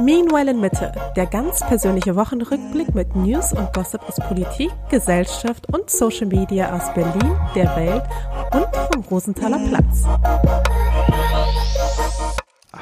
Meanwhile 0.00 0.50
in 0.50 0.60
Mitte, 0.60 0.90
der 1.14 1.26
ganz 1.26 1.60
persönliche 1.60 2.16
Wochenrückblick 2.16 2.92
mit 2.94 3.14
News 3.14 3.52
und 3.52 3.72
Gossip 3.72 4.02
aus 4.08 4.16
Politik, 4.16 4.72
Gesellschaft 4.90 5.72
und 5.72 5.88
Social 5.88 6.26
Media 6.26 6.74
aus 6.74 6.92
Berlin, 6.94 7.36
der 7.54 7.76
Welt 7.76 8.02
und 8.52 8.66
vom 8.92 9.04
Rosenthaler 9.04 9.60
Platz. 9.68 10.02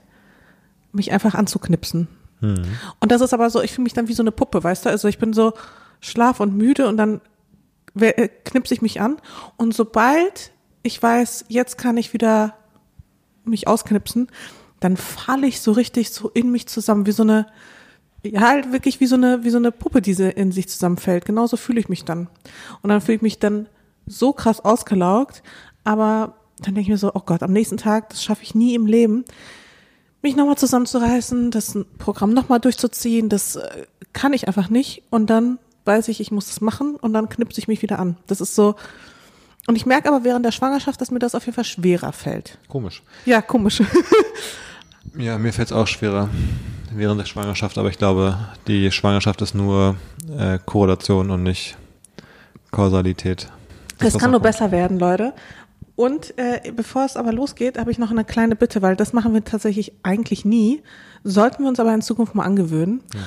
mich 0.91 1.11
einfach 1.11 1.35
anzuknipsen. 1.35 2.07
Mhm. 2.41 2.63
Und 2.99 3.11
das 3.11 3.21
ist 3.21 3.33
aber 3.33 3.49
so, 3.49 3.61
ich 3.61 3.71
fühle 3.71 3.83
mich 3.83 3.93
dann 3.93 4.07
wie 4.07 4.13
so 4.13 4.23
eine 4.23 4.31
Puppe, 4.31 4.63
weißt 4.63 4.85
du? 4.85 4.89
Also 4.89 5.07
ich 5.07 5.17
bin 5.17 5.33
so 5.33 5.53
schlaf 5.99 6.39
und 6.39 6.55
müde 6.55 6.87
und 6.87 6.97
dann 6.97 7.21
äh, 7.99 8.27
knipse 8.45 8.73
ich 8.73 8.81
mich 8.81 9.01
an. 9.01 9.17
Und 9.57 9.73
sobald 9.73 10.51
ich 10.83 11.01
weiß, 11.01 11.45
jetzt 11.47 11.77
kann 11.77 11.97
ich 11.97 12.13
wieder 12.13 12.55
mich 13.43 13.67
ausknipsen, 13.67 14.27
dann 14.79 14.97
falle 14.97 15.47
ich 15.47 15.61
so 15.61 15.71
richtig 15.71 16.11
so 16.11 16.29
in 16.29 16.51
mich 16.51 16.67
zusammen, 16.67 17.05
wie 17.05 17.11
so 17.11 17.23
eine, 17.23 17.47
ja, 18.23 18.41
halt 18.41 18.71
wirklich 18.71 18.99
wie 18.99 19.07
so 19.07 19.15
eine, 19.15 19.43
wie 19.43 19.49
so 19.49 19.57
eine 19.57 19.71
Puppe, 19.71 20.01
die 20.01 20.11
in 20.11 20.51
sich 20.51 20.69
zusammenfällt. 20.69 21.25
Genauso 21.25 21.57
fühle 21.57 21.79
ich 21.79 21.89
mich 21.89 22.05
dann. 22.05 22.27
Und 22.81 22.89
dann 22.89 23.01
fühle 23.01 23.17
ich 23.17 23.21
mich 23.21 23.39
dann 23.39 23.67
so 24.05 24.33
krass 24.33 24.59
ausgelaugt, 24.59 25.43
aber 25.83 26.35
dann 26.59 26.75
denke 26.75 26.81
ich 26.81 26.89
mir 26.89 26.97
so, 26.97 27.11
oh 27.13 27.21
Gott, 27.25 27.43
am 27.43 27.53
nächsten 27.53 27.77
Tag, 27.77 28.09
das 28.09 28.23
schaffe 28.23 28.43
ich 28.43 28.53
nie 28.53 28.75
im 28.75 28.85
Leben, 28.85 29.25
mich 30.21 30.35
nochmal 30.35 30.57
zusammenzureißen, 30.57 31.49
das 31.49 31.77
Programm 31.97 32.33
nochmal 32.33 32.59
durchzuziehen, 32.59 33.29
das 33.29 33.55
äh, 33.55 33.85
kann 34.13 34.33
ich 34.33 34.47
einfach 34.47 34.69
nicht. 34.69 35.03
Und 35.09 35.29
dann 35.29 35.57
weiß 35.85 36.09
ich, 36.09 36.19
ich 36.19 36.31
muss 36.31 36.47
das 36.47 36.61
machen 36.61 36.95
und 36.95 37.13
dann 37.13 37.29
knipse 37.29 37.59
ich 37.59 37.67
mich 37.67 37.81
wieder 37.81 37.97
an. 37.97 38.17
Das 38.27 38.41
ist 38.41 38.53
so, 38.53 38.75
und 39.67 39.75
ich 39.75 39.85
merke 39.85 40.09
aber 40.09 40.23
während 40.23 40.45
der 40.45 40.51
Schwangerschaft, 40.51 41.01
dass 41.01 41.11
mir 41.11 41.19
das 41.19 41.33
auf 41.33 41.45
jeden 41.45 41.55
Fall 41.55 41.65
schwerer 41.65 42.11
fällt. 42.11 42.57
Komisch. 42.67 43.01
Ja, 43.25 43.41
komisch. 43.41 43.81
ja, 45.17 45.37
mir 45.37 45.53
fällt 45.53 45.69
es 45.69 45.73
auch 45.73 45.87
schwerer 45.87 46.29
während 46.95 47.19
der 47.19 47.25
Schwangerschaft, 47.25 47.77
aber 47.77 47.89
ich 47.89 47.97
glaube, 47.97 48.37
die 48.67 48.91
Schwangerschaft 48.91 49.41
ist 49.41 49.55
nur 49.55 49.95
äh, 50.37 50.59
Korrelation 50.65 51.31
und 51.31 51.43
nicht 51.43 51.77
Kausalität. 52.71 53.47
Es 53.99 54.17
kann 54.17 54.31
nur 54.31 54.39
besser 54.39 54.71
werden, 54.71 54.99
Leute. 54.99 55.33
Und 55.95 56.37
äh, 56.37 56.71
bevor 56.75 57.05
es 57.05 57.17
aber 57.17 57.31
losgeht, 57.31 57.77
habe 57.77 57.91
ich 57.91 57.99
noch 57.99 58.11
eine 58.11 58.23
kleine 58.23 58.55
Bitte, 58.55 58.81
weil 58.81 58.95
das 58.95 59.13
machen 59.13 59.33
wir 59.33 59.43
tatsächlich 59.43 59.93
eigentlich 60.03 60.45
nie. 60.45 60.81
Sollten 61.23 61.63
wir 61.63 61.69
uns 61.69 61.79
aber 61.79 61.93
in 61.93 62.01
Zukunft 62.01 62.33
mal 62.33 62.43
angewöhnen. 62.43 63.03
Ja. 63.13 63.19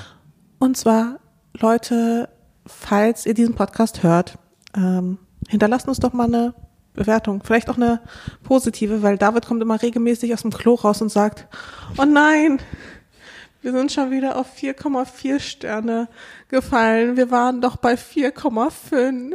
Und 0.58 0.76
zwar, 0.76 1.20
Leute, 1.58 2.28
falls 2.66 3.26
ihr 3.26 3.34
diesen 3.34 3.54
Podcast 3.54 4.02
hört, 4.02 4.38
ähm, 4.76 5.18
hinterlasst 5.48 5.86
uns 5.86 6.00
doch 6.00 6.12
mal 6.12 6.26
eine 6.26 6.54
Bewertung, 6.94 7.42
vielleicht 7.44 7.68
auch 7.70 7.76
eine 7.76 8.00
positive, 8.42 9.02
weil 9.02 9.18
David 9.18 9.46
kommt 9.46 9.62
immer 9.62 9.80
regelmäßig 9.82 10.32
aus 10.32 10.42
dem 10.42 10.52
Klo 10.52 10.74
raus 10.74 11.02
und 11.02 11.10
sagt, 11.10 11.46
oh 11.98 12.04
nein, 12.04 12.60
wir 13.64 13.72
sind 13.72 13.90
schon 13.90 14.10
wieder 14.10 14.36
auf 14.36 14.46
4,4 14.56 15.40
Sterne 15.40 16.08
gefallen. 16.48 17.16
Wir 17.16 17.30
waren 17.30 17.62
doch 17.62 17.76
bei 17.76 17.94
4,5. 17.94 19.32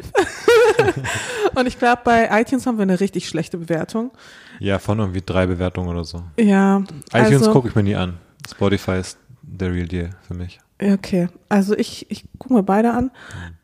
und 1.56 1.68
ich 1.68 1.80
glaube, 1.80 2.02
bei 2.06 2.30
iTunes 2.40 2.68
haben 2.68 2.78
wir 2.78 2.84
eine 2.84 3.00
richtig 3.00 3.28
schlechte 3.28 3.58
Bewertung. 3.58 4.12
Ja, 4.60 4.78
von 4.78 5.00
irgendwie 5.00 5.24
drei 5.26 5.48
Bewertungen 5.48 5.90
oder 5.90 6.04
so. 6.04 6.24
Ja. 6.38 6.84
iTunes 7.12 7.42
also, 7.42 7.54
gucke 7.54 7.70
ich 7.70 7.76
mir 7.76 7.84
nie 7.84 7.96
an. 7.96 8.18
Spotify 8.48 9.00
ist 9.00 9.18
der 9.42 9.74
Real 9.74 9.88
Deal 9.88 10.12
für 10.28 10.36
mich. 10.36 10.60
Okay, 10.82 11.28
also 11.50 11.76
ich, 11.76 12.10
ich 12.10 12.26
gucke 12.38 12.54
mir 12.54 12.64
beide 12.64 12.92
an. 12.94 13.12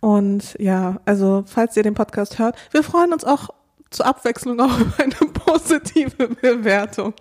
Und 0.02 0.58
ja, 0.59 1.00
also 1.06 1.44
falls 1.46 1.78
ihr 1.78 1.84
den 1.84 1.94
Podcast 1.94 2.40
hört, 2.40 2.58
wir 2.72 2.84
freuen 2.84 3.14
uns 3.14 3.24
auch 3.24 3.50
zur 3.95 4.06
Abwechslung 4.06 4.59
auch 4.59 4.69
eine 4.97 5.31
positive 5.33 6.28
Bewertung. 6.28 7.13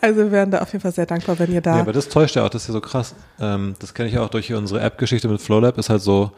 also 0.00 0.20
wir 0.20 0.32
wären 0.32 0.50
da 0.50 0.60
auf 0.60 0.72
jeden 0.72 0.82
Fall 0.82 0.92
sehr 0.92 1.06
dankbar, 1.06 1.38
wenn 1.38 1.52
ihr 1.52 1.60
da. 1.60 1.76
Ja, 1.76 1.80
aber 1.82 1.92
das 1.92 2.08
täuscht 2.08 2.36
ja 2.36 2.44
auch, 2.44 2.48
das 2.48 2.62
ist 2.62 2.68
ja 2.68 2.72
so 2.74 2.80
krass. 2.80 3.14
Ähm, 3.40 3.74
das 3.78 3.94
kenne 3.94 4.08
ich 4.08 4.14
ja 4.14 4.22
auch 4.22 4.30
durch 4.30 4.52
unsere 4.52 4.80
App-Geschichte 4.80 5.28
mit 5.28 5.40
Flowlab, 5.40 5.78
ist 5.78 5.90
halt 5.90 6.02
so, 6.02 6.32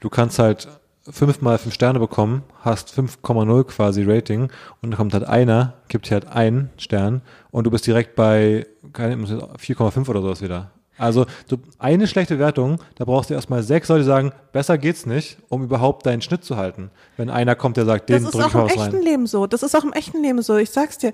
du 0.00 0.08
kannst 0.08 0.38
halt 0.38 0.68
fünfmal 1.08 1.58
fünf 1.58 1.74
Sterne 1.74 2.00
bekommen, 2.00 2.42
hast 2.62 2.90
5,0 2.98 3.64
quasi 3.64 4.02
Rating 4.04 4.50
und 4.82 4.90
dann 4.90 4.96
kommt 4.96 5.14
halt 5.14 5.24
einer, 5.24 5.74
gibt 5.88 6.10
dir 6.10 6.14
halt 6.14 6.26
einen 6.26 6.70
Stern 6.78 7.22
und 7.50 7.64
du 7.64 7.70
bist 7.70 7.86
direkt 7.86 8.16
bei 8.16 8.66
4,5 8.92 10.08
oder 10.08 10.22
sowas 10.22 10.42
wieder. 10.42 10.70
Also 10.98 11.26
so 11.48 11.58
eine 11.78 12.06
schlechte 12.06 12.38
Wertung, 12.38 12.80
da 12.94 13.04
brauchst 13.04 13.30
du 13.30 13.34
erstmal 13.34 13.62
sechs 13.62 13.88
Leute, 13.88 14.00
die 14.00 14.06
sagen, 14.06 14.32
besser 14.52 14.78
geht's 14.78 15.06
nicht, 15.06 15.38
um 15.48 15.62
überhaupt 15.62 16.06
deinen 16.06 16.22
Schnitt 16.22 16.44
zu 16.44 16.56
halten. 16.56 16.90
Wenn 17.16 17.30
einer 17.30 17.54
kommt, 17.54 17.76
der 17.76 17.84
sagt, 17.84 18.08
den 18.08 18.24
drück 18.24 18.34
ich 18.34 18.38
mal 18.38 18.44
rein. 18.44 18.52
Das 18.52 18.72
ist 18.72 18.72
auch 18.72 18.76
im 18.76 18.82
echten 18.84 19.02
Leben 19.02 19.26
so. 19.26 19.46
Das 19.46 19.62
ist 19.62 19.76
auch 19.76 19.84
im 19.84 19.92
echten 19.92 20.22
Leben 20.22 20.42
so. 20.42 20.56
Ich 20.56 20.70
sag's 20.70 20.98
dir. 20.98 21.12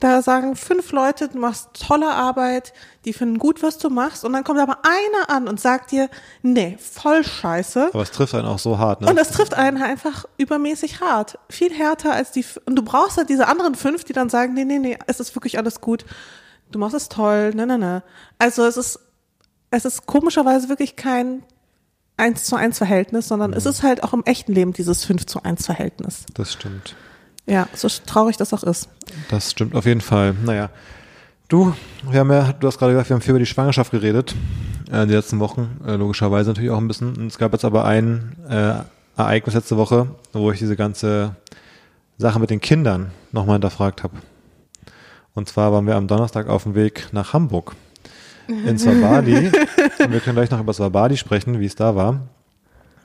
Da 0.00 0.22
sagen 0.22 0.56
fünf 0.56 0.90
Leute, 0.90 1.28
du 1.28 1.38
machst 1.38 1.68
tolle 1.86 2.10
Arbeit, 2.10 2.72
die 3.04 3.12
finden 3.12 3.38
gut, 3.38 3.62
was 3.62 3.78
du 3.78 3.90
machst, 3.90 4.24
und 4.24 4.32
dann 4.32 4.42
kommt 4.42 4.58
aber 4.58 4.78
einer 4.82 5.30
an 5.34 5.46
und 5.46 5.60
sagt 5.60 5.92
dir, 5.92 6.10
nee, 6.42 6.76
voll 6.80 7.22
scheiße. 7.22 7.90
Aber 7.92 8.02
es 8.02 8.10
trifft 8.10 8.34
einen 8.34 8.46
auch 8.46 8.58
so 8.58 8.76
hart, 8.78 9.00
ne? 9.00 9.08
Und 9.08 9.16
es 9.18 9.30
trifft 9.30 9.54
einen 9.54 9.80
einfach 9.80 10.24
übermäßig 10.36 11.00
hart. 11.00 11.38
Viel 11.48 11.72
härter 11.72 12.12
als 12.12 12.32
die, 12.32 12.44
und 12.66 12.74
du 12.74 12.82
brauchst 12.82 13.18
halt 13.18 13.28
diese 13.28 13.46
anderen 13.46 13.76
fünf, 13.76 14.02
die 14.02 14.12
dann 14.12 14.28
sagen, 14.28 14.52
nee, 14.54 14.64
nee, 14.64 14.80
nee, 14.80 14.98
es 15.06 15.20
ist 15.20 15.36
wirklich 15.36 15.58
alles 15.58 15.80
gut. 15.80 16.04
Du 16.72 16.80
machst 16.80 16.96
es 16.96 17.08
toll, 17.08 17.54
ne, 17.54 17.64
ne, 17.64 17.78
ne. 17.78 18.02
Also 18.38 18.64
es 18.64 18.76
ist 18.76 18.98
es 19.76 19.84
ist 19.84 20.06
komischerweise 20.06 20.68
wirklich 20.68 20.96
kein 20.96 21.42
1 22.16 22.44
zu 22.44 22.56
1 22.56 22.78
Verhältnis, 22.78 23.28
sondern 23.28 23.50
mhm. 23.50 23.56
es 23.56 23.66
ist 23.66 23.82
halt 23.82 24.02
auch 24.02 24.12
im 24.12 24.22
echten 24.24 24.52
Leben 24.52 24.72
dieses 24.72 25.04
5 25.04 25.26
zu 25.26 25.42
1 25.42 25.66
Verhältnis. 25.66 26.26
Das 26.34 26.52
stimmt. 26.52 26.94
Ja, 27.46 27.68
so 27.74 27.88
traurig 28.06 28.36
das 28.36 28.54
auch 28.54 28.62
ist. 28.62 28.88
Das 29.28 29.50
stimmt 29.50 29.74
auf 29.74 29.84
jeden 29.84 30.00
Fall. 30.00 30.34
Naja. 30.44 30.70
Du, 31.48 31.74
wir 32.10 32.20
haben 32.20 32.32
ja, 32.32 32.54
du 32.54 32.66
hast 32.66 32.78
gerade 32.78 32.92
gesagt, 32.92 33.10
wir 33.10 33.14
haben 33.14 33.20
viel 33.20 33.30
über 33.30 33.38
die 33.38 33.46
Schwangerschaft 33.46 33.90
geredet, 33.90 34.34
äh, 34.90 35.06
die 35.06 35.12
letzten 35.12 35.40
Wochen, 35.40 35.78
äh, 35.86 35.96
logischerweise 35.96 36.50
natürlich 36.50 36.70
auch 36.70 36.78
ein 36.78 36.88
bisschen. 36.88 37.26
Es 37.26 37.36
gab 37.36 37.52
jetzt 37.52 37.66
aber 37.66 37.84
ein 37.84 38.34
äh, 38.48 38.76
Ereignis 39.16 39.54
letzte 39.54 39.76
Woche, 39.76 40.08
wo 40.32 40.50
ich 40.50 40.58
diese 40.58 40.74
ganze 40.74 41.36
Sache 42.16 42.40
mit 42.40 42.48
den 42.48 42.60
Kindern 42.60 43.10
nochmal 43.30 43.56
hinterfragt 43.56 44.02
habe. 44.02 44.16
Und 45.34 45.48
zwar 45.48 45.70
waren 45.72 45.86
wir 45.86 45.96
am 45.96 46.08
Donnerstag 46.08 46.48
auf 46.48 46.62
dem 46.62 46.74
Weg 46.74 47.08
nach 47.12 47.34
Hamburg 47.34 47.76
in 48.48 48.78
Swabadi. 48.78 49.50
und 49.98 50.12
wir 50.12 50.20
können 50.20 50.36
gleich 50.36 50.50
noch 50.50 50.60
über 50.60 50.72
Swabadi 50.72 51.16
sprechen, 51.16 51.60
wie 51.60 51.66
es 51.66 51.74
da 51.74 51.96
war. 51.96 52.20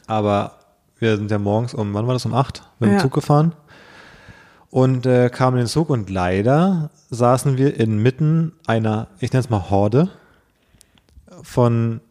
Aber 0.07 0.59
wir 0.99 1.17
sind 1.17 1.31
ja 1.31 1.39
morgens 1.39 1.73
um, 1.73 1.93
wann 1.93 2.07
war 2.07 2.13
das, 2.13 2.25
um 2.25 2.33
acht 2.33 2.63
mit 2.79 2.89
dem 2.89 2.95
ja. 2.95 2.99
Zug 2.99 3.13
gefahren 3.13 3.53
und 4.69 5.05
äh, 5.05 5.29
kamen 5.29 5.57
in 5.57 5.63
den 5.63 5.67
Zug 5.67 5.89
und 5.89 6.09
leider 6.09 6.91
saßen 7.09 7.57
wir 7.57 7.79
inmitten 7.79 8.53
einer, 8.67 9.07
ich 9.19 9.31
nenne 9.31 9.41
es 9.41 9.49
mal 9.49 9.69
Horde 9.69 10.09
von 11.41 12.01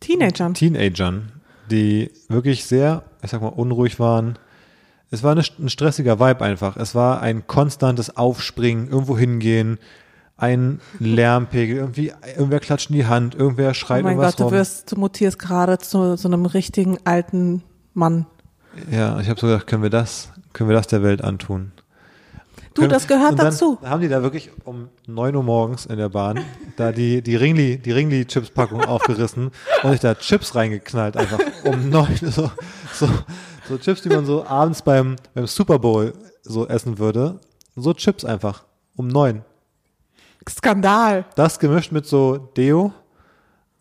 Teenagern. 0.00 0.54
Teenagern, 0.54 1.32
die 1.70 2.12
wirklich 2.28 2.64
sehr, 2.64 3.02
ich 3.22 3.30
sag 3.30 3.42
mal, 3.42 3.48
unruhig 3.48 3.98
waren, 3.98 4.38
Es 5.10 5.22
war 5.22 5.32
eine, 5.32 5.42
ein 5.58 5.70
stressiger 5.70 6.20
Vibe 6.20 6.44
einfach. 6.44 6.76
Es 6.76 6.94
war 6.94 7.22
ein 7.22 7.46
konstantes 7.46 8.16
Aufspringen, 8.16 8.88
irgendwo 8.88 9.16
hingehen, 9.16 9.78
ein 10.38 10.80
Lärmpegel, 11.00 11.76
irgendwie, 11.76 12.12
irgendwer 12.36 12.60
klatscht 12.60 12.90
in 12.90 12.96
die 12.96 13.06
Hand, 13.06 13.34
irgendwer 13.34 13.74
schreit 13.74 14.00
oh 14.00 14.04
mein 14.04 14.12
irgendwas 14.12 14.32
Gott, 14.36 14.40
du 14.40 14.44
rum. 14.44 14.52
wirst, 14.52 14.92
du 14.92 14.96
mutierst 14.96 15.38
gerade 15.38 15.78
zu 15.78 16.16
so 16.16 16.28
einem 16.28 16.46
richtigen 16.46 16.98
alten 17.04 17.62
Mann. 17.92 18.26
Ja, 18.90 19.18
ich 19.20 19.28
habe 19.28 19.38
so 19.40 19.48
gedacht, 19.48 19.66
können 19.66 19.82
wir 19.82 19.90
das, 19.90 20.30
können 20.52 20.70
wir 20.70 20.76
das 20.76 20.86
der 20.86 21.02
Welt 21.02 21.22
antun? 21.22 21.72
Du, 22.74 22.82
Können- 22.82 22.92
das 22.92 23.08
gehört 23.08 23.36
dazu. 23.40 23.78
Haben 23.82 24.02
die 24.02 24.08
da 24.08 24.22
wirklich 24.22 24.50
um 24.64 24.88
9 25.08 25.34
Uhr 25.34 25.42
morgens 25.42 25.86
in 25.86 25.96
der 25.96 26.10
Bahn 26.10 26.38
da 26.76 26.92
die, 26.92 27.22
die 27.22 27.34
Ringli, 27.34 27.78
die 27.78 27.90
Ringli-Chips-Packung 27.90 28.84
aufgerissen 28.84 29.50
und 29.82 29.90
sich 29.90 30.00
da 30.00 30.14
Chips 30.14 30.54
reingeknallt 30.54 31.16
einfach 31.16 31.40
um 31.64 31.88
9 31.90 32.08
Uhr. 32.22 32.28
So, 32.30 32.50
so, 33.06 33.08
so 33.68 33.78
Chips, 33.78 34.02
die 34.02 34.08
man 34.08 34.24
so 34.24 34.46
abends 34.46 34.82
beim, 34.82 35.16
beim 35.34 35.46
Super 35.48 35.80
Bowl 35.80 36.12
so 36.42 36.68
essen 36.68 36.98
würde. 36.98 37.40
So 37.74 37.92
Chips 37.94 38.24
einfach 38.24 38.62
um 38.94 39.08
9. 39.08 39.42
Skandal. 40.48 41.24
Das 41.34 41.58
gemischt 41.58 41.92
mit 41.92 42.06
so 42.06 42.36
Deo 42.36 42.92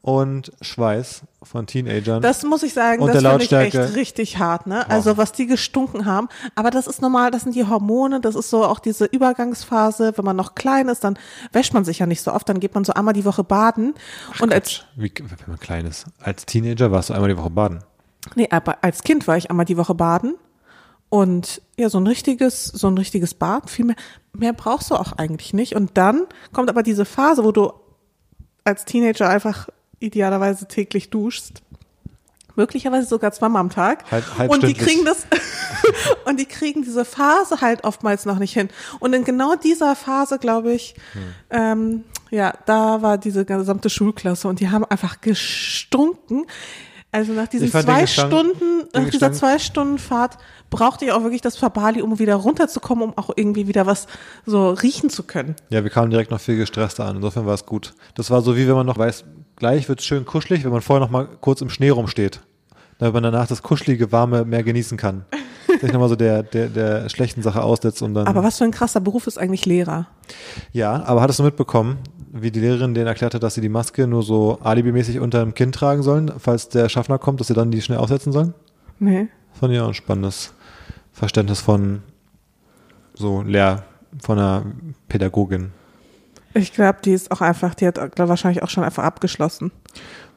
und 0.02 0.54
Schweiß 0.62 1.24
von 1.44 1.68
Teenagern. 1.68 2.22
Das 2.22 2.44
muss 2.44 2.64
ich 2.64 2.74
sagen, 2.74 3.02
Und 3.02 3.14
das 3.14 3.22
finde 3.22 3.44
ich 3.44 3.52
echt 3.52 3.96
richtig 3.96 4.38
hart, 4.38 4.66
ne? 4.66 4.90
Also 4.90 5.18
was 5.18 5.34
die 5.34 5.48
gestunken 5.48 6.06
haben. 6.06 6.30
Aber 6.56 6.70
das 6.70 6.88
ist 6.88 7.02
normal, 7.02 7.30
das 7.30 7.44
sind 7.44 7.56
die 7.56 7.66
Hormone, 7.66 8.22
das 8.22 8.36
ist 8.36 8.50
so 8.50 8.64
auch 8.64 8.80
diese 8.80 9.04
Übergangsphase. 9.04 10.14
Wenn 10.16 10.24
man 10.24 10.38
noch 10.38 10.56
klein 10.56 10.88
ist, 10.88 11.04
dann 11.04 11.20
wäscht 11.52 11.74
man 11.74 11.84
sich 11.84 12.00
ja 12.00 12.06
nicht 12.06 12.22
so 12.22 12.32
oft, 12.32 12.48
dann 12.48 12.62
geht 12.62 12.74
man 12.74 12.86
so 12.86 12.94
einmal 12.94 13.14
die 13.14 13.26
Woche 13.26 13.44
baden. 13.44 13.96
Und 14.40 14.54
als, 14.54 14.86
Wie, 14.96 15.12
wenn 15.18 15.28
man 15.48 15.60
klein 15.60 15.86
ist. 15.86 16.06
Als 16.22 16.46
Teenager 16.46 16.90
warst 16.90 17.10
du 17.10 17.14
einmal 17.14 17.30
die 17.30 17.38
Woche 17.38 17.50
baden. 17.50 17.80
nee, 18.36 18.48
aber 18.50 18.78
als 18.82 19.04
Kind 19.04 19.28
war 19.28 19.36
ich 19.36 19.50
einmal 19.50 19.66
die 19.66 19.76
Woche 19.76 19.94
baden. 19.94 20.36
Und 21.10 21.62
ja, 21.78 21.90
so 21.90 22.00
ein 22.00 22.08
richtiges, 22.08 22.66
so 22.66 22.88
ein 22.88 22.98
richtiges 22.98 23.34
Bad, 23.34 23.70
viel 23.70 23.86
mehr, 23.86 23.96
mehr 24.34 24.54
brauchst 24.54 24.92
du 24.92 24.96
auch 24.96 25.14
eigentlich 25.14 25.54
nicht. 25.54 25.76
Und 25.76 25.98
dann 25.98 26.24
kommt 26.52 26.70
aber 26.70 26.84
diese 26.84 27.06
Phase, 27.06 27.44
wo 27.44 27.52
du 27.52 27.72
als 28.64 28.84
Teenager 28.86 29.30
einfach 29.30 29.70
idealerweise 30.00 30.68
täglich 30.68 31.10
duschst. 31.10 31.62
Möglicherweise 32.56 33.08
sogar 33.08 33.32
zweimal 33.32 33.62
am 33.62 33.70
Tag. 33.70 34.04
Halb- 34.12 34.50
und 34.50 34.64
die 34.64 34.74
kriegen 34.74 35.06
das, 35.06 35.28
und 36.26 36.40
die 36.40 36.46
kriegen 36.48 36.82
diese 36.82 37.06
Phase 37.06 37.62
halt 37.62 37.84
oftmals 37.84 38.26
noch 38.26 38.40
nicht 38.40 38.54
hin. 38.54 38.70
Und 39.00 39.14
in 39.14 39.24
genau 39.24 39.56
dieser 39.56 39.96
Phase, 39.96 40.40
glaube 40.40 40.74
ich, 40.74 40.96
Hm. 41.14 41.24
ähm, 41.52 42.04
ja, 42.32 42.54
da 42.66 43.02
war 43.02 43.18
diese 43.18 43.46
gesamte 43.46 43.90
Schulklasse 43.90 44.48
und 44.48 44.60
die 44.60 44.70
haben 44.70 44.84
einfach 44.84 45.22
gestunken. 45.22 46.46
Also 47.18 47.34
nach 47.34 47.48
diesen 47.48 47.68
zwei 47.72 48.02
Gestank- 48.02 48.30
Stunden, 48.30 48.88
den 48.94 49.04
nach 49.04 49.10
dieser 49.10 49.32
zwei 49.32 49.58
Stunden 49.58 49.98
Fahrt 49.98 50.38
brauchte 50.70 51.06
ich 51.06 51.12
auch 51.12 51.24
wirklich 51.24 51.42
das 51.42 51.58
Fabali, 51.58 52.04
um 52.04 52.20
wieder 52.20 52.36
runterzukommen, 52.36 53.06
um 53.06 53.18
auch 53.18 53.32
irgendwie 53.36 53.68
wieder 53.68 53.88
was 53.88 54.06
so 54.46 54.70
riechen 54.70 55.10
zu 55.10 55.24
können. 55.24 55.56
Ja, 55.72 55.84
wir 55.84 55.90
kamen 55.90 56.12
direkt 56.12 56.30
noch 56.30 56.40
viel 56.40 56.58
gestresster 56.58 57.06
an. 57.06 57.16
Insofern 57.16 57.48
war 57.48 57.56
es 57.56 57.66
gut. 57.66 57.96
Das 58.14 58.30
war 58.30 58.44
so, 58.44 58.56
wie 58.56 58.68
wenn 58.68 58.76
man 58.76 58.86
noch 58.86 59.00
weiß, 59.00 59.24
gleich 59.56 59.90
wird 59.90 60.00
es 60.00 60.06
schön 60.06 60.26
kuschelig, 60.26 60.64
wenn 60.64 60.72
man 60.72 60.82
vorher 60.82 61.04
noch 61.04 61.10
mal 61.12 61.28
kurz 61.42 61.62
im 61.62 61.72
Schnee 61.72 61.90
rumsteht. 61.90 62.42
Damit 63.00 63.16
man 63.16 63.24
danach 63.24 63.48
das 63.48 63.64
kuschelige, 63.64 64.12
warme 64.12 64.46
mehr 64.46 64.62
genießen 64.62 64.96
kann. 64.96 65.26
Sich 65.82 65.92
nochmal 65.92 66.10
so 66.10 66.16
der, 66.16 66.44
der, 66.44 66.68
der 66.68 67.10
schlechten 67.10 67.42
Sache 67.42 67.64
aussetzt 67.64 68.04
und 68.04 68.14
dann. 68.14 68.28
Aber 68.28 68.44
was 68.44 68.60
für 68.60 68.64
ein 68.64 68.72
krasser 68.72 69.00
Beruf 69.00 69.26
ist 69.26 69.40
eigentlich 69.40 69.66
Lehrer? 69.66 70.06
ja, 70.72 71.04
aber 71.04 71.22
hattest 71.22 71.40
du 71.40 71.44
mitbekommen, 71.44 71.98
wie 72.32 72.52
die 72.52 72.60
Lehrerin 72.60 72.94
denen 72.94 73.08
erklärt 73.08 73.34
hat, 73.34 73.44
dass 73.44 73.56
sie 73.56 73.62
die 73.62 73.70
Maske 73.70 74.08
nur 74.08 74.24
so 74.24 74.60
alibimäßig 74.62 75.20
unter 75.20 75.40
dem 75.40 75.54
Kinn 75.54 75.72
tragen 75.72 76.04
sollen, 76.04 76.32
falls 76.38 76.70
der 76.70 76.90
Schaffner 76.90 77.18
kommt, 77.18 77.40
dass 77.40 77.48
sie 77.48 77.54
dann 77.54 77.72
die 77.72 77.82
schnell 77.82 77.98
aufsetzen 78.00 78.32
sollen? 78.32 78.54
Nee. 79.00 79.28
Fand 79.54 79.74
ich 79.74 79.80
auch 79.80 79.88
ein 79.88 79.94
spannendes 79.94 80.54
Verständnis 81.14 81.62
von 81.62 82.04
so 83.14 83.42
Lehr, 83.42 83.84
von 84.22 84.38
einer 84.38 84.66
Pädagogin. 85.08 85.72
Ich 86.54 86.74
glaube, 86.74 87.00
die 87.04 87.12
ist 87.14 87.32
auch 87.32 87.42
einfach, 87.42 87.76
die 87.76 87.88
hat 87.88 87.96
glaub, 88.16 88.30
wahrscheinlich 88.30 88.64
auch 88.64 88.70
schon 88.70 88.84
einfach 88.84 89.04
abgeschlossen. 89.04 89.72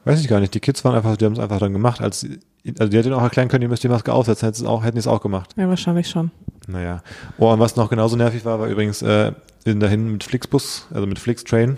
Weiß 0.05 0.19
ich 0.21 0.27
gar 0.27 0.39
nicht. 0.39 0.53
Die 0.53 0.59
Kids 0.59 0.83
waren 0.83 0.95
einfach, 0.95 1.17
die 1.17 1.25
haben 1.25 1.33
es 1.33 1.39
einfach 1.39 1.59
dann 1.59 1.73
gemacht. 1.73 2.01
Als, 2.01 2.21
sie- 2.21 2.39
also 2.79 2.89
die 2.89 2.97
hätten 2.97 3.13
auch 3.13 3.21
erklären 3.21 3.47
können, 3.47 3.63
ihr 3.63 3.69
müsst 3.69 3.83
die 3.83 3.89
Maske 3.89 4.13
aufsetzen, 4.13 4.47
hätten 4.47 4.67
auch, 4.67 4.83
hätten 4.83 4.95
die 4.95 4.99
es 4.99 5.07
auch 5.07 5.21
gemacht. 5.21 5.51
Ja, 5.57 5.67
wahrscheinlich 5.67 6.09
schon. 6.09 6.31
Naja. 6.67 7.01
Oh, 7.37 7.51
und 7.51 7.59
was 7.59 7.75
noch 7.75 7.89
genauso 7.89 8.15
nervig 8.15 8.45
war, 8.45 8.59
war 8.59 8.67
übrigens, 8.67 9.01
äh, 9.01 9.31
wir 9.63 9.73
sind 9.73 9.79
dahin 9.79 10.11
mit 10.11 10.23
Flixbus, 10.23 10.87
also 10.93 11.07
mit 11.07 11.19
Flixtrain 11.19 11.77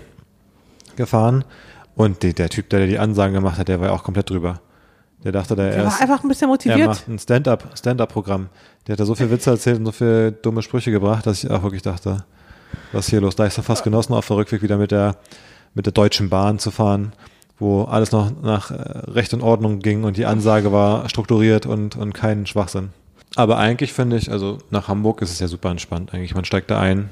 gefahren. 0.95 1.43
Und 1.95 2.23
die, 2.23 2.33
der 2.33 2.49
Typ, 2.49 2.69
der 2.69 2.87
die 2.87 2.99
Ansagen 2.99 3.33
gemacht 3.33 3.57
hat, 3.57 3.67
der 3.67 3.79
war 3.79 3.87
ja 3.87 3.93
auch 3.93 4.03
komplett 4.03 4.29
drüber. 4.29 4.59
Der 5.23 5.31
dachte, 5.31 5.55
der, 5.55 5.67
Der 5.69 5.75
er, 5.77 5.83
war 5.85 5.91
ist, 5.93 6.01
einfach 6.01 6.23
ein 6.23 6.27
bisschen 6.27 6.47
er 6.47 6.51
motiviert. 6.51 6.87
macht 6.87 7.07
ein 7.07 7.19
Stand-up, 7.19 7.69
Stand-up-Programm. 7.77 8.49
Der 8.87 8.93
hat 8.93 8.99
da 8.99 9.05
so 9.05 9.15
viel 9.15 9.29
Witze 9.31 9.51
erzählt 9.51 9.79
und 9.79 9.85
so 9.85 9.91
viele 9.93 10.31
dumme 10.33 10.61
Sprüche 10.61 10.91
gebracht, 10.91 11.25
dass 11.25 11.43
ich 11.43 11.49
auch 11.49 11.63
wirklich 11.63 11.81
dachte, 11.81 12.25
was 12.91 13.05
ist 13.05 13.11
hier 13.11 13.21
los? 13.21 13.35
Da 13.35 13.45
ich 13.45 13.53
so 13.53 13.61
fast 13.61 13.83
genossen, 13.83 14.13
auf 14.13 14.27
der 14.27 14.37
Rückweg 14.37 14.61
wieder 14.61 14.77
mit 14.77 14.91
der, 14.91 15.15
mit 15.75 15.85
der 15.85 15.93
Deutschen 15.93 16.29
Bahn 16.29 16.59
zu 16.59 16.71
fahren, 16.71 17.13
wo 17.63 17.83
alles 17.83 18.11
noch 18.11 18.31
nach 18.43 18.69
äh, 18.69 18.75
Recht 18.75 19.33
und 19.33 19.41
Ordnung 19.41 19.79
ging 19.79 20.03
und 20.03 20.17
die 20.17 20.25
Ansage 20.25 20.71
war 20.71 21.09
strukturiert 21.09 21.65
und, 21.65 21.95
und 21.95 22.13
kein 22.13 22.45
Schwachsinn. 22.45 22.89
Aber 23.35 23.57
eigentlich 23.57 23.93
finde 23.93 24.17
ich, 24.17 24.31
also 24.31 24.59
nach 24.69 24.87
Hamburg 24.87 25.21
ist 25.21 25.31
es 25.31 25.39
ja 25.39 25.47
super 25.47 25.71
entspannt 25.71 26.13
eigentlich. 26.13 26.35
Man 26.35 26.45
steigt 26.45 26.69
da 26.69 26.79
ein, 26.79 27.09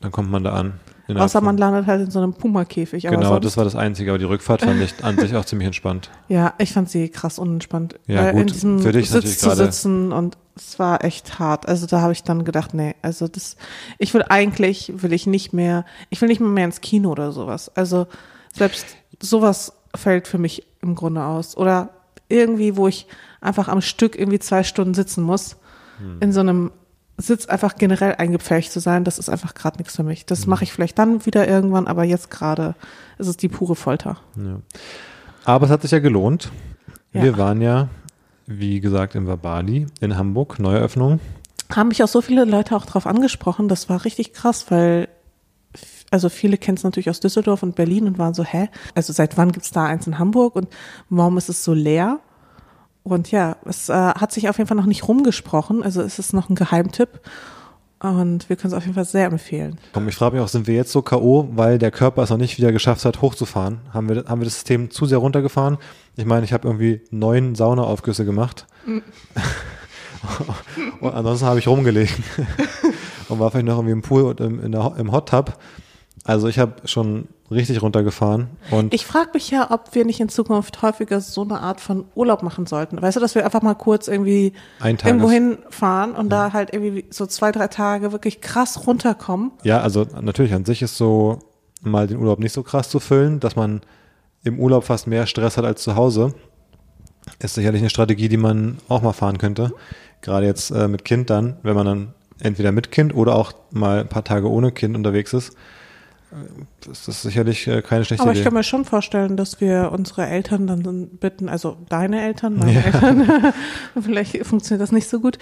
dann 0.00 0.12
kommt 0.12 0.30
man 0.30 0.44
da 0.44 0.52
an. 0.52 0.74
Außer 1.08 1.40
man 1.40 1.58
landet 1.58 1.86
halt 1.86 2.02
in 2.02 2.10
so 2.10 2.18
einem 2.18 2.32
Puma-Käfig. 2.32 3.02
Genau, 3.04 3.38
das 3.38 3.56
war 3.56 3.64
das 3.64 3.76
Einzige, 3.76 4.10
aber 4.10 4.18
die 4.18 4.24
Rückfahrt 4.24 4.62
fand 4.62 4.80
ich 4.80 5.04
an 5.04 5.18
sich 5.18 5.34
auch 5.34 5.44
ziemlich 5.44 5.66
entspannt. 5.66 6.10
Ja, 6.28 6.54
ich 6.58 6.72
fand 6.72 6.88
sie 6.88 7.10
krass 7.10 7.38
unentspannt. 7.38 7.96
Ja, 8.06 8.24
Weil 8.24 8.32
gut, 8.32 8.40
in 8.40 8.46
diesem 8.46 8.78
für 8.78 8.92
dich 8.92 9.10
Sitz 9.10 9.14
natürlich 9.16 9.38
zu 9.38 9.56
sitzen 9.56 10.12
und 10.12 10.38
es 10.56 10.78
war 10.78 11.04
echt 11.04 11.38
hart. 11.38 11.68
Also 11.68 11.86
da 11.86 12.00
habe 12.00 12.12
ich 12.12 12.22
dann 12.22 12.44
gedacht, 12.44 12.72
nee, 12.72 12.94
also 13.02 13.28
das, 13.28 13.56
ich 13.98 14.14
will 14.14 14.24
eigentlich, 14.28 14.92
will 14.96 15.12
ich 15.12 15.26
nicht 15.26 15.52
mehr, 15.52 15.84
ich 16.08 16.20
will 16.22 16.28
nicht 16.28 16.40
mehr, 16.40 16.48
mehr 16.48 16.64
ins 16.64 16.80
Kino 16.80 17.10
oder 17.10 17.32
sowas. 17.32 17.70
Also 17.74 18.06
selbst 18.54 18.86
sowas 19.20 19.72
fällt 19.94 20.28
für 20.28 20.38
mich 20.38 20.66
im 20.82 20.94
Grunde 20.94 21.22
aus. 21.24 21.56
Oder 21.56 21.90
irgendwie, 22.28 22.76
wo 22.76 22.88
ich 22.88 23.06
einfach 23.40 23.68
am 23.68 23.80
Stück 23.80 24.18
irgendwie 24.18 24.38
zwei 24.38 24.62
Stunden 24.62 24.94
sitzen 24.94 25.22
muss, 25.22 25.56
Hm. 25.98 26.18
in 26.20 26.32
so 26.32 26.40
einem 26.40 26.72
Sitz 27.16 27.46
einfach 27.46 27.76
generell 27.76 28.16
eingepfercht 28.16 28.72
zu 28.72 28.80
sein, 28.80 29.04
das 29.04 29.20
ist 29.20 29.28
einfach 29.28 29.54
gerade 29.54 29.78
nichts 29.78 29.94
für 29.94 30.02
mich. 30.02 30.20
Hm. 30.20 30.26
Das 30.26 30.46
mache 30.46 30.64
ich 30.64 30.72
vielleicht 30.72 30.98
dann 30.98 31.24
wieder 31.26 31.46
irgendwann, 31.46 31.86
aber 31.86 32.02
jetzt 32.04 32.30
gerade 32.30 32.74
ist 33.18 33.28
es 33.28 33.36
die 33.36 33.48
pure 33.48 33.76
Folter. 33.76 34.16
Ja. 34.36 34.60
Aber 35.44 35.66
es 35.66 35.70
hat 35.72 35.82
sich 35.82 35.92
ja 35.92 36.00
gelohnt. 36.00 36.50
Ja. 37.12 37.22
Wir 37.22 37.38
waren 37.38 37.60
ja, 37.60 37.88
wie 38.46 38.80
gesagt, 38.80 39.14
im 39.14 39.26
Verbali 39.28 39.86
in 40.00 40.16
Hamburg, 40.16 40.58
Neueröffnung. 40.58 41.20
haben 41.74 41.88
mich 41.88 42.02
auch 42.02 42.08
so 42.08 42.20
viele 42.20 42.44
Leute 42.44 42.74
auch 42.74 42.86
drauf 42.86 43.06
angesprochen. 43.06 43.68
Das 43.68 43.88
war 43.88 44.04
richtig 44.04 44.32
krass, 44.32 44.66
weil 44.70 45.08
also 46.14 46.28
viele 46.28 46.58
kennen 46.58 46.76
es 46.76 46.84
natürlich 46.84 47.10
aus 47.10 47.18
Düsseldorf 47.18 47.64
und 47.64 47.74
Berlin 47.74 48.06
und 48.06 48.18
waren 48.18 48.34
so, 48.34 48.44
hä? 48.44 48.68
Also 48.94 49.12
seit 49.12 49.36
wann 49.36 49.50
gibt's 49.50 49.72
da 49.72 49.86
eins 49.86 50.06
in 50.06 50.20
Hamburg 50.20 50.54
und 50.54 50.68
warum 51.10 51.36
ist 51.38 51.48
es 51.48 51.64
so 51.64 51.74
leer? 51.74 52.20
Und 53.02 53.32
ja, 53.32 53.56
es 53.64 53.88
äh, 53.88 53.92
hat 53.92 54.30
sich 54.30 54.48
auf 54.48 54.58
jeden 54.58 54.68
Fall 54.68 54.76
noch 54.76 54.86
nicht 54.86 55.08
rumgesprochen. 55.08 55.82
Also 55.82 56.02
es 56.02 56.20
ist 56.20 56.32
noch 56.32 56.48
ein 56.48 56.54
Geheimtipp. 56.54 57.20
Und 57.98 58.48
wir 58.48 58.54
können 58.54 58.72
es 58.72 58.76
auf 58.76 58.84
jeden 58.84 58.94
Fall 58.94 59.06
sehr 59.06 59.26
empfehlen. 59.26 59.80
Komm, 59.92 60.06
ich 60.06 60.14
frage 60.14 60.36
mich 60.36 60.44
auch, 60.44 60.46
sind 60.46 60.68
wir 60.68 60.76
jetzt 60.76 60.92
so 60.92 61.02
K.O., 61.02 61.48
weil 61.56 61.80
der 61.80 61.90
Körper 61.90 62.22
es 62.22 62.30
noch 62.30 62.36
nicht 62.36 62.58
wieder 62.58 62.70
geschafft 62.70 63.04
hat, 63.04 63.20
hochzufahren? 63.20 63.80
Haben 63.92 64.08
wir, 64.08 64.24
haben 64.28 64.40
wir 64.40 64.44
das 64.44 64.54
System 64.54 64.92
zu 64.92 65.06
sehr 65.06 65.18
runtergefahren? 65.18 65.78
Ich 66.14 66.26
meine, 66.26 66.44
ich 66.44 66.52
habe 66.52 66.68
irgendwie 66.68 67.00
neun 67.10 67.56
Saunaaufgüsse 67.56 68.24
gemacht. 68.24 68.68
und 71.00 71.12
ansonsten 71.12 71.46
habe 71.46 71.58
ich 71.58 71.66
rumgelegen. 71.66 72.22
und 73.28 73.40
war 73.40 73.50
vielleicht 73.50 73.66
noch 73.66 73.78
irgendwie 73.78 73.94
im 73.94 74.02
Pool 74.02 74.22
und 74.22 74.38
im, 74.38 74.70
der, 74.70 74.94
im 74.96 75.10
Hot 75.10 75.30
Tub. 75.30 75.58
Also 76.24 76.48
ich 76.48 76.58
habe 76.58 76.74
schon 76.86 77.28
richtig 77.50 77.82
runtergefahren. 77.82 78.48
Und 78.70 78.94
Ich 78.94 79.04
frage 79.04 79.30
mich 79.34 79.50
ja, 79.50 79.70
ob 79.70 79.94
wir 79.94 80.06
nicht 80.06 80.20
in 80.20 80.30
Zukunft 80.30 80.80
häufiger 80.80 81.20
so 81.20 81.42
eine 81.42 81.60
Art 81.60 81.82
von 81.82 82.06
Urlaub 82.14 82.42
machen 82.42 82.64
sollten. 82.66 83.00
Weißt 83.00 83.16
du, 83.16 83.20
dass 83.20 83.34
wir 83.34 83.44
einfach 83.44 83.60
mal 83.60 83.74
kurz 83.74 84.08
irgendwie 84.08 84.54
irgendwo 84.82 85.30
hinfahren 85.30 86.12
und 86.14 86.30
da 86.30 86.54
halt 86.54 86.72
irgendwie 86.72 87.04
so 87.10 87.26
zwei, 87.26 87.52
drei 87.52 87.68
Tage 87.68 88.12
wirklich 88.12 88.40
krass 88.40 88.86
runterkommen. 88.86 89.52
Ja, 89.64 89.80
also 89.80 90.06
natürlich 90.20 90.54
an 90.54 90.64
sich 90.64 90.80
ist 90.80 90.96
so 90.96 91.38
mal 91.82 92.06
den 92.06 92.16
Urlaub 92.16 92.38
nicht 92.38 92.52
so 92.52 92.62
krass 92.62 92.88
zu 92.88 93.00
füllen, 93.00 93.38
dass 93.40 93.54
man 93.54 93.82
im 94.42 94.58
Urlaub 94.58 94.84
fast 94.84 95.06
mehr 95.06 95.26
Stress 95.26 95.58
hat 95.58 95.66
als 95.66 95.82
zu 95.82 95.94
Hause. 95.94 96.34
Ist 97.38 97.54
sicherlich 97.54 97.82
eine 97.82 97.90
Strategie, 97.90 98.28
die 98.28 98.36
man 98.38 98.78
auch 98.88 99.02
mal 99.02 99.12
fahren 99.12 99.36
könnte. 99.36 99.72
Gerade 100.22 100.46
jetzt 100.46 100.70
äh, 100.70 100.88
mit 100.88 101.04
Kind 101.04 101.28
dann, 101.28 101.58
wenn 101.62 101.74
man 101.74 101.86
dann 101.86 102.14
entweder 102.40 102.72
mit 102.72 102.90
Kind 102.90 103.14
oder 103.14 103.34
auch 103.34 103.52
mal 103.70 104.00
ein 104.00 104.08
paar 104.08 104.24
Tage 104.24 104.50
ohne 104.50 104.72
Kind 104.72 104.96
unterwegs 104.96 105.34
ist. 105.34 105.54
Das 106.86 107.08
ist 107.08 107.22
sicherlich 107.22 107.66
äh, 107.66 107.82
keine 107.82 108.04
schlechte 108.04 108.22
Aber 108.22 108.32
ich 108.32 108.38
Idee. 108.38 108.44
kann 108.44 108.54
mir 108.54 108.62
schon 108.62 108.84
vorstellen, 108.84 109.36
dass 109.36 109.60
wir 109.60 109.90
unsere 109.92 110.26
Eltern 110.26 110.66
dann 110.66 111.08
bitten, 111.08 111.48
also 111.48 111.76
deine 111.88 112.22
Eltern, 112.22 112.56
meine 112.58 112.84
Eltern, 112.84 113.52
vielleicht 114.00 114.44
funktioniert 114.44 114.82
das 114.82 114.92
nicht 114.92 115.08
so 115.08 115.20
gut 115.20 115.38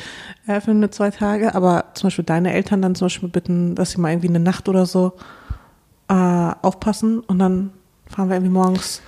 äh, 0.47 0.61
für 0.61 0.75
nur 0.75 0.91
zwei 0.91 1.11
Tage, 1.11 1.55
aber 1.55 1.87
zum 1.95 2.09
Beispiel 2.09 2.25
deine 2.25 2.53
Eltern 2.53 2.83
dann 2.83 2.95
zum 2.95 3.07
Beispiel 3.07 3.29
bitten, 3.29 3.75
dass 3.75 3.93
sie 3.93 4.01
mal 4.01 4.11
irgendwie 4.11 4.29
eine 4.29 4.41
Nacht 4.41 4.69
oder 4.69 4.87
so 4.87 5.15
äh, 6.09 6.15
aufpassen 6.15 7.21
und 7.21 7.39
dann 7.39 7.71
fahren 8.07 8.29
wir 8.29 8.37
irgendwie 8.37 8.53
morgens 8.53 9.03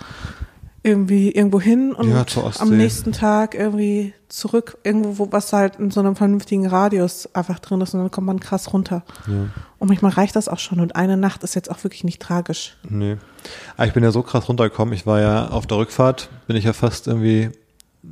irgendwie 0.84 1.30
irgendwo 1.30 1.62
hin 1.62 1.94
und 1.94 2.10
Ja, 2.10 2.26
am 2.58 2.76
nächsten 2.76 3.12
Tag 3.12 3.54
irgendwie 3.54 4.12
zurück, 4.28 4.76
irgendwo, 4.84 5.18
wo, 5.18 5.32
was 5.32 5.50
halt 5.54 5.76
in 5.76 5.90
so 5.90 6.00
einem 6.00 6.14
vernünftigen 6.14 6.66
Radius 6.66 7.26
einfach 7.34 7.58
drin 7.58 7.80
ist 7.80 7.94
und 7.94 8.00
dann 8.00 8.10
kommt 8.10 8.26
man 8.26 8.38
krass 8.38 8.70
runter. 8.70 9.02
Ja. 9.26 9.48
Und 9.78 9.88
manchmal 9.88 10.12
reicht 10.12 10.36
das 10.36 10.46
auch 10.46 10.58
schon 10.58 10.80
und 10.80 10.94
eine 10.94 11.16
Nacht 11.16 11.42
ist 11.42 11.54
jetzt 11.54 11.70
auch 11.70 11.82
wirklich 11.84 12.04
nicht 12.04 12.20
tragisch. 12.20 12.76
Nee. 12.86 13.16
Aber 13.78 13.86
ich 13.86 13.94
bin 13.94 14.04
ja 14.04 14.10
so 14.10 14.22
krass 14.22 14.46
runtergekommen. 14.46 14.92
Ich 14.92 15.06
war 15.06 15.20
ja 15.20 15.48
auf 15.48 15.66
der 15.66 15.78
Rückfahrt, 15.78 16.28
bin 16.46 16.56
ich 16.56 16.64
ja 16.64 16.74
fast 16.74 17.06
irgendwie, 17.06 17.48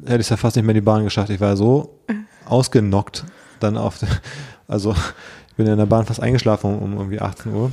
hätte 0.07 0.17
ich 0.17 0.21
es 0.21 0.31
ja 0.31 0.39
fast 0.39 0.57
nicht 0.57 0.65
mehr 0.65 0.75
in 0.75 0.81
die 0.81 0.85
Bahn 0.85 1.05
geschafft. 1.05 1.29
Ich 1.29 1.41
war 1.41 1.51
ja 1.51 1.57
so 1.57 1.99
ausgenockt 2.47 3.27
dann 3.61 3.77
auf, 3.77 3.99
der, 3.99 4.09
also 4.67 4.93
ich 5.49 5.57
bin 5.57 5.67
ja 5.67 5.75
in 5.75 5.79
der 5.79 5.87
Bahn 5.87 6.07
fast 6.07 6.23
eingeschlafen 6.23 6.75
um, 6.75 6.83
um 6.83 6.99
irgendwie 6.99 7.21
18 7.21 7.53
Uhr. 7.53 7.71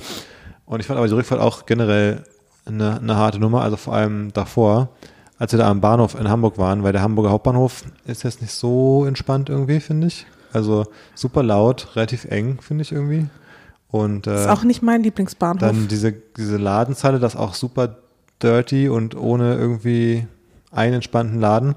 Und 0.66 0.82
ich 0.82 0.88
fand 0.88 0.98
aber 0.98 1.08
die 1.08 1.14
Rückfahrt 1.14 1.40
auch 1.40 1.66
generell 1.66 2.26
eine, 2.70 3.00
eine 3.00 3.16
harte 3.16 3.40
Nummer, 3.40 3.62
also 3.62 3.78
vor 3.78 3.94
allem 3.96 4.32
davor, 4.34 4.90
als 5.38 5.52
wir 5.52 5.60
da 5.60 5.70
am 5.70 5.82
Bahnhof 5.82 6.20
in 6.20 6.30
Hamburg 6.30 6.58
waren, 6.58 6.84
weil 6.84 6.92
der 6.94 7.02
Hamburger 7.02 7.32
Hauptbahnhof 7.32 7.84
ist 8.06 8.24
jetzt 8.24 8.42
nicht 8.42 8.54
so 8.54 9.06
entspannt 9.06 9.50
irgendwie, 9.50 9.80
finde 9.80 10.08
ich. 10.08 10.26
Also 10.52 10.86
super 11.16 11.44
laut, 11.44 11.96
relativ 11.96 12.26
eng, 12.26 12.60
finde 12.62 12.82
ich 12.82 12.92
irgendwie. 12.92 13.28
Und 13.92 14.28
äh, 14.28 14.42
Ist 14.42 14.50
auch 14.50 14.64
nicht 14.64 14.82
mein 14.82 15.04
Lieblingsbahnhof. 15.04 15.60
dann 15.60 15.88
diese, 15.88 16.12
diese 16.12 16.58
Ladenzeile, 16.58 17.20
das 17.20 17.36
auch 17.36 17.54
super 17.54 17.98
dirty 18.42 18.90
und 18.90 19.16
ohne 19.16 19.56
irgendwie 19.56 20.28
einen 20.72 20.96
entspannten 20.96 21.40
Laden. 21.40 21.76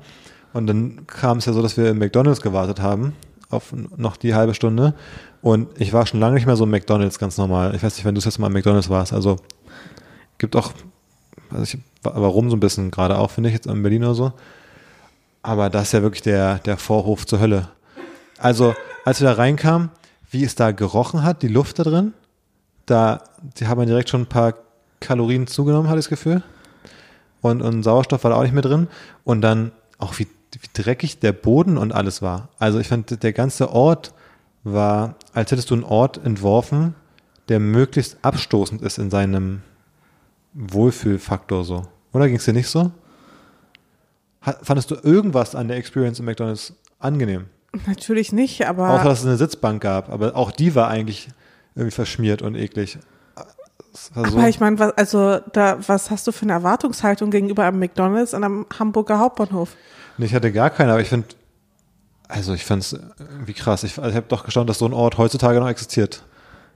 Und 0.52 0.66
dann 0.66 1.06
kam 1.06 1.38
es 1.38 1.46
ja 1.46 1.52
so, 1.52 1.62
dass 1.62 1.76
wir 1.76 1.90
im 1.90 1.98
McDonalds 1.98 2.42
gewartet 2.42 2.80
haben, 2.80 3.14
auf 3.50 3.72
noch 3.96 4.16
die 4.16 4.34
halbe 4.34 4.54
Stunde. 4.54 4.94
Und 5.40 5.68
ich 5.80 5.92
war 5.92 6.06
schon 6.06 6.20
lange 6.20 6.34
nicht 6.34 6.46
mehr 6.46 6.56
so 6.56 6.64
im 6.64 6.70
McDonalds 6.70 7.18
ganz 7.18 7.38
normal. 7.38 7.74
Ich 7.74 7.82
weiß 7.82 7.96
nicht, 7.96 8.04
wenn 8.04 8.14
du 8.14 8.18
das 8.18 8.26
jetzt 8.26 8.38
mal 8.38 8.48
im 8.48 8.52
McDonalds 8.52 8.90
warst. 8.90 9.12
Also 9.12 9.36
gibt 10.42 10.56
auch, 10.56 10.72
also 11.50 11.62
ich, 11.62 11.78
warum 12.02 12.50
so 12.50 12.56
ein 12.56 12.60
bisschen 12.60 12.90
gerade 12.90 13.16
auch, 13.16 13.30
finde 13.30 13.48
ich, 13.48 13.54
jetzt 13.54 13.66
in 13.66 13.82
Berlin 13.82 14.02
oder 14.02 14.14
so. 14.14 14.32
Aber 15.40 15.70
das 15.70 15.84
ist 15.84 15.92
ja 15.92 16.02
wirklich 16.02 16.22
der, 16.22 16.58
der 16.58 16.76
Vorhof 16.76 17.26
zur 17.26 17.38
Hölle. 17.40 17.68
Also, 18.38 18.74
als 19.04 19.20
wir 19.20 19.28
da 19.28 19.34
reinkamen, 19.34 19.90
wie 20.30 20.42
es 20.42 20.56
da 20.56 20.72
gerochen 20.72 21.22
hat, 21.22 21.42
die 21.42 21.48
Luft 21.48 21.78
da 21.78 21.84
drin, 21.84 22.12
da, 22.86 23.22
die 23.58 23.68
haben 23.68 23.86
direkt 23.86 24.10
schon 24.10 24.22
ein 24.22 24.26
paar 24.26 24.54
Kalorien 24.98 25.46
zugenommen, 25.46 25.88
hatte 25.88 26.00
ich 26.00 26.06
das 26.06 26.10
Gefühl. 26.10 26.42
Und, 27.40 27.62
und 27.62 27.84
Sauerstoff 27.84 28.24
war 28.24 28.32
da 28.32 28.36
auch 28.36 28.42
nicht 28.42 28.52
mehr 28.52 28.62
drin. 28.62 28.88
Und 29.22 29.42
dann 29.42 29.70
auch 29.98 30.18
wie, 30.18 30.26
wie 30.26 30.68
dreckig 30.72 31.20
der 31.20 31.32
Boden 31.32 31.78
und 31.78 31.92
alles 31.92 32.20
war. 32.20 32.48
Also 32.58 32.80
ich 32.80 32.88
fand, 32.88 33.22
der 33.22 33.32
ganze 33.32 33.70
Ort 33.70 34.12
war, 34.64 35.14
als 35.34 35.52
hättest 35.52 35.70
du 35.70 35.74
einen 35.74 35.84
Ort 35.84 36.24
entworfen, 36.24 36.94
der 37.48 37.60
möglichst 37.60 38.18
abstoßend 38.22 38.82
ist 38.82 38.98
in 38.98 39.10
seinem 39.10 39.62
Wohlfühlfaktor 40.54 41.64
so. 41.64 41.82
Oder 42.12 42.26
ging 42.28 42.36
es 42.36 42.44
dir 42.44 42.52
nicht 42.52 42.68
so? 42.68 42.90
Ha- 44.44 44.56
Fandest 44.62 44.90
du 44.90 44.96
irgendwas 45.02 45.54
an 45.54 45.68
der 45.68 45.76
Experience 45.76 46.18
im 46.18 46.26
McDonalds 46.26 46.74
angenehm? 46.98 47.46
Natürlich 47.86 48.32
nicht, 48.32 48.66
aber 48.66 48.90
Außer, 48.90 49.04
dass 49.04 49.20
es 49.20 49.26
eine 49.26 49.36
Sitzbank 49.36 49.82
gab. 49.82 50.10
Aber 50.10 50.36
auch 50.36 50.50
die 50.50 50.74
war 50.74 50.88
eigentlich 50.88 51.28
irgendwie 51.74 51.90
verschmiert 51.94 52.42
und 52.42 52.54
eklig. 52.54 52.98
So- 53.94 54.20
Aber 54.22 54.48
ich 54.48 54.60
meine, 54.60 54.78
was, 54.78 54.92
also 54.96 55.38
da, 55.52 55.78
was 55.86 56.10
hast 56.10 56.26
du 56.26 56.32
für 56.32 56.42
eine 56.42 56.52
Erwartungshaltung 56.52 57.30
gegenüber 57.30 57.64
einem 57.64 57.78
McDonalds 57.78 58.34
und 58.34 58.42
einem 58.44 58.66
Hamburger 58.78 59.18
Hauptbahnhof? 59.18 59.74
Nee, 60.18 60.26
ich 60.26 60.34
hatte 60.34 60.50
gar 60.52 60.70
keine, 60.70 60.92
aber 60.92 61.00
ich 61.00 61.08
finde, 61.08 61.28
also 62.28 62.52
ich 62.54 62.64
fand 62.64 62.82
es 62.82 62.92
irgendwie 63.18 63.52
krass. 63.54 63.84
Ich, 63.84 63.98
also 63.98 64.10
ich 64.10 64.16
habe 64.16 64.26
doch 64.28 64.44
gestaunt, 64.44 64.68
dass 64.70 64.78
so 64.78 64.86
ein 64.86 64.92
Ort 64.94 65.18
heutzutage 65.18 65.60
noch 65.60 65.68
existiert. 65.68 66.24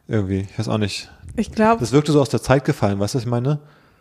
Irgendwie. 0.08 0.46
Ich 0.50 0.58
weiß 0.58 0.68
auch 0.68 0.78
nicht. 0.78 1.10
Ich 1.36 1.52
glaube, 1.52 1.80
Das 1.80 1.92
wirkte 1.92 2.12
so 2.12 2.20
aus 2.20 2.28
der 2.28 2.42
Zeit 2.42 2.64
gefallen, 2.64 2.98
weißt 2.98 3.14
du, 3.14 3.18
was 3.18 3.24
ich 3.24 3.30
meine? 3.30 3.58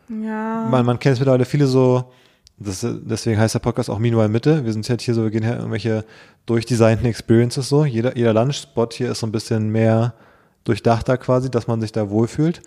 ja. 0.10 0.68
Man, 0.70 0.86
man 0.86 1.00
kennt 1.00 1.13
es 1.13 1.20
mittlerweile 1.20 1.46
viele 1.46 1.68
so, 1.68 2.12
das, 2.58 2.86
deswegen 2.89 3.39
heißt 3.39 3.54
der 3.56 3.60
Podcast 3.60 3.89
auch 3.89 4.00
Meanwhile 4.00 4.30
Mitte. 4.30 4.63
Wir 4.63 4.72
sind 4.72 4.88
halt 4.89 5.01
hier 5.01 5.13
so, 5.13 5.24
wir 5.24 5.32
gehen 5.32 5.44
hier 5.44 5.58
irgendwelche 5.58 6.06
durchdesignten 6.46 7.06
Experiences 7.08 7.68
so. 7.68 7.84
Jeder, 7.86 8.15
jeder 8.15 8.34
Lunchspot 8.34 8.94
hier 8.94 9.12
ist 9.12 9.20
so 9.20 9.27
ein 9.27 9.32
bisschen 9.34 9.70
mehr 9.70 10.13
durchdachter 10.63 11.18
quasi, 11.18 11.51
dass 11.51 11.68
man 11.68 11.82
sich 11.82 11.92
da 11.92 12.10
wohlfühlt. 12.10 12.62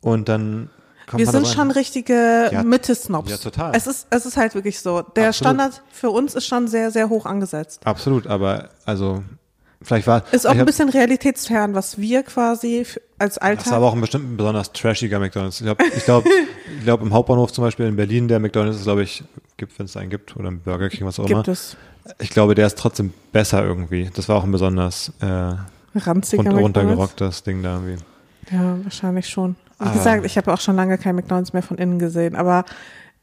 Und 0.00 0.28
dann 0.28 0.70
Wir 1.12 1.26
sind 1.26 1.46
rein. 1.46 1.54
schon 1.54 1.70
richtige 1.70 2.50
Ja, 2.52 2.62
Mitte-Snobs. 2.64 3.30
ja, 3.30 3.36
total. 3.36 3.72
Es 3.74 3.86
ist, 3.86 4.06
es 4.10 4.26
ist 4.26 4.36
halt 4.36 4.54
wirklich 4.54 4.80
so. 4.80 5.02
Der 5.02 5.28
Absolut. 5.28 5.34
Standard 5.34 5.82
für 5.92 6.10
uns 6.10 6.34
ist 6.34 6.46
schon 6.46 6.66
sehr, 6.66 6.90
sehr 6.90 7.08
hoch 7.08 7.24
angesetzt. 7.26 7.82
Absolut, 7.86 8.26
aber 8.26 8.70
also 8.84 9.22
vielleicht 9.82 10.06
war 10.06 10.22
Ist 10.32 10.46
auch 10.46 10.54
ein 10.54 10.64
bisschen 10.66 10.88
realitätsfern, 10.88 11.74
was 11.74 11.98
wir 11.98 12.22
quasi 12.22 12.84
als 13.18 13.34
Das 13.34 13.40
war 13.42 13.48
Alltag. 13.48 13.72
aber 13.72 13.86
auch 13.86 13.94
ein 13.94 14.00
bestimmt 14.00 14.30
ein 14.32 14.36
besonders 14.36 14.72
trashiger 14.72 15.18
McDonalds. 15.18 15.60
Ich 15.60 15.64
glaube, 15.66 15.84
ich 15.96 16.04
glaube, 16.04 16.28
ich 16.78 16.84
glaube 16.84 17.04
im 17.04 17.12
Hauptbahnhof 17.12 17.52
zum 17.52 17.64
Beispiel 17.64 17.86
in 17.86 17.96
Berlin, 17.96 18.28
der 18.28 18.38
McDonalds 18.40 18.78
ist, 18.78 18.84
glaube 18.84 19.02
ich, 19.02 19.24
gibt, 19.56 19.78
wenn 19.78 19.86
es 19.86 19.96
einen 19.96 20.10
gibt, 20.10 20.36
oder 20.36 20.50
ein 20.50 20.60
Burger 20.60 20.88
King, 20.88 21.06
was 21.06 21.18
auch 21.18 21.26
immer. 21.26 21.42
gibt 21.42 21.48
es 21.48 21.76
Ich 22.20 22.30
glaube, 22.30 22.54
der 22.54 22.66
ist 22.66 22.78
trotzdem 22.78 23.12
besser 23.32 23.64
irgendwie. 23.64 24.10
Das 24.14 24.28
war 24.28 24.36
auch 24.36 24.44
ein 24.44 24.52
besonders 24.52 25.12
äh, 25.20 25.54
ranziger 25.98 26.44
rund, 26.44 26.60
runtergerocktes 26.76 27.42
Ding 27.42 27.62
da 27.62 27.74
irgendwie. 27.80 28.02
Ja, 28.52 28.78
wahrscheinlich 28.82 29.28
schon. 29.28 29.56
Wie 29.80 29.86
Ah. 29.88 29.92
gesagt, 29.92 30.24
ich 30.26 30.36
habe 30.36 30.52
auch 30.52 30.60
schon 30.60 30.74
lange 30.76 30.98
kein 30.98 31.14
McDonalds 31.16 31.52
mehr 31.52 31.62
von 31.62 31.76
innen 31.78 31.98
gesehen, 31.98 32.34
aber 32.34 32.64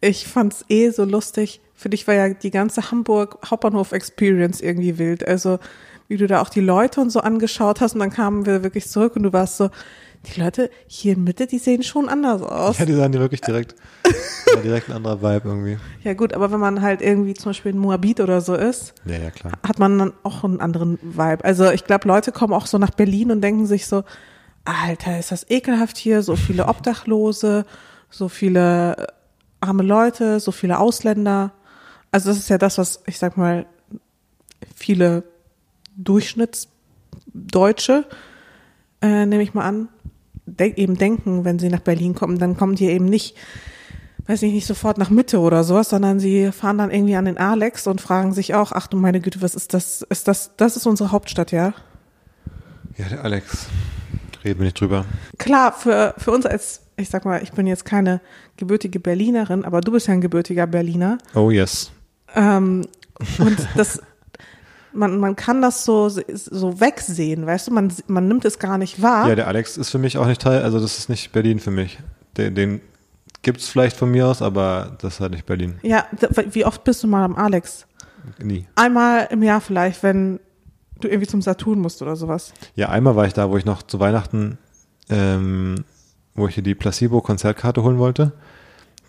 ich 0.01 0.27
fand's 0.27 0.63
eh 0.69 0.89
so 0.89 1.03
lustig. 1.03 1.61
Für 1.73 1.89
dich 1.89 2.07
war 2.07 2.13
ja 2.13 2.29
die 2.29 2.51
ganze 2.51 2.91
Hamburg 2.91 3.37
Hauptbahnhof 3.49 3.91
Experience 3.91 4.61
irgendwie 4.61 4.97
wild. 4.97 5.27
Also 5.27 5.59
wie 6.07 6.17
du 6.17 6.27
da 6.27 6.41
auch 6.41 6.49
die 6.49 6.61
Leute 6.61 7.01
und 7.01 7.09
so 7.09 7.19
angeschaut 7.21 7.81
hast 7.81 7.93
und 7.93 7.99
dann 7.99 8.11
kamen 8.11 8.45
wir 8.45 8.63
wirklich 8.63 8.87
zurück 8.89 9.15
und 9.15 9.23
du 9.23 9.33
warst 9.33 9.57
so, 9.57 9.69
die 10.33 10.39
Leute 10.41 10.71
hier 10.87 11.13
in 11.13 11.23
Mitte, 11.23 11.45
die 11.45 11.59
sehen 11.59 11.83
schon 11.83 12.09
anders 12.09 12.41
aus. 12.41 12.79
Ja, 12.79 12.85
die 12.85 12.93
sahen 12.95 13.11
die 13.11 13.19
wirklich 13.19 13.41
direkt, 13.41 13.75
war 14.53 14.61
direkt 14.63 14.89
ein 14.89 14.95
anderer 14.95 15.21
Vibe 15.21 15.47
irgendwie. 15.49 15.77
Ja 16.03 16.13
gut, 16.15 16.33
aber 16.33 16.51
wenn 16.51 16.59
man 16.59 16.81
halt 16.81 17.01
irgendwie 17.03 17.35
zum 17.35 17.51
Beispiel 17.51 17.71
in 17.73 17.77
Moabit 17.77 18.19
oder 18.21 18.41
so 18.41 18.55
ist, 18.55 18.95
Ja, 19.05 19.17
ja, 19.17 19.29
klar. 19.29 19.53
hat 19.67 19.77
man 19.77 19.99
dann 19.99 20.13
auch 20.23 20.43
einen 20.43 20.61
anderen 20.61 20.97
Vibe. 21.03 21.43
Also 21.45 21.69
ich 21.69 21.85
glaube, 21.85 22.07
Leute 22.07 22.31
kommen 22.31 22.53
auch 22.53 22.65
so 22.65 22.79
nach 22.79 22.89
Berlin 22.89 23.29
und 23.31 23.41
denken 23.41 23.67
sich 23.67 23.85
so, 23.85 24.03
Alter, 24.63 25.19
ist 25.19 25.31
das 25.31 25.47
ekelhaft 25.49 25.95
hier, 25.97 26.23
so 26.23 26.35
viele 26.35 26.65
Obdachlose, 26.69 27.65
so 28.09 28.27
viele 28.29 28.97
äh, 28.97 29.07
arme 29.61 29.83
Leute, 29.83 30.39
so 30.39 30.51
viele 30.51 30.79
Ausländer. 30.79 31.51
Also 32.11 32.29
das 32.29 32.37
ist 32.39 32.49
ja 32.49 32.57
das, 32.57 32.79
was 32.79 33.03
ich 33.05 33.19
sag 33.19 33.37
mal, 33.37 33.67
viele 34.75 35.23
Durchschnittsdeutsche, 35.95 38.05
äh, 39.01 39.25
nehme 39.25 39.43
ich 39.43 39.53
mal 39.53 39.65
an, 39.65 39.89
denk, 40.45 40.77
eben 40.77 40.97
denken, 40.97 41.45
wenn 41.45 41.59
sie 41.59 41.69
nach 41.69 41.79
Berlin 41.79 42.15
kommen, 42.15 42.37
dann 42.37 42.57
kommen 42.57 42.75
die 42.75 42.87
eben 42.87 43.05
nicht, 43.05 43.35
weiß 44.27 44.43
ich 44.43 44.53
nicht 44.53 44.67
sofort 44.67 44.97
nach 44.97 45.09
Mitte 45.09 45.39
oder 45.39 45.63
sowas, 45.63 45.89
sondern 45.89 46.19
sie 46.19 46.51
fahren 46.51 46.77
dann 46.77 46.91
irgendwie 46.91 47.15
an 47.15 47.25
den 47.25 47.37
Alex 47.37 47.87
und 47.87 48.01
fragen 48.01 48.33
sich 48.33 48.55
auch, 48.55 48.71
ach 48.71 48.87
du 48.87 48.97
meine 48.97 49.21
Güte, 49.21 49.41
was 49.41 49.55
ist 49.55 49.73
das? 49.73 50.01
Ist 50.01 50.27
das, 50.27 50.51
das 50.57 50.77
ist 50.77 50.87
unsere 50.87 51.11
Hauptstadt, 51.11 51.51
ja? 51.51 51.73
Ja, 52.97 53.09
der 53.09 53.23
Alex. 53.23 53.67
Reden 54.43 54.59
wir 54.59 54.65
nicht 54.65 54.79
drüber. 54.79 55.05
Klar, 55.37 55.73
für, 55.73 56.13
für 56.17 56.31
uns 56.31 56.45
als, 56.45 56.81
ich 56.97 57.09
sag 57.09 57.25
mal, 57.25 57.41
ich 57.41 57.51
bin 57.51 57.67
jetzt 57.67 57.83
keine 57.83 58.21
gebürtige 58.57 58.99
Berlinerin, 58.99 59.65
aber 59.65 59.81
du 59.81 59.91
bist 59.91 60.07
ja 60.07 60.13
ein 60.13 60.21
gebürtiger 60.21 60.67
Berliner. 60.67 61.17
Oh 61.33 61.49
yes. 61.49 61.91
Ähm, 62.35 62.85
und 63.39 63.57
das, 63.75 64.01
man, 64.95 65.17
man 65.19 65.35
kann 65.35 65.61
das 65.61 65.85
so, 65.85 66.09
so 66.09 66.79
wegsehen, 66.79 67.45
weißt 67.45 67.67
du, 67.67 67.73
man, 67.73 67.93
man 68.07 68.27
nimmt 68.27 68.45
es 68.45 68.59
gar 68.59 68.77
nicht 68.77 69.01
wahr. 69.01 69.27
Ja, 69.29 69.35
der 69.35 69.47
Alex 69.47 69.77
ist 69.77 69.89
für 69.89 69.97
mich 69.97 70.17
auch 70.17 70.25
nicht 70.25 70.41
Teil, 70.41 70.63
also 70.63 70.79
das 70.79 70.97
ist 70.97 71.09
nicht 71.09 71.31
Berlin 71.31 71.59
für 71.59 71.71
mich. 71.71 71.99
Den, 72.37 72.55
den 72.55 72.81
gibt's 73.41 73.69
vielleicht 73.69 73.95
von 73.95 74.11
mir 74.11 74.27
aus, 74.27 74.41
aber 74.41 74.97
das 75.01 75.15
ist 75.15 75.19
halt 75.19 75.31
nicht 75.31 75.45
Berlin. 75.45 75.75
Ja, 75.83 76.05
wie 76.51 76.65
oft 76.65 76.83
bist 76.83 77.03
du 77.03 77.07
mal 77.07 77.23
am 77.23 77.35
Alex? 77.35 77.85
Nie. 78.41 78.65
Einmal 78.75 79.27
im 79.29 79.43
Jahr 79.43 79.61
vielleicht, 79.61 80.03
wenn 80.03 80.39
du 80.99 81.07
irgendwie 81.07 81.27
zum 81.27 81.41
Saturn 81.41 81.79
musst 81.79 82.01
oder 82.01 82.15
sowas. 82.15 82.53
Ja, 82.75 82.89
einmal 82.89 83.15
war 83.15 83.27
ich 83.27 83.33
da, 83.33 83.49
wo 83.49 83.57
ich 83.57 83.65
noch 83.65 83.83
zu 83.83 83.99
Weihnachten, 83.99 84.57
ähm, 85.09 85.85
wo 86.33 86.47
ich 86.47 86.55
hier 86.55 86.63
die 86.63 86.75
Placebo-Konzertkarte 86.75 87.83
holen 87.83 87.99
wollte. 87.99 88.33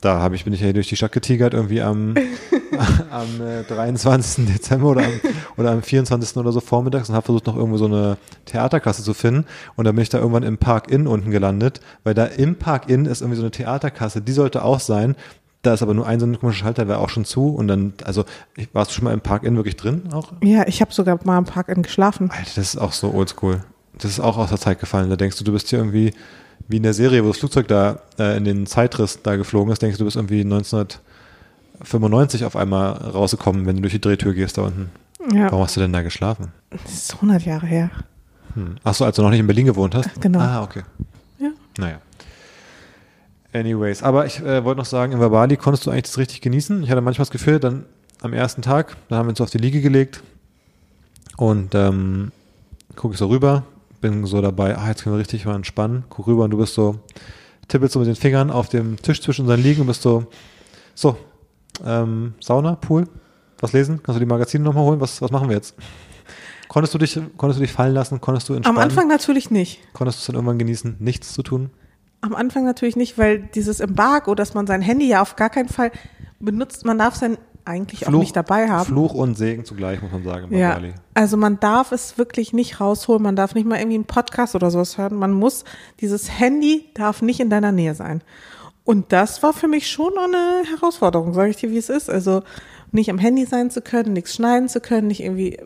Da 0.01 0.31
ich, 0.33 0.45
bin 0.45 0.53
ich 0.53 0.61
ja 0.61 0.67
hier 0.67 0.75
durch 0.75 0.89
die 0.89 0.97
Stadt 0.97 1.13
getigert, 1.13 1.55
irgendwie 1.55 1.81
am, 1.81 2.15
am 3.11 3.41
äh, 3.41 3.63
23. 3.65 4.47
Dezember 4.47 4.89
oder 4.89 5.05
am, 5.05 5.13
oder 5.57 5.71
am 5.71 5.83
24. 5.83 6.37
oder 6.37 6.53
so 6.53 6.61
vormittags 6.61 7.09
und 7.09 7.15
habe 7.15 7.25
versucht, 7.25 7.47
noch 7.47 7.57
irgendwo 7.57 7.79
so 7.79 7.87
eine 7.87 8.17
Theaterkasse 8.47 9.03
zu 9.03 9.15
finden. 9.15 9.47
Und 9.77 9.85
dann 9.85 9.95
bin 9.95 10.03
ich 10.03 10.09
da 10.09 10.19
irgendwann 10.19 10.43
im 10.43 10.59
Park 10.59 10.91
Inn 10.91 11.07
unten 11.07 11.31
gelandet, 11.31 11.81
weil 12.05 12.15
da 12.15 12.25
im 12.27 12.57
Park 12.57 12.89
Inn 12.89 13.07
ist 13.07 13.21
irgendwie 13.21 13.37
so 13.37 13.43
eine 13.43 13.51
Theaterkasse, 13.51 14.21
die 14.21 14.33
sollte 14.33 14.65
auch 14.65 14.81
sein. 14.81 15.17
Da 15.63 15.75
ist 15.75 15.83
aber 15.83 15.95
nur 15.95 16.07
ein 16.07 16.21
so 16.21 16.27
ein 16.27 16.39
komischer 16.39 16.65
Schalter, 16.65 16.85
der 16.85 16.97
war 16.97 17.03
auch 17.03 17.09
schon 17.09 17.25
zu. 17.25 17.49
Und 17.49 17.67
dann, 17.67 17.95
also, 18.05 18.25
ich, 18.57 18.69
warst 18.73 18.91
du 18.91 18.95
schon 18.95 19.05
mal 19.05 19.13
im 19.13 19.21
Park 19.21 19.43
Inn 19.43 19.57
wirklich 19.57 19.77
drin 19.77 20.03
auch? 20.13 20.33
Ja, 20.43 20.67
ich 20.69 20.81
habe 20.81 20.93
sogar 20.93 21.19
mal 21.25 21.39
im 21.39 21.45
Park 21.45 21.69
in 21.69 21.83
geschlafen. 21.83 22.31
Alter, 22.31 22.53
das 22.55 22.75
ist 22.75 22.77
auch 22.79 22.93
so 22.93 23.13
oldschool. 23.13 23.65
Das 23.99 24.11
ist 24.11 24.21
auch 24.21 24.37
aus 24.37 24.51
der 24.51 24.59
Zeit 24.59 24.79
gefallen. 24.79 25.11
Da 25.11 25.17
denkst 25.17 25.39
du, 25.39 25.45
du 25.45 25.53
bist 25.53 25.69
hier 25.69 25.79
irgendwie 25.79 26.13
wie 26.69 26.77
in 26.77 26.83
der 26.83 26.95
Serie, 26.95 27.25
wo 27.25 27.29
das 27.29 27.39
Flugzeug 27.39 27.69
da 27.69 28.01
äh, 28.19 28.37
in 28.37 28.45
den 28.45 28.67
Zeitriss 28.67 29.21
da 29.23 29.37
geflogen 29.37 29.73
ist, 29.73 29.83
denkst 29.83 29.99
du, 29.99 30.05
du 30.05 30.05
bist 30.07 30.17
irgendwie 30.17 30.45
1995 31.81 32.45
auf 32.45 32.57
einmal 32.57 32.93
rausgekommen, 32.93 33.67
wenn 33.67 33.77
du 33.77 33.83
durch 33.83 33.93
die 33.95 34.01
Drehtür 34.01 34.35
gehst 34.35 34.59
da 34.59 34.63
unten. 34.63 34.91
Ja, 35.33 35.51
Warum 35.51 35.65
hast 35.65 35.77
du 35.77 35.81
denn 35.81 35.93
da 35.93 36.03
geschlafen? 36.03 36.53
das 36.71 36.93
ist 36.93 37.15
100 37.15 37.45
Jahre 37.45 37.67
her. 37.67 37.91
Hm. 38.55 38.77
Ach 38.85 38.95
so, 38.95 39.05
als 39.05 39.17
du 39.17 39.23
noch 39.23 39.31
nicht 39.31 39.41
in 39.41 39.47
Berlin 39.47 39.67
gewohnt 39.67 39.95
hast? 39.95 40.21
Genau. 40.21 40.39
Ah, 40.39 40.63
okay. 40.63 40.83
Ja. 41.39 41.51
Naja. 41.79 42.01
Anyways, 43.53 44.03
aber 44.03 44.27
ich 44.27 44.41
äh, 44.41 44.65
wollte 44.65 44.79
noch 44.79 44.87
sagen, 44.87 45.13
in 45.13 45.19
Bali 45.19 45.57
konntest 45.57 45.87
du 45.87 45.91
eigentlich 45.91 46.05
das 46.05 46.19
richtig 46.19 46.41
genießen. 46.43 46.83
Ich 46.83 46.91
hatte 46.91 47.01
manchmal 47.01 47.25
das 47.25 47.31
Gefühl, 47.31 47.59
dann 47.59 47.87
am 48.23 48.33
ersten 48.33 48.63
Tag, 48.63 48.97
da 49.09 49.17
haben 49.17 49.27
wir 49.27 49.31
uns 49.31 49.41
auf 49.41 49.51
die 49.51 49.59
Liege 49.59 49.81
gelegt 49.81 50.23
und 51.37 51.75
ähm, 51.75 52.33
gucke 52.97 53.15
ich 53.15 53.19
so 53.19 53.27
rüber, 53.29 53.65
bin 54.01 54.25
so 54.27 54.41
dabei, 54.41 54.77
ah, 54.77 54.89
jetzt 54.89 55.03
können 55.03 55.15
wir 55.15 55.21
richtig 55.21 55.45
mal 55.45 55.55
entspannen, 55.55 56.05
guck 56.09 56.27
rüber 56.27 56.45
und 56.45 56.51
du 56.51 56.59
bist 56.59 56.75
so, 56.75 56.99
tippelst 57.69 57.95
so 57.95 57.99
mit 57.99 58.09
den 58.09 58.17
Fingern 58.17 58.51
auf 58.51 58.69
dem 58.69 59.01
Tisch 59.01 59.21
zwischen 59.23 59.43
unseren 59.43 59.63
Liegen 59.63 59.83
und 59.83 59.87
bist 59.87 60.03
so, 60.03 60.27
so, 60.95 61.17
ähm, 61.85 62.35
Sauna, 62.41 62.77
Pool, 62.77 63.09
was 63.61 63.73
lesen? 63.73 64.01
Kannst 64.03 64.17
du 64.17 64.25
die 64.25 64.31
Magazine 64.31 64.65
nochmal 64.65 64.85
holen? 64.85 65.01
Was, 65.01 65.21
was 65.23 65.31
machen 65.31 65.49
wir 65.49 65.57
jetzt? 65.57 65.75
Konntest 66.69 66.95
du 66.95 66.99
dich, 66.99 67.19
konntest 67.37 67.59
du 67.61 67.63
dich 67.65 67.73
fallen 67.73 67.95
lassen? 67.95 68.21
Konntest 68.21 68.49
du 68.49 68.55
entspannen? 68.55 68.79
Am 68.79 68.83
Anfang 68.85 69.09
natürlich 69.09 69.51
nicht. 69.51 69.81
Konntest 69.93 70.19
du 70.19 70.21
es 70.21 70.27
dann 70.27 70.35
irgendwann 70.37 70.59
genießen, 70.59 70.97
nichts 70.99 71.33
zu 71.33 71.43
tun? 71.43 71.71
Am 72.21 72.35
Anfang 72.35 72.65
natürlich 72.65 72.97
nicht, 72.97 73.19
weil 73.19 73.39
dieses 73.55 73.81
Embargo, 73.81 74.35
dass 74.35 74.55
man 74.55 74.67
sein 74.67 74.83
Handy 74.83 75.07
ja 75.09 75.23
auf 75.23 75.37
gar 75.37 75.49
keinen 75.51 75.69
Fall 75.69 75.93
benutzt, 76.41 76.85
man 76.85 76.99
darf 76.99 77.15
sein 77.15 77.39
eigentlich 77.65 78.01
Fluch, 78.01 78.15
auch 78.15 78.19
nicht 78.21 78.37
dabei 78.37 78.69
haben. 78.69 78.85
Fluch 78.87 79.15
und 79.15 79.37
Segen 79.37 79.65
zugleich, 79.65 80.01
muss 80.03 80.13
man 80.13 80.23
sagen, 80.25 80.57
Ja, 80.57 80.75
Bali. 80.75 80.95
also 81.15 81.37
man 81.37 81.59
darf 81.61 81.93
es 81.93 82.17
wirklich 82.19 82.53
nicht 82.53 82.81
rausholen, 82.81 83.23
man 83.23 83.37
darf 83.37 83.55
nicht 83.55 83.67
mal 83.67 83.79
irgendwie 83.79 83.97
einen 83.97 84.05
Podcast 84.05 84.55
oder 84.55 84.71
sowas 84.71 84.99
hören. 84.99 85.17
Man 85.17 85.33
muss, 85.33 85.65
dieses 86.01 86.39
Handy 86.39 86.87
darf 86.95 87.23
nicht 87.23 87.41
in 87.41 87.51
deiner 87.51 87.73
Nähe 87.73 87.95
sein. 87.95 88.23
Und 88.87 89.13
das 89.13 89.43
war 89.43 89.53
für 89.53 89.67
mich 89.67 89.91
schon 89.91 90.17
eine 90.17 90.63
Herausforderung, 90.71 91.35
sage 91.35 91.51
ich 91.51 91.57
dir, 91.57 91.73
wie 91.73 91.77
es 91.77 91.89
ist. 91.89 92.09
Also 92.09 92.45
nicht 92.93 93.11
am 93.11 93.19
Handy 93.19 93.45
sein 93.45 93.69
zu 93.69 93.83
können, 93.83 94.13
nichts 94.13 94.37
schneiden 94.37 94.69
zu 94.69 94.81
können, 94.81 95.09
nicht 95.09 95.25
irgendwie, 95.25 95.59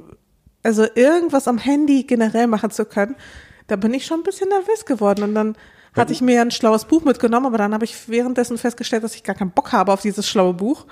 also 0.62 0.86
irgendwas 0.94 1.46
am 1.46 1.58
Handy 1.58 2.04
generell 2.04 2.46
machen 2.46 2.70
zu 2.70 2.86
können, 2.86 3.14
da 3.66 3.76
bin 3.76 3.92
ich 3.92 4.06
schon 4.06 4.20
ein 4.20 4.24
bisschen 4.24 4.48
nervös 4.48 4.86
geworden. 4.86 5.22
Und 5.22 5.34
dann 5.34 5.54
hatte 5.94 6.14
ich 6.14 6.22
mir 6.22 6.40
ein 6.40 6.50
schlaues 6.50 6.86
Buch 6.86 7.04
mitgenommen, 7.04 7.44
aber 7.44 7.58
dann 7.58 7.74
habe 7.74 7.84
ich 7.84 8.08
währenddessen 8.08 8.56
festgestellt, 8.56 9.04
dass 9.04 9.14
ich 9.14 9.22
gar 9.22 9.36
keinen 9.36 9.50
Bock 9.50 9.70
habe 9.72 9.92
auf 9.92 10.00
dieses 10.00 10.26
schlaue 10.26 10.54
Buch 10.54 10.86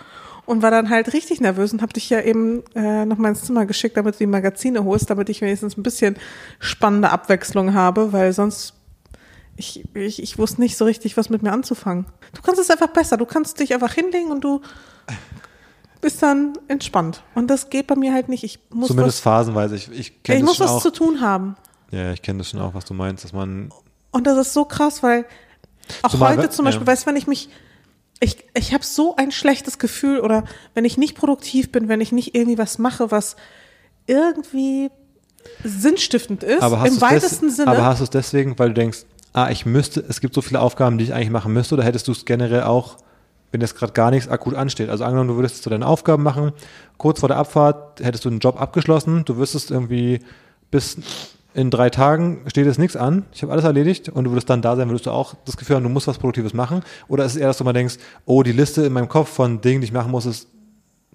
und 0.45 0.61
war 0.61 0.71
dann 0.71 0.91
halt 0.91 1.15
richtig 1.15 1.41
nervös 1.41 1.73
und 1.73 1.81
habe 1.81 1.95
dich 1.95 2.11
ja 2.11 2.21
eben 2.21 2.63
äh, 2.75 3.07
noch 3.07 3.17
mal 3.17 3.31
ins 3.31 3.45
Zimmer 3.45 3.65
geschickt, 3.65 3.97
damit 3.97 4.17
du 4.17 4.19
die 4.19 4.27
Magazine 4.27 4.85
holst, 4.85 5.09
damit 5.09 5.31
ich 5.31 5.41
wenigstens 5.41 5.79
ein 5.79 5.83
bisschen 5.83 6.17
spannende 6.59 7.09
Abwechslung 7.09 7.73
habe, 7.73 8.13
weil 8.13 8.35
sonst 8.35 8.75
ich, 9.59 9.85
ich, 9.95 10.23
ich 10.23 10.39
wusste 10.39 10.61
nicht 10.61 10.77
so 10.77 10.85
richtig, 10.85 11.17
was 11.17 11.31
mit 11.31 11.43
mir 11.43 11.53
anzufangen. 11.53 12.07
Du 12.33 12.43
kannst 12.43 12.61
es 12.61 12.71
einfach 12.71 12.89
besser. 12.89 13.17
Du 13.17 13.27
kannst 13.27 13.59
dich 13.59 13.75
einfach 13.75 13.93
hinlegen 13.93 14.31
und 14.31 14.43
du 14.43 14.61
bist 16.01 16.23
dann 16.23 16.53
entspannt. 16.69 17.25
Und 17.35 17.49
das 17.49 17.69
geht 17.69 17.89
bei 17.89 17.97
mir 17.97 18.15
halt 18.15 18.29
nicht. 18.29 18.45
Ich 18.45 18.61
muss 18.71 18.89
Zumindest 18.89 19.21
phasenweise. 19.21 19.75
Ich, 19.75 19.91
ich 19.91 20.13
was, 20.13 20.23
kenne 20.23 20.39
ich 20.39 20.45
muss 20.45 20.61
was 20.61 20.71
auch. 20.71 20.83
zu 20.83 20.93
tun 20.93 21.21
haben. 21.21 21.57
Ja, 21.91 22.13
ich 22.13 22.23
kenne 22.23 22.39
das 22.39 22.51
schon 22.51 22.61
auch, 22.61 22.75
was 22.75 22.85
du 22.85 22.95
meinst, 22.95 23.25
dass 23.25 23.33
man 23.33 23.71
Und 24.13 24.27
das 24.29 24.39
ist 24.39 24.53
so 24.53 24.65
krass, 24.65 25.03
weil 25.03 25.25
auch 26.03 26.11
Zumal 26.11 26.37
heute 26.37 26.51
zum 26.51 26.65
Beispiel, 26.65 26.87
ja. 26.87 26.93
weißt 26.93 27.03
du, 27.03 27.07
wenn 27.09 27.17
ich 27.17 27.27
mich, 27.27 27.49
ich, 28.21 28.45
ich 28.55 28.73
habe 28.73 28.85
so 28.85 29.17
ein 29.17 29.33
schlechtes 29.33 29.79
Gefühl 29.79 30.21
oder 30.21 30.45
wenn 30.75 30.85
ich 30.85 30.99
nicht 30.99 31.17
produktiv 31.17 31.73
bin, 31.73 31.89
wenn 31.89 32.01
ich 32.01 32.13
nicht 32.13 32.35
irgendwie 32.35 32.59
was 32.59 32.79
mache, 32.79 33.11
was 33.11 33.35
irgendwie 34.07 34.91
sinnstiftend 35.65 36.45
ist, 36.45 36.63
im 36.63 37.01
weitesten 37.01 37.47
des, 37.47 37.57
Sinne. 37.57 37.71
Aber 37.71 37.85
hast 37.85 37.99
du 37.99 38.05
es 38.05 38.11
deswegen, 38.11 38.57
weil 38.59 38.69
du 38.69 38.75
denkst, 38.75 39.05
ah, 39.39 39.51
ich 39.51 39.67
müsste, 39.67 40.05
es 40.09 40.21
gibt 40.21 40.35
so 40.35 40.43
viele 40.43 40.61
Aufgaben, 40.61 40.99
die 40.99 41.05
ich 41.05 41.15
eigentlich 41.15 41.31
machen 41.31 41.53
müsste, 41.53 41.75
oder 41.75 41.85
hättest 41.85 42.09
du 42.09 42.13
es 42.13 42.25
generell 42.25 42.63
auch, 42.63 42.97
wenn 43.53 43.61
jetzt 43.61 43.77
gerade 43.77 43.93
gar 43.93 44.11
nichts 44.11 44.29
akut 44.29 44.55
ansteht? 44.55 44.91
Also 44.91 45.05
angenommen, 45.05 45.29
du 45.29 45.37
würdest 45.37 45.63
so 45.63 45.71
deine 45.71 45.87
Aufgaben 45.87 46.23
machen, 46.23 46.53
kurz 46.97 47.21
vor 47.21 47.29
der 47.29 47.39
Abfahrt 47.39 48.01
hättest 48.01 48.25
du 48.25 48.29
einen 48.29 48.41
Job 48.41 48.61
abgeschlossen, 48.61 49.25
du 49.25 49.37
wüsstest 49.37 49.71
irgendwie 49.71 50.21
bis 50.71 50.99
in 51.55 51.71
drei 51.71 51.91
Tagen 51.91 52.43
steht 52.47 52.67
jetzt 52.67 52.79
nichts 52.79 52.95
an, 52.95 53.25
ich 53.33 53.43
habe 53.43 53.53
alles 53.53 53.65
erledigt 53.65 54.09
und 54.09 54.25
du 54.25 54.31
würdest 54.31 54.51
dann 54.51 54.63
da 54.63 54.77
sein, 54.77 54.89
würdest 54.89 55.07
du 55.07 55.11
auch 55.11 55.35
das 55.45 55.57
Gefühl 55.57 55.77
haben, 55.77 55.83
du 55.83 55.89
musst 55.89 56.07
was 56.07 56.19
Produktives 56.19 56.53
machen? 56.53 56.83
Oder 57.09 57.25
ist 57.25 57.33
es 57.33 57.39
eher, 57.39 57.49
dass 57.49 57.59
du 57.59 57.65
mal 57.65 57.73
denkst, 57.73 57.97
oh, 58.27 58.43
die 58.43 58.53
Liste 58.53 58.83
in 58.85 58.93
meinem 58.93 59.09
Kopf 59.09 59.29
von 59.29 59.61
Dingen, 59.61 59.81
die 59.81 59.87
ich 59.87 59.93
machen 59.93 60.11
muss, 60.11 60.27
ist 60.27 60.49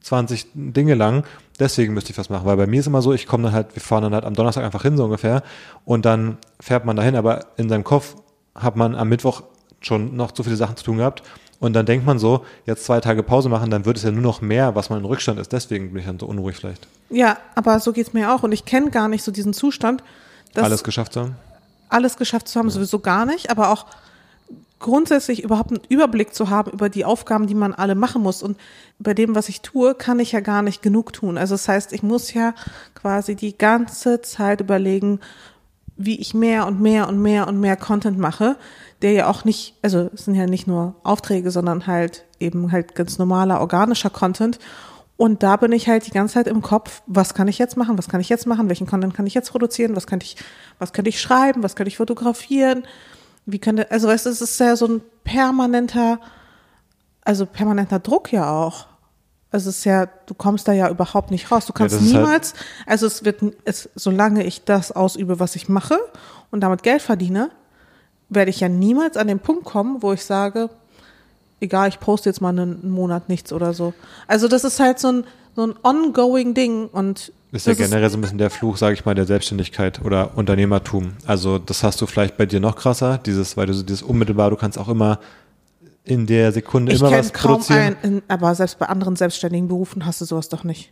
20 0.02 0.48
Dinge 0.54 0.96
lang, 0.96 1.24
deswegen 1.60 1.94
müsste 1.94 2.12
ich 2.12 2.18
was 2.18 2.30
machen. 2.30 2.46
Weil 2.46 2.58
bei 2.58 2.68
mir 2.68 2.80
ist 2.80 2.88
immer 2.88 3.02
so, 3.02 3.14
ich 3.14 3.26
komme 3.28 3.44
dann 3.44 3.54
halt, 3.54 3.76
wir 3.76 3.82
fahren 3.82 4.04
dann 4.04 4.14
halt 4.14 4.26
am 4.26 4.34
Donnerstag 4.34 4.64
einfach 4.64 4.82
hin, 4.82 4.98
so 4.98 5.06
ungefähr, 5.06 5.44
und 5.86 6.06
dann 6.06 6.38
fährt 6.60 6.86
man 6.86 6.96
dahin, 6.96 7.16
aber 7.16 7.46
in 7.58 7.70
seinem 7.70 7.84
Kopf 7.84 8.16
hat 8.56 8.76
man 8.76 8.96
am 8.96 9.10
Mittwoch 9.10 9.44
schon 9.82 10.16
noch 10.16 10.32
zu 10.32 10.44
viele 10.44 10.56
Sachen 10.56 10.78
zu 10.78 10.84
tun 10.84 10.98
gehabt. 10.98 11.24
Und 11.60 11.74
dann 11.74 11.86
denkt 11.86 12.06
man 12.06 12.20
so, 12.20 12.44
jetzt 12.66 12.84
zwei 12.84 13.00
Tage 13.00 13.24
Pause 13.24 13.48
machen, 13.48 13.70
dann 13.70 13.86
wird 13.86 13.96
es 13.98 14.04
ja 14.04 14.12
nur 14.12 14.22
noch 14.22 14.42
mehr, 14.42 14.76
was 14.76 14.90
man 14.90 15.00
in 15.00 15.06
Rückstand 15.06 15.40
ist. 15.40 15.52
Deswegen 15.54 15.92
bin 15.94 16.00
ich 16.02 16.06
dann 16.06 16.20
so 16.20 16.26
unruhig 16.26 16.58
vielleicht. 16.58 16.88
ja, 17.10 17.38
aber 17.56 17.80
so 17.80 17.94
geht's 17.94 18.12
mir 18.12 18.34
auch. 18.36 18.44
Und 18.44 18.52
ich 18.52 18.66
kenne 18.66 18.90
gar 18.92 19.08
nicht 19.08 19.24
so 19.24 19.32
diesen 19.32 19.54
Zustand, 19.54 20.04
Alles 20.56 20.84
geschafft 20.84 21.14
zu 21.14 21.22
haben. 21.22 21.36
alles 21.90 22.18
geschafft 22.18 22.48
zu 22.50 22.60
haben, 22.60 22.70
sowieso 22.70 23.00
gar 23.00 23.26
nicht, 23.26 23.50
aber 23.50 23.70
auch 23.70 23.86
grundsätzlich 24.84 25.44
überhaupt 25.44 25.72
einen 25.72 25.82
Überblick 25.90 26.36
zu 26.36 26.52
haben 26.52 26.72
über 26.72 26.90
die 26.90 27.06
Aufgaben, 27.06 27.48
die 27.48 27.56
man 27.56 27.74
alle 27.74 27.96
machen 27.96 28.22
muss. 28.22 28.44
Und 28.44 28.58
bei 29.00 29.16
dem, 29.16 29.34
was 29.34 29.50
ich 29.50 29.62
tue, 29.62 29.96
kann 29.96 30.20
ich 30.20 30.34
ja 30.34 30.42
gar 30.42 30.62
nicht 30.62 30.84
genug 30.84 31.14
tun. 31.14 31.40
Also 31.40 31.56
das 31.56 31.68
heißt, 31.68 31.94
ich 31.94 32.04
muss 32.04 32.34
ja 32.34 32.54
quasi 32.94 33.36
die 33.36 33.58
ganze 33.58 34.22
Zeit 34.22 34.62
überlegen, 34.62 35.20
wie 35.96 36.20
ich 36.20 36.34
mehr 36.34 36.68
und 36.68 36.82
mehr 36.82 37.08
und 37.08 37.20
mehr 37.22 37.48
und 37.48 37.60
mehr 37.60 37.78
Content 37.78 38.20
mache, 38.20 38.58
der 39.02 39.14
ja 39.14 39.28
auch 39.28 39.46
nicht, 39.46 39.76
also 39.82 40.10
es 40.14 40.26
sind 40.26 40.36
ja 40.36 40.46
nicht 40.46 40.68
nur 40.68 40.96
Aufträge, 41.04 41.50
sondern 41.50 41.88
halt 41.88 42.26
eben 42.40 42.72
halt 42.72 42.94
ganz 42.94 43.18
normaler 43.18 43.62
organischer 43.62 44.10
Content. 44.10 44.60
Und 45.16 45.44
da 45.44 45.56
bin 45.58 45.72
ich 45.72 45.88
halt 45.88 46.08
die 46.08 46.12
ganze 46.12 46.36
Zeit 46.36 46.48
im 46.48 46.62
Kopf, 46.62 47.04
was 47.06 47.34
kann 47.34 47.48
ich 47.48 47.60
jetzt 47.60 47.78
machen, 47.78 47.98
was 47.98 48.10
kann 48.10 48.20
ich 48.20 48.30
jetzt 48.30 48.48
machen, 48.48 48.68
welchen 48.68 48.88
Content 48.88 49.14
kann 49.14 49.28
ich 49.28 49.34
jetzt 49.34 49.52
produzieren, 49.52 49.96
was 49.96 50.08
kann 50.08 50.20
ich, 50.22 50.36
was 50.80 50.92
könnte 50.92 51.10
ich 51.10 51.22
schreiben, 51.22 51.64
was 51.64 51.76
könnte 51.76 51.90
ich 51.90 51.98
fotografieren, 51.98 52.84
wie 53.46 53.60
könnte, 53.60 53.90
also 53.92 54.08
weißt 54.08 54.26
du, 54.26 54.30
es 54.30 54.42
ist 54.42 54.60
ja 54.60 54.76
so 54.76 54.88
ein 54.88 55.02
permanenter, 55.24 56.20
also 57.22 57.46
permanenter 57.46 58.00
Druck 58.00 58.32
ja 58.32 58.50
auch. 58.52 58.88
Also 59.52 59.70
es 59.70 59.80
ist 59.80 59.84
ja, 59.86 60.08
du 60.26 60.34
kommst 60.34 60.68
da 60.68 60.72
ja 60.74 60.90
überhaupt 60.90 61.30
nicht 61.30 61.52
raus. 61.52 61.66
Du 61.68 61.74
kannst 61.74 61.96
ist 61.96 62.02
halt- 62.02 62.12
niemals, 62.12 62.54
also 62.88 63.06
es 63.06 63.24
wird, 63.24 63.42
es, 63.66 63.90
solange 63.96 64.44
ich 64.44 64.64
das 64.66 64.92
ausübe, 64.92 65.40
was 65.40 65.56
ich 65.56 65.70
mache 65.70 66.00
und 66.52 66.62
damit 66.62 66.82
Geld 66.84 67.02
verdiene, 67.02 67.52
werde 68.30 68.50
ich 68.50 68.62
ja 68.62 68.70
niemals 68.70 69.16
an 69.16 69.28
den 69.28 69.40
Punkt 69.40 69.64
kommen, 69.66 70.02
wo 70.02 70.12
ich 70.14 70.26
sage, 70.26 70.70
egal, 71.60 71.90
ich 71.90 72.00
poste 72.00 72.30
jetzt 72.30 72.42
mal 72.42 72.50
einen, 72.50 72.82
einen 72.82 72.92
Monat 72.92 73.30
nichts 73.30 73.54
oder 73.54 73.74
so. 73.74 73.94
Also 74.28 74.48
das 74.48 74.64
ist 74.64 74.80
halt 74.80 75.00
so 75.00 75.12
ein, 75.12 75.24
so 75.56 75.68
ein 75.68 75.76
ongoing 75.84 76.56
Ding 76.56 76.88
und 76.88 77.32
Ist 77.54 77.68
ja 77.68 77.74
das 77.74 77.88
generell 77.88 78.10
so 78.10 78.18
ein 78.18 78.22
bisschen 78.22 78.40
der 78.40 78.50
Fluch, 78.50 78.78
sage 78.78 78.96
ich 78.96 79.06
mal, 79.06 79.14
der 79.14 79.26
Selbstständigkeit 79.26 80.02
oder 80.04 80.36
Unternehmertum. 80.36 81.14
Also 81.28 81.60
das 81.60 81.84
hast 81.84 82.02
du 82.02 82.08
vielleicht 82.08 82.36
bei 82.36 82.48
dir 82.48 82.60
noch 82.60 82.76
krasser, 82.76 83.20
dieses, 83.20 83.56
weil 83.58 83.68
du 83.68 83.74
so 83.74 83.84
dieses 83.84 84.02
unmittelbar, 84.02 84.50
du 84.50 84.56
kannst 84.56 84.80
auch 84.80 84.90
immer 84.90 85.20
in 86.04 86.26
der 86.26 86.52
Sekunde 86.52 86.92
ich 86.92 87.00
immer 87.00 87.12
was 87.12 87.32
kaum 87.32 87.52
produzieren. 87.52 87.96
einen, 88.02 88.16
in, 88.18 88.24
aber 88.28 88.56
selbst 88.56 88.80
bei 88.80 88.88
anderen 88.88 89.16
selbstständigen 89.16 89.68
Berufen 89.68 90.04
hast 90.04 90.20
du 90.20 90.26
sowas 90.26 90.50
doch 90.50 90.64
nicht. 90.64 90.92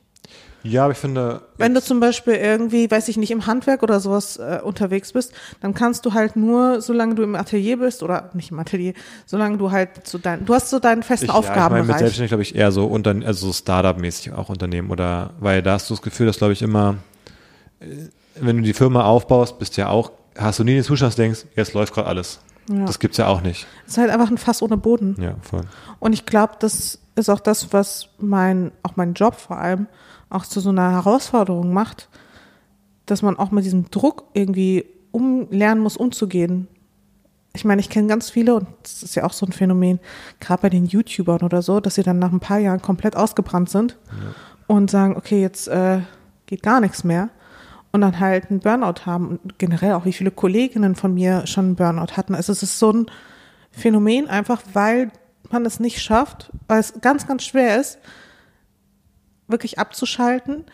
Ja, 0.64 0.84
aber 0.84 0.92
ich 0.92 1.00
finde, 1.00 1.42
Wenn 1.58 1.74
du 1.74 1.82
zum 1.82 2.00
Beispiel 2.00 2.36
irgendwie, 2.36 2.90
weiß 2.90 3.08
ich 3.08 3.18
nicht, 3.18 3.32
im 3.32 3.48
Handwerk 3.48 3.82
oder 3.82 4.00
sowas 4.00 4.38
äh, 4.38 4.60
unterwegs 4.64 5.12
bist, 5.12 5.34
dann 5.60 5.74
kannst 5.74 6.06
du 6.06 6.14
halt 6.14 6.36
nur, 6.36 6.82
solange 6.82 7.16
du 7.16 7.24
im 7.24 7.36
Atelier 7.36 7.78
bist 7.78 8.04
oder 8.04 8.30
nicht 8.34 8.52
im 8.52 8.60
Atelier, 8.60 8.94
solange 9.26 9.58
du 9.58 9.72
halt 9.72 10.06
so 10.08 10.20
dein, 10.20 10.46
du 10.46 10.54
hast 10.54 10.70
so 10.70 10.80
deinen 10.80 11.02
festen 11.02 11.26
ich, 11.26 11.32
ja, 11.32 11.40
ich 11.40 11.56
meine 11.56 11.84
mit 11.84 11.98
selbstständig 11.98 12.30
glaube 12.30 12.44
ich 12.44 12.56
eher 12.56 12.72
so 12.72 12.86
unter, 12.86 13.16
also 13.26 13.48
so 13.48 13.54
Startup-mäßig 13.54 14.34
auch 14.34 14.50
Unternehmen 14.50 14.92
oder 14.92 15.32
weil 15.40 15.64
da 15.64 15.74
hast 15.74 15.90
du 15.90 15.96
das 15.96 16.04
Gefühl, 16.04 16.28
dass 16.28 16.38
glaube 16.38 16.54
ich 16.54 16.62
immer, 16.62 16.98
äh, 17.80 17.86
wenn 18.36 18.58
du 18.58 18.64
die 18.64 18.74
Firma 18.74 19.06
aufbaust, 19.06 19.58
bist 19.58 19.78
du 19.78 19.82
ja 19.82 19.90
auch, 19.90 20.12
hast 20.38 20.60
du 20.60 20.64
nie 20.64 20.76
den 20.76 20.84
Zustand, 20.84 21.10
dass 21.10 21.16
du 21.16 21.24
denkst, 21.24 21.46
jetzt 21.56 21.74
läuft 21.74 21.94
gerade 21.94 22.08
alles. 22.08 22.40
Ja. 22.70 22.86
Das 22.86 23.00
gibt's 23.00 23.18
ja 23.18 23.28
auch 23.28 23.42
nicht. 23.42 23.66
Es 23.86 23.94
ist 23.94 23.98
halt 23.98 24.12
einfach 24.12 24.30
ein 24.30 24.38
Fass 24.38 24.62
ohne 24.62 24.78
Boden. 24.78 25.16
Ja, 25.20 25.36
voll. 25.42 25.64
Und 26.00 26.14
ich 26.14 26.26
glaube, 26.28 26.54
das 26.60 27.00
ist 27.16 27.30
auch 27.30 27.40
das, 27.40 27.74
was 27.74 28.10
mein, 28.20 28.72
auch 28.84 28.96
mein 28.96 29.14
Job 29.14 29.36
vor 29.36 29.58
allem 29.58 29.88
auch 30.32 30.46
zu 30.46 30.60
so 30.60 30.70
einer 30.70 30.92
Herausforderung 30.92 31.74
macht, 31.74 32.10
dass 33.06 33.22
man 33.22 33.38
auch 33.38 33.52
mit 33.52 33.66
diesem 33.66 33.92
Druck 33.92 34.24
irgendwie 34.34 34.86
um, 35.12 35.48
lernen 35.52 35.82
muss, 35.82 35.98
umzugehen. 35.98 36.68
Ich 37.54 37.66
meine, 37.66 37.82
ich 37.82 37.90
kenne 37.90 38.08
ganz 38.08 38.30
viele 38.30 38.56
und 38.56 38.68
das 38.84 39.04
ist 39.04 39.16
ja 39.16 39.26
auch 39.26 39.34
so 39.34 39.46
ein 39.46 39.52
Phänomen, 39.52 40.00
gerade 40.40 40.62
bei 40.62 40.70
den 40.70 40.86
YouTubern 40.86 41.42
oder 41.42 41.62
so, 41.62 41.82
dass 41.82 41.96
sie 41.96 42.04
dann 42.04 42.20
nach 42.20 42.32
ein 42.32 42.40
paar 42.40 42.60
Jahren 42.60 42.82
komplett 42.82 43.18
ausgebrannt 43.18 43.70
sind 43.70 43.98
und 44.68 44.90
sagen, 44.90 45.18
okay, 45.18 45.42
jetzt 45.42 45.68
äh, 45.68 46.00
geht 46.46 46.64
gar 46.64 46.80
nichts 46.80 47.04
mehr 47.04 47.30
und 47.92 48.02
dann 48.02 48.20
halt 48.22 48.50
einen 48.50 48.62
Burnout 48.62 49.06
haben 49.06 49.28
und 49.28 49.60
generell 49.60 49.94
auch 49.94 50.06
wie 50.06 50.14
viele 50.14 50.32
Kolleginnen 50.32 50.96
von 50.96 51.14
mir 51.14 51.46
schon 51.46 51.66
einen 51.66 51.76
Burnout 51.76 52.16
hatten. 52.16 52.36
Also 52.36 52.54
es 52.54 52.64
ist 52.64 52.80
so 52.80 52.94
ein 52.94 53.06
Phänomen 53.72 54.30
einfach, 54.30 54.62
weil 54.72 55.12
man 55.50 55.66
es 55.66 55.82
nicht 55.82 56.02
schafft, 56.02 56.52
weil 56.70 56.80
es 56.80 56.94
ganz, 57.02 57.28
ganz 57.28 57.44
schwer 57.44 57.80
ist, 57.80 58.00
wirklich 59.52 59.80
abzuschalten 59.80 60.66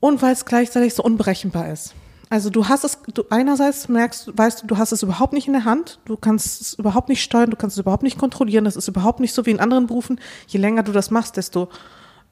und 0.00 0.22
weil 0.22 0.32
es 0.32 0.44
gleichzeitig 0.44 0.94
so 0.94 1.02
unberechenbar 1.02 1.70
ist. 1.72 1.94
Also 2.28 2.50
du 2.50 2.68
hast 2.68 2.82
es, 2.82 2.98
du 3.14 3.24
einerseits 3.30 3.88
merkst, 3.88 4.36
weißt 4.36 4.62
du, 4.62 4.66
du 4.66 4.78
hast 4.78 4.90
es 4.90 5.02
überhaupt 5.02 5.32
nicht 5.32 5.46
in 5.46 5.52
der 5.52 5.64
Hand, 5.64 6.00
du 6.06 6.16
kannst 6.16 6.60
es 6.60 6.74
überhaupt 6.74 7.08
nicht 7.08 7.22
steuern, 7.22 7.50
du 7.50 7.56
kannst 7.56 7.76
es 7.76 7.80
überhaupt 7.80 8.02
nicht 8.02 8.18
kontrollieren, 8.18 8.64
das 8.64 8.74
ist 8.74 8.88
überhaupt 8.88 9.20
nicht 9.20 9.32
so 9.32 9.46
wie 9.46 9.52
in 9.52 9.60
anderen 9.60 9.86
Berufen. 9.86 10.20
Je 10.48 10.58
länger 10.58 10.82
du 10.82 10.90
das 10.90 11.12
machst, 11.12 11.36
desto 11.36 11.68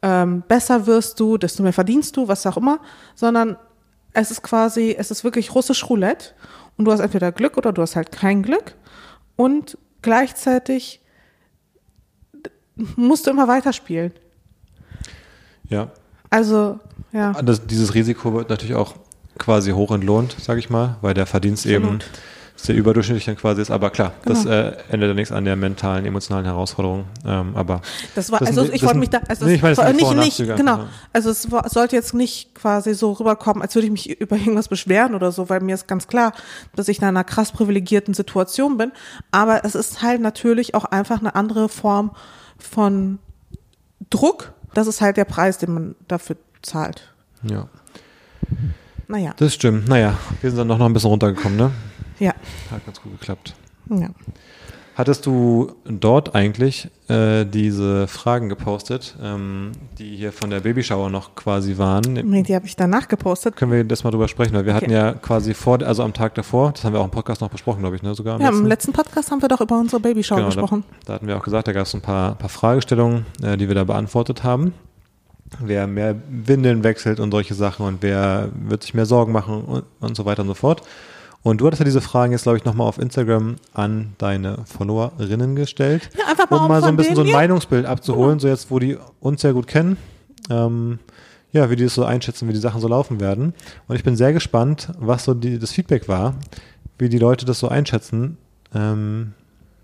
ähm, 0.03 0.42
besser 0.48 0.87
wirst 0.87 1.20
du, 1.20 1.38
desto 1.38 1.62
mehr 1.62 1.72
verdienst 1.72 2.16
du, 2.16 2.27
was 2.27 2.44
auch 2.46 2.57
immer, 2.57 2.81
sondern 3.14 3.57
es 4.12 4.33
ist 4.33 4.42
quasi, 4.42 4.94
es 4.98 5.12
ist 5.12 5.22
wirklich 5.22 5.55
russisch 5.55 5.88
Roulette 5.88 6.31
und 6.77 6.87
du 6.87 6.92
hast 6.92 7.00
entweder 7.00 7.31
Glück 7.31 7.57
oder 7.57 7.72
du 7.72 7.81
hast 7.81 7.94
halt 7.94 8.11
kein 8.11 8.42
Glück 8.42 8.74
und 9.37 9.79
gleichzeitig 10.03 11.00
musst 12.96 13.27
du 13.27 13.31
immer 13.31 13.46
weiterspielen. 13.46 14.12
Ja. 15.75 15.89
Also, 16.31 16.79
ja. 17.13 17.33
Das, 17.43 17.67
dieses 17.67 17.95
Risiko 17.95 18.33
wird 18.35 18.49
natürlich 18.51 18.75
auch 18.75 18.95
quasi 19.39 19.73
hoch 19.73 19.91
entlohnt, 19.93 20.37
sage 20.41 20.59
ich 20.61 20.71
mal, 20.71 20.97
weil 21.01 21.15
der 21.15 21.27
Verdienst 21.27 21.67
eben 21.67 21.85
Absolut. 21.85 22.05
sehr 22.57 22.75
überdurchschnittlich 22.77 23.25
dann 23.25 23.37
quasi 23.37 23.61
ist. 23.63 23.71
Aber 23.71 23.91
klar, 23.91 24.13
das 24.25 24.45
Genau. 24.45 24.55
äh, 24.55 24.77
ändert 24.91 25.09
ja 25.09 25.15
nichts 25.15 25.33
an 25.33 25.45
der 25.45 25.57
mentalen, 25.57 26.07
emotionalen 26.07 26.47
Herausforderung. 26.47 27.05
Ähm, 27.27 27.53
aber 27.57 27.83
Das 28.15 28.31
war, 28.33 28.39
Das 28.39 28.49
also 28.49 28.63
sind- 28.63 28.75
ich 28.75 28.81
das 28.81 28.87
wollte 28.89 28.99
mich 29.01 29.11
da, 29.11 29.19
also 29.29 29.45
nee, 29.45 29.55
ich 29.55 29.63
meine, 29.63 29.75
das 29.75 29.93
nicht, 29.93 30.39
nicht, 30.39 30.57
genau. 30.57 30.77
ja. 30.79 30.89
Also 31.13 31.31
es 31.31 31.51
war, 31.51 31.69
sollte 31.69 31.97
jetzt 31.97 32.15
nicht 32.15 32.55
quasi 32.55 32.95
so 32.95 33.13
rüberkommen, 33.13 33.61
als 33.63 33.75
würde 33.75 33.87
ich 33.87 33.93
mich 33.93 34.21
über 34.21 34.37
irgendwas 34.37 34.69
beschweren 34.69 35.15
oder 35.17 35.31
so, 35.33 35.49
weil 35.49 35.61
mir 35.61 35.75
ist 35.75 35.89
ganz 35.89 36.07
klar, 36.07 36.33
dass 36.77 36.87
ich 36.89 36.99
in 36.99 37.05
einer 37.05 37.25
krass 37.25 37.51
privilegierten 37.53 38.15
Situation 38.15 38.77
bin. 38.77 38.93
Aber 39.33 39.65
es 39.65 39.75
ist 39.75 40.01
halt 40.03 40.21
natürlich 40.21 40.75
auch 40.77 40.85
einfach 40.85 41.19
eine 41.21 41.35
andere 41.35 41.69
Form 41.69 42.13
von 42.59 43.19
Druck. 44.11 44.53
Das 44.75 44.87
ist 44.87 45.01
halt 45.01 45.17
der 45.17 45.25
Preis, 45.25 45.59
den 45.59 45.73
man 45.75 45.95
dafür 46.09 46.37
zahlt. 46.63 47.13
ja, 47.43 47.69
Naja, 49.09 49.33
das 49.37 49.55
stimmt. 49.55 49.89
Naja, 49.89 50.17
wir 50.41 50.51
sind 50.51 50.59
dann 50.59 50.69
doch 50.69 50.79
noch 50.79 50.87
ein 50.87 50.93
bisschen 50.93 51.11
runtergekommen, 51.11 51.57
ne? 51.59 51.71
ja, 52.19 52.33
Hat 52.71 52.85
ganz 52.87 53.01
gut 53.01 53.13
geklappt. 53.19 53.55
ja. 53.91 54.09
Hattest 54.97 55.27
du 55.27 55.73
dort 55.85 56.37
eigentlich 56.37 56.89
äh, 57.09 57.45
diese 57.45 58.07
Fragen 58.07 58.49
gepostet, 58.49 59.17
ähm, 59.21 59.73
die 59.99 60.15
hier 60.17 60.31
von 60.33 60.51
der 60.51 60.61
Babyshower 60.61 61.11
noch 61.11 61.35
quasi 61.35 61.79
waren? 61.79 62.13
Nee, 62.13 62.45
die 62.45 62.55
habe 62.55 62.67
ich 62.67 62.77
danach 62.77 63.09
gepostet. 63.09 63.57
Können 63.57 63.73
wir 63.73 63.83
das 63.83 64.05
mal 64.05 64.13
drüber 64.13 64.29
sprechen, 64.29 64.55
weil 64.55 64.67
wir 64.67 64.75
hatten 64.75 64.85
Okay. 64.87 64.95
ja 64.95 65.13
quasi 65.15 65.53
vor, 65.53 65.83
also 65.83 66.05
am 66.05 66.13
Tag 66.13 66.35
davor, 66.37 66.71
das 66.73 66.85
haben 66.85 66.93
wir 66.93 67.01
auch 67.01 67.05
im 67.07 67.11
Podcast 67.11 67.41
noch 67.41 67.51
besprochen, 67.51 67.81
glaube 67.81 67.97
ich, 67.97 68.03
ne, 68.05 68.15
sogar. 68.15 68.37
am 68.37 68.41
Ja, 68.41 68.49
im 68.49 68.55
letzten. 68.55 68.69
letzten 68.69 68.93
Podcast 68.93 69.31
haben 69.33 69.43
wir 69.43 69.49
doch 69.49 69.61
über 69.61 69.79
unsere 69.81 69.99
Babyshow 70.01 70.37
Genau, 70.37 70.47
gesprochen. 70.47 70.85
Da, 71.01 71.07
da 71.07 71.13
hatten 71.15 71.27
wir 71.27 71.37
auch 71.39 71.43
gesagt, 71.43 71.67
da 71.67 71.73
gab 71.73 71.87
es 71.87 71.95
ein 71.95 72.01
paar, 72.01 72.37
paar 72.37 72.49
Fragestellungen, 72.49 73.27
äh, 73.43 73.57
die 73.57 73.67
wir 73.67 73.75
da 73.75 73.83
beantwortet 73.85 74.45
haben. 74.45 74.75
Wer 75.61 75.87
mehr 75.89 76.15
Windeln 76.29 76.85
wechselt 76.85 77.19
und 77.21 77.31
solche 77.33 77.55
Sachen 77.55 77.85
und 77.87 77.99
wer 78.03 78.49
wird 78.55 78.83
sich 78.83 78.95
mehr 78.95 79.07
Sorgen 79.07 79.33
machen 79.33 79.63
und, 79.65 79.85
und 80.01 80.17
so 80.17 80.25
weiter 80.25 80.43
und 80.43 80.49
so 80.49 80.55
fort. 80.55 80.83
Und 81.45 81.61
du 81.61 81.67
hattest 81.67 81.81
ja 81.81 81.85
diese 81.85 82.01
Fragen 82.01 82.33
jetzt, 82.33 82.45
glaube 82.45 82.57
ich, 82.57 82.65
nochmal 82.65 82.89
auf 82.89 82.99
Instagram 82.99 83.57
an 83.75 84.15
deine 84.17 84.65
Followerinnen 84.65 85.55
gestellt. 85.55 86.09
Ja, 86.19 86.27
einfach 86.27 86.49
mal 86.49 86.57
um 86.57 86.69
mal 86.69 86.81
so 86.81 86.89
ein 86.89 86.97
bisschen 86.97 87.17
so 87.17 87.21
ein 87.21 87.29
ja. 87.29 87.35
Meinungsbild 87.35 87.85
abzuholen, 87.85 88.39
so 88.39 88.49
jetzt, 88.49 88.71
wo 88.71 88.79
die 88.79 88.97
uns 89.21 89.43
sehr 89.43 89.53
gut 89.53 89.67
kennen. 89.67 89.99
Ähm, 90.49 90.99
ja, 91.53 91.71
wie 91.71 91.77
die 91.77 91.85
das 91.85 91.95
so 91.95 92.05
einschätzen, 92.05 92.49
wie 92.49 92.55
die 92.55 92.59
Sachen 92.59 92.81
so 92.81 92.89
laufen 92.89 93.21
werden. 93.21 93.53
Und 93.87 93.97
ich 93.97 94.03
bin 94.03 94.17
sehr 94.17 94.33
gespannt, 94.33 94.89
was 94.99 95.25
so 95.25 95.35
die, 95.35 95.59
das 95.59 95.71
Feedback 95.71 96.09
war, 96.09 96.35
wie 96.99 97.11
die 97.11 97.19
Leute 97.19 97.45
das 97.45 97.59
so 97.59 97.69
einschätzen, 97.69 98.39
ähm, 98.75 99.35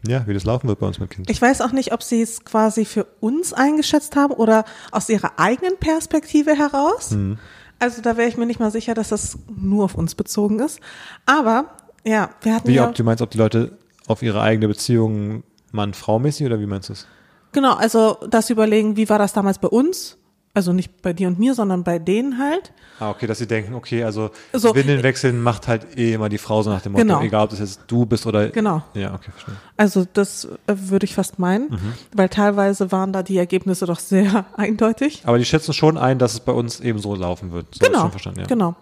ja, 0.08 0.26
wie 0.26 0.32
das 0.32 0.44
laufen 0.44 0.66
wird 0.66 0.78
bei 0.78 0.86
uns 0.86 0.98
mit 0.98 1.10
Kind. 1.10 1.28
Ich 1.28 1.42
weiß 1.42 1.60
auch 1.60 1.72
nicht, 1.72 1.92
ob 1.92 2.02
sie 2.02 2.22
es 2.22 2.42
quasi 2.42 2.86
für 2.86 3.06
uns 3.20 3.52
eingeschätzt 3.52 4.16
haben 4.16 4.32
oder 4.32 4.64
aus 4.92 5.10
ihrer 5.10 5.38
eigenen 5.38 5.76
Perspektive 5.76 6.56
heraus. 6.56 7.10
Mhm. 7.10 7.38
Also 7.80 8.02
da 8.02 8.16
wäre 8.16 8.28
ich 8.28 8.36
mir 8.36 8.46
nicht 8.46 8.60
mal 8.60 8.70
sicher, 8.70 8.94
dass 8.94 9.08
das 9.08 9.38
nur 9.48 9.84
auf 9.84 9.94
uns 9.94 10.14
bezogen 10.14 10.60
ist. 10.60 10.80
Aber 11.26 11.64
ja, 12.04 12.30
wir 12.42 12.54
hatten 12.54 12.68
Wie, 12.68 12.74
ja 12.74 12.88
ob 12.88 12.94
du 12.94 13.02
meinst, 13.02 13.22
ob 13.22 13.30
die 13.30 13.38
Leute 13.38 13.78
auf 14.06 14.22
ihre 14.22 14.40
eigene 14.40 14.68
Beziehung 14.68 15.42
Mann-Frau-mäßig 15.72 16.46
oder 16.46 16.60
wie 16.60 16.66
meinst 16.66 16.88
du 16.88 16.92
es? 16.92 17.06
genau, 17.52 17.74
also 17.74 18.18
das 18.28 18.50
überlegen, 18.50 18.96
wie 18.96 19.08
war 19.08 19.18
das 19.18 19.32
damals 19.32 19.58
bei 19.58 19.68
uns? 19.68 20.16
Also 20.52 20.72
nicht 20.72 21.00
bei 21.02 21.12
dir 21.12 21.28
und 21.28 21.38
mir, 21.38 21.54
sondern 21.54 21.84
bei 21.84 22.00
denen 22.00 22.38
halt. 22.38 22.72
Ah, 22.98 23.10
okay, 23.10 23.28
dass 23.28 23.38
sie 23.38 23.46
denken, 23.46 23.72
okay, 23.74 24.02
also 24.02 24.30
So. 24.52 24.74
Windeln 24.74 25.04
wechseln 25.04 25.40
macht 25.42 25.68
halt 25.68 25.96
eh 25.96 26.12
immer 26.12 26.28
die 26.28 26.38
Frau 26.38 26.60
so 26.62 26.70
nach 26.70 26.82
dem 26.82 26.90
Motto, 26.92 27.04
Genau. 27.04 27.22
egal 27.22 27.44
ob 27.44 27.50
das 27.50 27.60
jetzt 27.60 27.82
du 27.86 28.04
bist 28.04 28.26
oder. 28.26 28.48
Genau. 28.48 28.82
Ja, 28.94 29.14
okay, 29.14 29.30
verstehe. 29.30 29.54
Also 29.76 30.04
das 30.12 30.46
äh, 30.66 30.74
würde 30.74 31.04
ich 31.04 31.14
fast 31.14 31.38
meinen, 31.38 31.70
Mhm. 31.70 31.92
weil 32.14 32.28
teilweise 32.28 32.90
waren 32.90 33.12
da 33.12 33.22
die 33.22 33.38
Ergebnisse 33.38 33.86
doch 33.86 34.00
sehr 34.00 34.44
eindeutig. 34.56 35.22
Aber 35.24 35.38
die 35.38 35.44
schätzen 35.44 35.72
schon 35.72 35.96
ein, 35.96 36.18
dass 36.18 36.32
es 36.34 36.40
bei 36.40 36.52
uns 36.52 36.80
eben 36.80 36.98
so 36.98 37.14
laufen 37.14 37.52
wird. 37.52 37.66
So 37.76 37.86
Genau, 37.86 38.00
schon 38.00 38.10
verstanden, 38.10 38.40
ja. 38.40 38.46
genau. 38.46 38.74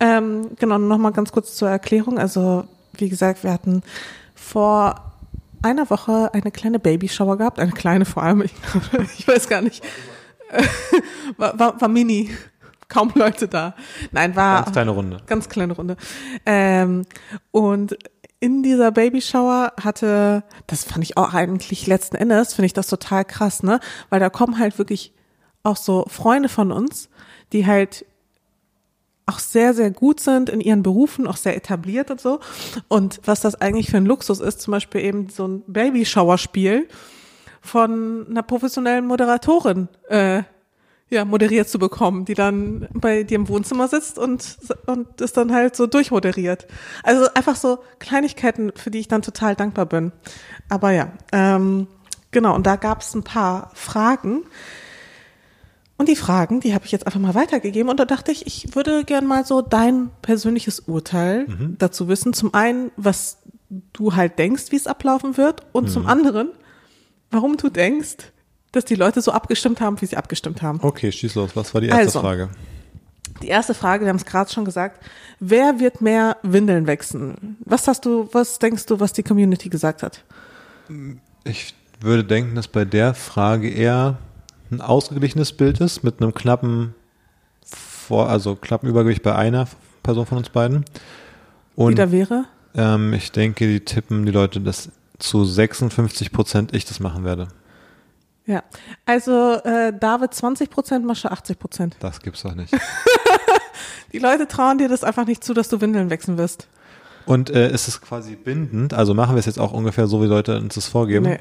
Ähm, 0.00 0.52
genau, 0.58 0.78
noch 0.78 0.98
mal 0.98 1.10
ganz 1.12 1.32
kurz 1.32 1.54
zur 1.54 1.68
Erklärung. 1.68 2.18
Also, 2.18 2.64
wie 2.96 3.10
gesagt, 3.10 3.44
wir 3.44 3.52
hatten 3.52 3.82
vor 4.34 5.12
einer 5.62 5.88
Woche 5.90 6.30
eine 6.32 6.50
kleine 6.50 6.78
Babyshower 6.78 7.36
gehabt, 7.38 7.58
eine 7.58 7.72
kleine 7.72 8.04
vor 8.06 8.22
allem, 8.22 8.42
ich, 8.42 8.52
ich 9.18 9.28
weiß 9.28 9.48
gar 9.48 9.60
nicht, 9.62 9.82
war, 11.36 11.58
war, 11.58 11.80
war 11.80 11.88
mini, 11.88 12.30
kaum 12.88 13.12
Leute 13.14 13.48
da. 13.48 13.74
Nein, 14.12 14.36
war 14.36 14.62
Ganz 14.62 14.72
kleine 14.72 14.90
Runde. 14.90 15.16
ganz 15.26 15.48
kleine 15.48 15.72
Runde. 15.74 15.96
Ähm, 16.46 17.04
und 17.50 17.96
in 18.40 18.62
dieser 18.62 18.92
Babyshower 18.92 19.72
hatte, 19.82 20.44
das 20.66 20.84
fand 20.84 21.02
ich 21.02 21.16
auch 21.16 21.32
eigentlich 21.32 21.86
letzten 21.86 22.16
Endes, 22.16 22.54
finde 22.54 22.66
ich 22.66 22.72
das 22.74 22.88
total 22.88 23.24
krass, 23.24 23.62
ne? 23.62 23.80
Weil 24.10 24.20
da 24.20 24.28
kommen 24.28 24.58
halt 24.58 24.76
wirklich 24.78 25.12
auch 25.62 25.76
so 25.76 26.04
Freunde 26.08 26.50
von 26.50 26.70
uns, 26.70 27.08
die 27.52 27.66
halt 27.66 28.04
auch 29.26 29.38
sehr, 29.38 29.72
sehr 29.72 29.90
gut 29.90 30.20
sind 30.20 30.50
in 30.50 30.60
ihren 30.60 30.82
Berufen, 30.82 31.26
auch 31.26 31.38
sehr 31.38 31.56
etabliert 31.56 32.10
und 32.10 32.20
so. 32.20 32.40
Und 32.88 33.20
was 33.24 33.40
das 33.40 33.54
eigentlich 33.54 33.90
für 33.90 33.96
ein 33.96 34.04
Luxus 34.04 34.40
ist, 34.40 34.60
zum 34.60 34.72
Beispiel 34.72 35.00
eben 35.00 35.30
so 35.30 35.48
ein 35.48 35.62
Babyshower-Spiel 35.66 36.86
von 37.64 38.26
einer 38.28 38.42
professionellen 38.42 39.06
Moderatorin 39.06 39.88
äh, 40.10 40.42
ja, 41.08 41.24
moderiert 41.24 41.68
zu 41.68 41.78
bekommen, 41.78 42.26
die 42.26 42.34
dann 42.34 42.88
bei 42.92 43.22
dir 43.22 43.36
im 43.36 43.48
Wohnzimmer 43.48 43.88
sitzt 43.88 44.18
und, 44.18 44.58
und 44.86 45.20
es 45.20 45.32
dann 45.32 45.50
halt 45.50 45.74
so 45.74 45.86
durchmoderiert. 45.86 46.66
Also 47.02 47.26
einfach 47.34 47.56
so 47.56 47.78
Kleinigkeiten, 48.00 48.72
für 48.76 48.90
die 48.90 48.98
ich 48.98 49.08
dann 49.08 49.22
total 49.22 49.56
dankbar 49.56 49.86
bin. 49.86 50.12
Aber 50.68 50.90
ja, 50.90 51.12
ähm, 51.32 51.86
genau, 52.32 52.54
und 52.54 52.66
da 52.66 52.76
gab 52.76 53.00
es 53.00 53.14
ein 53.14 53.22
paar 53.22 53.70
Fragen. 53.72 54.42
Und 55.96 56.08
die 56.08 56.16
Fragen, 56.16 56.60
die 56.60 56.74
habe 56.74 56.84
ich 56.84 56.92
jetzt 56.92 57.06
einfach 57.06 57.20
mal 57.20 57.34
weitergegeben 57.34 57.88
und 57.88 57.98
da 57.98 58.04
dachte 58.04 58.30
ich, 58.30 58.46
ich 58.46 58.74
würde 58.74 59.04
gern 59.04 59.26
mal 59.26 59.46
so 59.46 59.62
dein 59.62 60.10
persönliches 60.20 60.80
Urteil 60.80 61.46
dazu 61.78 62.08
wissen. 62.08 62.34
Zum 62.34 62.52
einen, 62.52 62.90
was 62.96 63.38
du 63.92 64.16
halt 64.16 64.38
denkst, 64.38 64.64
wie 64.70 64.76
es 64.76 64.86
ablaufen 64.86 65.38
wird 65.38 65.62
und 65.72 65.88
zum 65.88 66.06
anderen, 66.06 66.50
warum 67.34 67.56
du 67.56 67.68
denkst, 67.68 68.16
dass 68.72 68.84
die 68.84 68.94
Leute 68.94 69.20
so 69.20 69.30
abgestimmt 69.32 69.80
haben, 69.80 70.00
wie 70.00 70.06
sie 70.06 70.16
abgestimmt 70.16 70.62
haben. 70.62 70.78
Okay, 70.82 71.12
schieß 71.12 71.34
los. 71.36 71.54
Was 71.54 71.74
war 71.74 71.80
die 71.80 71.88
erste 71.88 72.02
Also. 72.04 72.20
Frage? 72.20 72.48
Die 73.42 73.48
erste 73.48 73.74
Frage, 73.74 74.04
wir 74.04 74.08
haben 74.10 74.16
es 74.16 74.24
gerade 74.24 74.50
schon 74.50 74.64
gesagt, 74.64 75.04
wer 75.40 75.80
wird 75.80 76.00
mehr 76.00 76.36
Windeln 76.42 76.86
wechseln? 76.86 77.56
Was 77.64 77.88
hast 77.88 78.04
du, 78.04 78.28
was 78.32 78.58
denkst 78.58 78.86
du, 78.86 79.00
was 79.00 79.12
die 79.12 79.22
Community 79.24 79.68
gesagt 79.68 80.02
hat? 80.02 80.24
Ich 81.44 81.74
würde 82.00 82.24
denken, 82.24 82.54
dass 82.54 82.68
bei 82.68 82.84
der 82.84 83.14
Frage 83.14 83.68
eher 83.70 84.18
ein 84.70 84.80
ausgeglichenes 84.80 85.52
Bild 85.52 85.80
ist 85.80 86.04
mit 86.04 86.20
einem 86.20 86.32
knappen 86.34 86.94
Vor 87.66 88.28
also 88.28 88.54
knappen 88.56 88.88
Übergewicht 88.88 89.22
bei 89.22 89.34
einer 89.34 89.66
Person 90.02 90.26
von 90.26 90.38
uns 90.38 90.50
beiden. 90.50 90.84
Und 91.74 91.92
Wieder 91.92 92.12
wäre? 92.12 92.44
ähm, 92.74 93.12
ich 93.14 93.32
denke, 93.32 93.66
die 93.66 93.80
tippen 93.80 94.26
die 94.26 94.32
Leute, 94.32 94.60
dass 94.60 94.90
zu 95.18 95.44
56 95.44 96.32
Prozent 96.32 96.74
ich 96.74 96.84
das 96.84 97.00
machen 97.00 97.24
werde. 97.24 97.48
Ja. 98.46 98.62
Also 99.06 99.54
äh, 99.64 99.92
David 99.98 100.34
20 100.34 100.68
Prozent, 100.70 101.06
Mascha 101.06 101.28
80 101.28 101.58
Prozent. 101.58 101.96
Das 102.00 102.20
gibt's 102.20 102.42
doch 102.42 102.54
nicht. 102.54 102.72
Die 104.12 104.18
Leute 104.18 104.46
trauen 104.46 104.78
dir 104.78 104.88
das 104.88 105.02
einfach 105.02 105.26
nicht 105.26 105.42
zu, 105.42 105.54
dass 105.54 105.68
du 105.68 105.80
Windeln 105.80 106.10
wechseln 106.10 106.38
wirst. 106.38 106.68
Und 107.26 107.48
äh, 107.50 107.72
ist 107.72 107.88
es 107.88 108.00
quasi 108.00 108.36
bindend? 108.36 108.92
Also 108.92 109.14
machen 109.14 109.34
wir 109.34 109.40
es 109.40 109.46
jetzt 109.46 109.58
auch 109.58 109.72
ungefähr 109.72 110.06
so, 110.06 110.22
wie 110.22 110.26
Leute 110.26 110.58
uns 110.58 110.74
das 110.74 110.86
vorgeben? 110.86 111.24
Nee, 111.24 111.38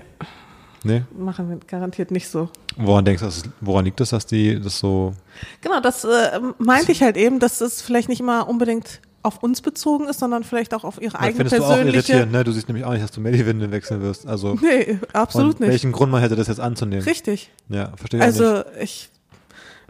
Nee? 0.85 1.03
machen 1.17 1.49
wir 1.49 1.57
garantiert 1.65 2.11
nicht 2.11 2.27
so. 2.27 2.49
Woran 2.75 3.05
denkst 3.05 3.21
du, 3.23 3.49
woran 3.61 3.85
liegt 3.85 4.01
es, 4.01 4.09
dass 4.09 4.25
die 4.25 4.59
das 4.59 4.79
so 4.79 5.13
Genau, 5.61 5.79
das 5.79 6.03
äh, 6.03 6.39
meinte 6.57 6.91
ich 6.91 7.01
halt 7.01 7.15
eben, 7.15 7.39
dass 7.39 7.61
es 7.61 7.81
vielleicht 7.81 8.09
nicht 8.09 8.19
immer 8.19 8.49
unbedingt 8.49 8.99
auf 9.23 9.41
uns 9.41 9.61
bezogen 9.61 10.07
ist, 10.07 10.19
sondern 10.19 10.43
vielleicht 10.43 10.73
auch 10.73 10.83
auf 10.83 11.01
ihre 11.01 11.13
Das 11.13 11.21
eigene 11.21 11.49
findest 11.49 11.57
du 11.57 11.63
auch 11.63 11.67
persönliche. 11.69 11.97
irritierend, 11.97 12.31
ne? 12.33 12.43
Du 12.43 12.51
siehst 12.51 12.67
nämlich 12.67 12.85
auch 12.85 12.91
nicht, 12.91 13.03
dass 13.03 13.11
du 13.11 13.21
mehr 13.21 13.31
die 13.31 13.45
Winde 13.45 13.71
wechseln 13.71 14.01
wirst. 14.01 14.27
Also 14.27 14.55
Nee, 14.61 14.99
absolut 15.13 15.59
nicht. 15.59 15.69
welchen 15.69 15.91
Grund 15.93 16.11
man 16.11 16.21
hätte, 16.21 16.35
das 16.35 16.47
jetzt 16.47 16.59
anzunehmen? 16.59 17.03
Richtig. 17.03 17.49
Ja, 17.69 17.91
verstehe 17.95 18.19
ich 18.19 18.23
auch 18.25 18.27
nicht. 18.31 18.41
Also 18.41 18.63
ich 18.81 19.09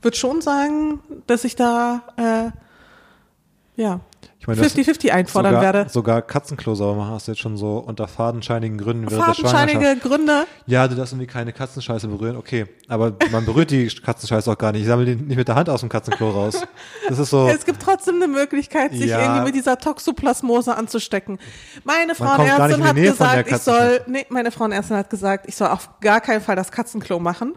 würde 0.01 0.17
schon 0.17 0.41
sagen, 0.41 0.99
dass 1.27 1.43
ich 1.45 1.55
da 1.55 2.03
äh, 2.17 3.81
ja 3.81 3.99
Ich 4.39 4.47
meine, 4.47 4.59
du 4.59 4.65
hast 4.65 4.77
50-50 4.77 5.09
einfordern 5.11 5.53
sogar, 5.53 5.61
werde. 5.73 5.89
Sogar 5.89 6.21
Katzenklo 6.21 6.75
sauber 6.75 6.95
machen 6.97 7.13
hast 7.13 7.27
du 7.27 7.31
jetzt 7.31 7.39
schon 7.41 7.55
so 7.55 7.77
unter 7.77 8.07
fadenscheinigen 8.07 8.77
Gründen 8.77 9.09
Fadenscheinige. 9.09 9.95
Gründe. 10.01 10.45
Ja, 10.65 10.87
du 10.87 10.95
darfst 10.95 11.13
irgendwie 11.13 11.27
keine 11.31 11.53
Katzenscheiße 11.53 12.07
berühren. 12.07 12.35
Okay, 12.35 12.65
aber 12.87 13.13
man 13.31 13.45
berührt 13.45 13.71
die 13.71 13.87
Katzenscheiße 13.87 14.51
auch 14.51 14.57
gar 14.57 14.71
nicht. 14.73 14.81
Ich 14.81 14.87
sammle 14.87 15.05
die 15.05 15.15
nicht 15.15 15.37
mit 15.37 15.47
der 15.47 15.55
Hand 15.55 15.69
aus 15.69 15.79
dem 15.79 15.89
Katzenklo 15.89 16.29
raus. 16.31 16.61
Das 17.07 17.19
ist 17.19 17.29
so. 17.29 17.47
Es 17.53 17.65
gibt 17.65 17.81
trotzdem 17.81 18.15
eine 18.15 18.27
Möglichkeit, 18.27 18.91
sich 18.91 19.05
Ja. 19.05 19.21
irgendwie 19.21 19.45
mit 19.45 19.55
dieser 19.55 19.77
Toxoplasmose 19.77 20.75
anzustecken. 20.75 21.39
Meine 21.83 22.13
Frauenärztin 22.15 22.83
hat 22.83 22.95
gesagt, 22.95 23.51
ich 23.51 23.57
soll, 23.57 24.01
nee, 24.07 24.25
meine 24.29 24.51
Frauenärztin 24.51 24.97
hat 24.97 25.09
gesagt, 25.09 25.45
ich 25.47 25.55
soll 25.55 25.67
auf 25.69 25.89
gar 26.01 26.19
keinen 26.19 26.41
Fall 26.41 26.55
das 26.55 26.71
Katzenklo 26.71 27.19
machen. 27.19 27.53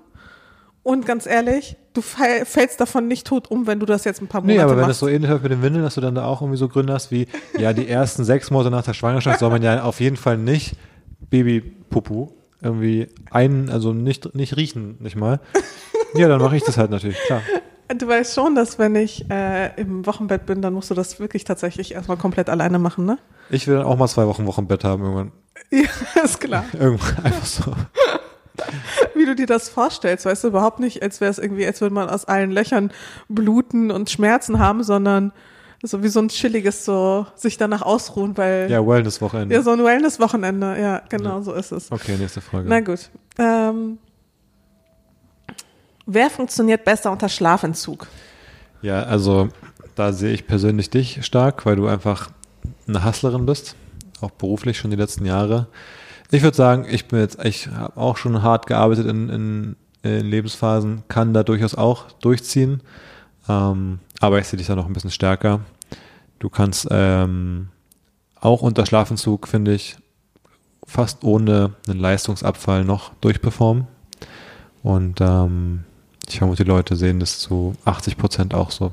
Und 0.87 1.05
ganz 1.05 1.27
ehrlich, 1.27 1.75
du 1.95 2.01
fällst 2.01 2.81
davon 2.81 3.09
nicht 3.09 3.27
tot 3.27 3.51
um, 3.51 3.67
wenn 3.67 3.81
du 3.81 3.87
das 3.87 4.05
jetzt 4.05 4.23
ein 4.23 4.29
paar 4.29 4.41
Monate 4.41 4.57
Nee, 4.57 4.63
aber 4.63 4.77
wenn 4.77 4.83
es 4.83 4.87
machst. 4.87 5.01
so 5.01 5.09
ähnlich 5.09 5.29
läuft 5.29 5.43
mit 5.43 5.51
den 5.51 5.61
Windeln, 5.61 5.83
dass 5.83 5.97
du 5.97 6.01
dann 6.01 6.15
da 6.15 6.25
auch 6.27 6.43
irgendwie 6.43 6.59
so 6.59 6.69
Gründe 6.69 6.93
hast 6.93 7.11
wie, 7.11 7.27
ja, 7.59 7.73
die 7.73 7.89
ersten 7.89 8.23
sechs 8.25 8.53
Monate 8.53 8.71
nach 8.71 8.85
der 8.85 8.95
Schwangerschaft 8.95 9.41
soll 9.41 9.51
man 9.51 9.63
ja 9.63 9.83
auf 9.83 9.99
jeden 9.99 10.17
Fall 10.17 10.39
nicht 10.39 10.77
Babypupu 11.29 12.29
irgendwie 12.63 13.09
ein, 13.33 13.69
also 13.69 13.93
nicht, 13.93 14.33
nicht 14.37 14.57
riechen, 14.57 14.97
nicht 15.01 15.17
mal. 15.17 15.41
Ja, 16.15 16.29
dann 16.29 16.41
mache 16.41 16.57
ich 16.57 16.63
das 16.63 16.79
halt 16.79 16.93
natürlich, 16.93 17.19
klar. 17.27 17.43
Du 17.89 18.07
weißt 18.07 18.37
schon, 18.37 18.55
dass 18.55 18.79
wenn 18.79 18.95
ich 18.95 19.29
äh, 19.29 19.75
im 19.81 20.07
Wochenbett 20.07 20.47
bin, 20.47 20.63
dann 20.63 20.73
musst 20.73 20.91
du 20.91 20.95
das 20.95 21.19
wirklich 21.19 21.43
tatsächlich 21.43 21.95
erstmal 21.95 22.17
komplett 22.17 22.49
alleine 22.49 22.79
machen, 22.79 23.07
ne? 23.07 23.19
Ich 23.51 23.67
will 23.67 23.75
dann 23.75 23.87
auch 23.87 23.97
mal 23.99 24.07
zwei 24.07 24.29
Wochen 24.29 24.47
Wochenbett 24.47 24.85
haben 24.85 25.03
irgendwann. 25.03 25.33
Ja, 25.73 25.89
ist 26.23 26.41
klar. 26.41 26.65
Irgendwann 26.79 27.25
einfach 27.25 27.45
so. 27.45 27.75
Wie 29.15 29.25
du 29.27 29.35
dir 29.35 29.47
das 29.47 29.69
vorstellst, 29.69 30.25
weißt 30.27 30.45
du, 30.45 30.49
überhaupt 30.49 30.81
nicht, 30.81 31.03
als 31.03 31.21
wäre 31.21 31.31
es 31.31 31.39
irgendwie, 31.39 31.67
als 31.67 31.81
würde 31.81 31.95
man 31.95 32.09
aus 32.09 32.25
allen 32.25 32.51
Löchern 32.51 32.91
bluten 33.29 33.91
und 33.91 34.11
Schmerzen 34.11 34.59
haben, 34.59 34.83
sondern 34.83 35.33
so 35.83 36.03
wie 36.03 36.09
so 36.09 36.21
ein 36.21 36.29
chilliges, 36.29 36.85
so 36.85 37.27
sich 37.37 37.57
danach 37.59 37.83
ausruhen, 37.83 38.37
weil. 38.37 38.71
Ja, 38.71 38.85
Wellness-Wochenende. 38.87 39.55
Ja, 39.55 39.63
so 39.63 39.71
ein 39.71 39.85
Wellness-Wochenende, 39.85 40.81
ja, 40.81 41.03
genau, 41.09 41.37
Ja. 41.37 41.43
so 41.43 41.53
ist 41.53 41.73
es. 41.73 41.93
Okay, 41.93 42.17
nächste 42.17 42.41
Frage. 42.41 42.69
Na 42.69 42.81
gut. 42.81 43.11
Ähm, 43.39 43.99
wer 46.07 46.31
funktioniert 46.31 46.85
besser 46.85 47.11
unter 47.13 47.29
Schlafentzug? 47.29 48.07
Ja, 48.83 49.03
also 49.03 49.49
da 49.95 50.13
sehe 50.13 50.33
ich 50.33 50.47
persönlich 50.47 50.91
dich 50.91 51.25
stark, 51.25 51.67
weil 51.67 51.77
du 51.77 51.87
einfach 51.87 52.31
eine 52.89 53.05
Hustlerin 53.05 53.47
bist, 53.47 53.77
auch 54.21 54.31
beruflich 54.31 54.79
schon 54.79 54.91
die 54.91 54.97
letzten 54.97 55.25
Jahre. 55.27 55.67
Ich 56.31 56.43
würde 56.43 56.57
sagen, 56.57 56.87
ich 56.89 57.07
bin 57.07 57.21
jetzt, 57.21 57.45
ich 57.45 57.69
habe 57.69 57.97
auch 57.97 58.17
schon 58.17 58.43
hart 58.43 58.67
gearbeitet 58.67 59.07
in, 59.07 59.29
in, 59.29 59.77
in 60.03 60.27
Lebensphasen, 60.27 61.05
kann 61.09 61.33
da 61.33 61.43
durchaus 61.43 61.75
auch 61.75 62.11
durchziehen, 62.13 62.83
ähm, 63.49 64.01
aber 64.21 64.39
ich 64.39 64.49
sehe 64.49 64.59
dich 64.59 64.67
da 64.67 64.75
noch 64.75 64.87
ein 64.87 64.93
bisschen 64.93 65.11
stärker. 65.11 65.61
Du 66.39 66.49
kannst 66.49 66.89
ähm, 66.91 67.69
auch 68.41 68.63
unter 68.63 68.87
Schlafentzug, 68.87 69.49
finde 69.49 69.75
ich, 69.75 69.97
fast 70.87 71.25
ohne 71.25 71.75
einen 71.89 71.99
Leistungsabfall 71.99 72.85
noch 72.85 73.13
durchperformen. 73.21 73.87
Und 74.83 75.21
ähm, 75.21 75.85
ich 76.29 76.39
vermute, 76.39 76.65
die 76.65 76.69
Leute 76.69 76.97
sehen 76.97 77.21
das 77.21 77.39
zu 77.39 77.75
80 77.85 78.17
Prozent 78.17 78.55
auch 78.55 78.71
so. 78.71 78.93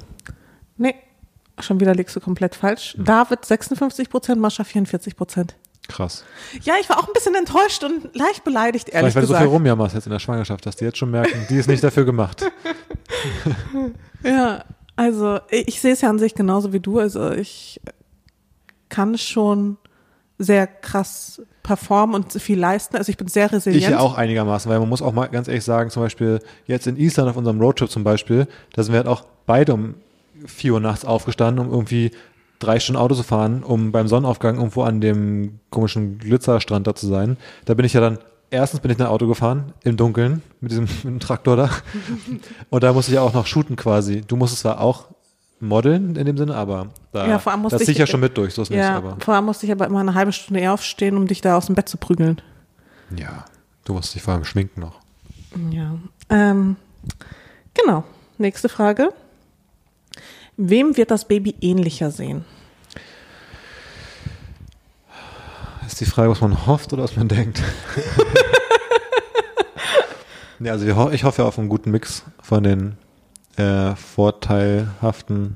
Nee, 0.77 0.95
schon 1.59 1.79
wieder 1.79 1.93
liegst 1.93 2.15
du 2.15 2.19
komplett 2.19 2.55
falsch. 2.55 2.95
Hm. 2.95 3.05
David 3.05 3.45
56 3.45 4.09
Prozent, 4.09 4.41
Mascha 4.41 4.63
44 4.63 5.15
Prozent. 5.15 5.55
Krass. 5.87 6.23
Ja, 6.61 6.75
ich 6.79 6.89
war 6.89 6.97
auch 6.97 7.07
ein 7.07 7.13
bisschen 7.13 7.35
enttäuscht 7.35 7.83
und 7.83 8.15
leicht 8.15 8.43
beleidigt, 8.43 8.89
ehrlich 8.89 9.13
Vielleicht, 9.13 9.15
weil 9.15 9.21
du 9.21 9.27
so 9.27 9.35
viel 9.35 9.53
rumjammerst 9.53 9.95
jetzt 9.95 10.05
in 10.05 10.11
der 10.11 10.19
Schwangerschaft, 10.19 10.65
dass 10.65 10.77
die 10.77 10.85
jetzt 10.85 10.97
schon 10.97 11.11
merken, 11.11 11.45
die 11.49 11.57
ist 11.57 11.67
nicht 11.67 11.83
dafür 11.83 12.05
gemacht. 12.05 12.43
Ja, 14.23 14.63
also 14.95 15.39
ich, 15.49 15.67
ich 15.67 15.81
sehe 15.81 15.93
es 15.93 16.01
ja 16.01 16.09
an 16.09 16.17
sich 16.17 16.33
genauso 16.33 16.73
wie 16.73 16.79
du. 16.79 16.99
Also 16.99 17.31
ich 17.31 17.81
kann 18.89 19.17
schon 19.17 19.77
sehr 20.37 20.67
krass 20.67 21.41
performen 21.61 22.15
und 22.15 22.33
viel 22.33 22.59
leisten. 22.59 22.97
Also 22.97 23.09
ich 23.09 23.17
bin 23.17 23.27
sehr 23.27 23.51
resilient. 23.51 23.83
Ich 23.83 23.89
ja 23.89 23.99
auch 23.99 24.15
einigermaßen, 24.15 24.69
weil 24.71 24.79
man 24.79 24.89
muss 24.89 25.01
auch 25.01 25.13
mal 25.13 25.27
ganz 25.27 25.47
ehrlich 25.47 25.63
sagen, 25.63 25.89
zum 25.89 26.03
Beispiel 26.03 26.39
jetzt 26.65 26.87
in 26.87 26.97
Island 26.97 27.29
auf 27.29 27.37
unserem 27.37 27.59
Roadtrip 27.59 27.89
zum 27.89 28.03
Beispiel, 28.03 28.47
da 28.73 28.83
sind 28.83 28.93
wir 28.93 28.99
halt 28.99 29.07
auch 29.07 29.25
beide 29.45 29.73
um 29.73 29.95
4 30.45 30.73
Uhr 30.73 30.79
nachts 30.79 31.05
aufgestanden, 31.05 31.65
um 31.65 31.71
irgendwie 31.71 32.11
drei 32.63 32.79
Stunden 32.79 32.99
Auto 32.99 33.15
zu 33.15 33.23
fahren, 33.23 33.63
um 33.63 33.91
beim 33.91 34.07
Sonnenaufgang 34.07 34.55
irgendwo 34.57 34.83
an 34.83 35.01
dem 35.01 35.59
komischen 35.69 36.17
Glitzerstrand 36.17 36.87
da 36.87 36.95
zu 36.95 37.07
sein. 37.07 37.37
Da 37.65 37.73
bin 37.73 37.85
ich 37.85 37.93
ja 37.93 38.01
dann, 38.01 38.17
erstens 38.49 38.79
bin 38.79 38.91
ich 38.91 38.97
in 38.97 39.03
ein 39.03 39.09
Auto 39.11 39.27
gefahren, 39.27 39.73
im 39.83 39.97
Dunkeln, 39.97 40.41
mit 40.61 40.71
diesem 40.71 40.83
mit 41.03 41.03
dem 41.03 41.19
Traktor 41.19 41.55
da. 41.55 41.69
Und 42.69 42.83
da 42.83 42.93
musste 42.93 43.11
ich 43.11 43.15
ja 43.15 43.21
auch 43.21 43.33
noch 43.33 43.45
shooten 43.45 43.75
quasi. 43.75 44.21
Du 44.21 44.35
musstest 44.35 44.61
zwar 44.61 44.81
auch 44.81 45.05
modeln 45.59 46.15
in 46.15 46.25
dem 46.25 46.37
Sinne, 46.37 46.55
aber 46.55 46.87
da, 47.13 47.27
Ja, 47.27 47.39
vor 47.39 47.53
allem 47.53 47.61
musste 47.61 47.77
das 47.77 47.85
ziehe 47.85 47.93
ich 47.93 47.99
ja 47.99 48.05
schon 48.07 48.19
mit 48.19 48.37
durch, 48.37 48.53
so 48.53 48.63
ist 48.63 48.69
nicht, 48.69 48.79
ja, 48.79 48.97
aber 48.97 49.15
vor 49.19 49.33
allem 49.33 49.45
musste 49.45 49.65
ich 49.65 49.71
aber 49.71 49.85
immer 49.85 50.01
eine 50.01 50.13
halbe 50.13 50.33
Stunde 50.33 50.59
eher 50.59 50.73
aufstehen, 50.73 51.15
um 51.15 51.25
dich 51.25 51.39
da 51.39 51.55
aus 51.55 51.67
dem 51.67 51.75
Bett 51.75 51.87
zu 51.87 51.97
prügeln. 51.97 52.41
ja, 53.15 53.45
du 53.85 53.93
musst 53.93 54.13
dich 54.13 54.21
vor 54.21 54.33
allem 54.33 54.43
schminken 54.43 54.81
noch. 54.81 54.99
Ja. 55.71 55.95
Ähm, 56.29 56.75
genau. 57.73 58.03
Nächste 58.37 58.67
Frage. 58.67 59.13
Wem 60.57 60.97
wird 60.97 61.11
das 61.11 61.27
Baby 61.27 61.55
ähnlicher 61.61 62.11
sehen? 62.11 62.45
Ist 65.87 65.99
die 65.99 66.05
Frage, 66.05 66.29
was 66.29 66.41
man 66.41 66.65
hofft 66.65 66.93
oder 66.93 67.03
was 67.03 67.15
man 67.15 67.27
denkt? 67.27 67.61
ja, 70.59 70.71
also 70.71 70.85
ich 71.11 71.23
hoffe 71.23 71.41
ja 71.41 71.47
auf 71.47 71.59
einen 71.59 71.69
guten 71.69 71.91
Mix 71.91 72.23
von 72.41 72.63
den 72.63 72.97
äh, 73.57 73.95
vorteilhaften 73.95 75.55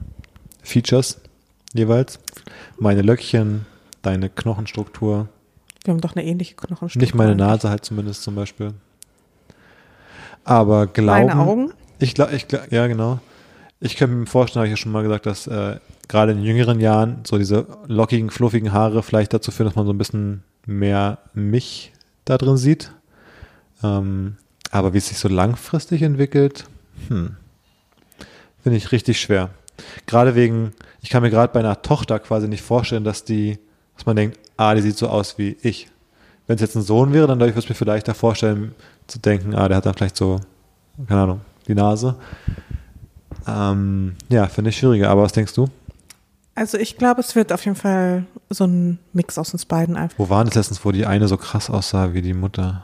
Features 0.63 1.21
jeweils. 1.73 2.19
Meine 2.77 3.01
Löckchen, 3.01 3.65
deine 4.01 4.29
Knochenstruktur, 4.29 5.27
Wir 5.83 5.93
haben 5.93 6.01
doch 6.01 6.15
eine 6.15 6.25
ähnliche 6.25 6.55
Knochenstruktur. 6.55 7.01
nicht 7.01 7.15
meine 7.15 7.35
Nase 7.35 7.69
halt 7.69 7.85
zumindest 7.85 8.23
zum 8.23 8.35
Beispiel. 8.35 8.73
Aber 10.43 10.87
glauben. 10.87 11.27
Meine 11.27 11.39
Augen? 11.39 11.73
Ich 11.99 12.13
glaube, 12.13 12.35
ich 12.35 12.47
ja 12.69 12.87
genau. 12.87 13.19
Ich 13.79 13.95
könnte 13.95 14.15
mir 14.15 14.25
vorstellen, 14.25 14.61
habe 14.61 14.67
ich 14.67 14.71
ja 14.71 14.77
schon 14.77 14.91
mal 14.91 15.03
gesagt, 15.03 15.25
dass 15.27 15.45
äh, 15.45 15.79
gerade 16.07 16.31
in 16.31 16.41
jüngeren 16.41 16.79
Jahren 16.79 17.19
so 17.25 17.37
diese 17.37 17.67
lockigen, 17.87 18.31
fluffigen 18.31 18.73
Haare 18.73 19.03
vielleicht 19.03 19.33
dazu 19.33 19.51
führen, 19.51 19.67
dass 19.67 19.75
man 19.75 19.85
so 19.85 19.93
ein 19.93 19.97
bisschen 19.97 20.43
mehr 20.65 21.19
mich 21.33 21.93
da 22.25 22.37
drin 22.37 22.57
sieht. 22.57 22.91
Ähm, 23.83 24.37
aber 24.71 24.93
wie 24.93 24.97
es 24.97 25.07
sich 25.07 25.19
so 25.19 25.27
langfristig 25.27 26.01
entwickelt, 26.01 26.65
hm, 27.07 27.37
finde 28.63 28.77
ich 28.77 28.91
richtig 28.91 29.21
schwer. 29.21 29.51
Gerade 30.07 30.33
wegen, 30.33 30.73
ich 31.01 31.09
kann 31.09 31.21
mir 31.21 31.29
gerade 31.29 31.53
bei 31.53 31.59
einer 31.59 31.81
Tochter 31.83 32.19
quasi 32.19 32.47
nicht 32.47 32.63
vorstellen, 32.63 33.03
dass 33.03 33.23
die, 33.23 33.59
dass 33.95 34.07
man 34.07 34.15
denkt, 34.15 34.39
ah, 34.57 34.73
die 34.73 34.81
sieht 34.81 34.97
so 34.97 35.07
aus 35.07 35.37
wie 35.37 35.55
ich. 35.61 35.87
Wenn 36.47 36.55
es 36.55 36.61
jetzt 36.61 36.75
ein 36.75 36.81
Sohn 36.81 37.13
wäre, 37.13 37.27
dann 37.27 37.39
würde 37.39 37.51
ich 37.51 37.57
es 37.57 37.69
mir 37.69 37.75
vielleicht 37.75 38.07
da 38.07 38.13
vorstellen, 38.15 38.73
zu 39.05 39.19
denken, 39.19 39.53
ah, 39.53 39.67
der 39.67 39.77
hat 39.77 39.85
dann 39.85 39.93
vielleicht 39.93 40.17
so, 40.17 40.39
keine 41.07 41.21
Ahnung, 41.21 41.41
die 41.67 41.75
Nase. 41.75 42.15
Ähm, 43.47 44.15
ja, 44.29 44.47
finde 44.47 44.69
ich 44.71 44.77
schwieriger. 44.77 45.09
Aber 45.09 45.23
was 45.23 45.31
denkst 45.31 45.53
du? 45.53 45.67
Also 46.55 46.77
ich 46.77 46.97
glaube, 46.97 47.21
es 47.21 47.35
wird 47.35 47.53
auf 47.53 47.63
jeden 47.65 47.77
Fall 47.77 48.25
so 48.49 48.65
ein 48.65 48.97
Mix 49.13 49.37
aus 49.37 49.53
uns 49.53 49.65
beiden 49.65 49.95
einfach. 49.95 50.17
Wo 50.17 50.29
war 50.29 50.43
das 50.43 50.55
letztens, 50.55 50.83
wo 50.83 50.91
die 50.91 51.05
eine 51.05 51.27
so 51.27 51.37
krass 51.37 51.69
aussah 51.69 52.13
wie 52.13 52.21
die 52.21 52.33
Mutter? 52.33 52.83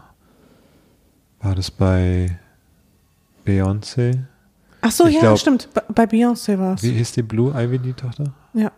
War 1.42 1.56
das 1.56 1.72
bei 1.72 2.38
Beyoncé? 3.46 4.20
Ach 4.82 4.92
so, 4.92 5.08
Ich 5.08 5.16
ja, 5.16 5.22
glaub- 5.22 5.40
stimmt. 5.40 5.70
Bei- 5.96 6.06
Beyoncé 6.06 6.58
war 6.60 6.76
es. 6.76 6.84
Wie 6.84 6.92
hieß 6.92 7.14
die 7.14 7.24
Blue 7.24 7.52
Ivy, 7.56 7.80
die 7.80 7.94
Tochter? 7.94 8.26
Ja. 8.54 8.72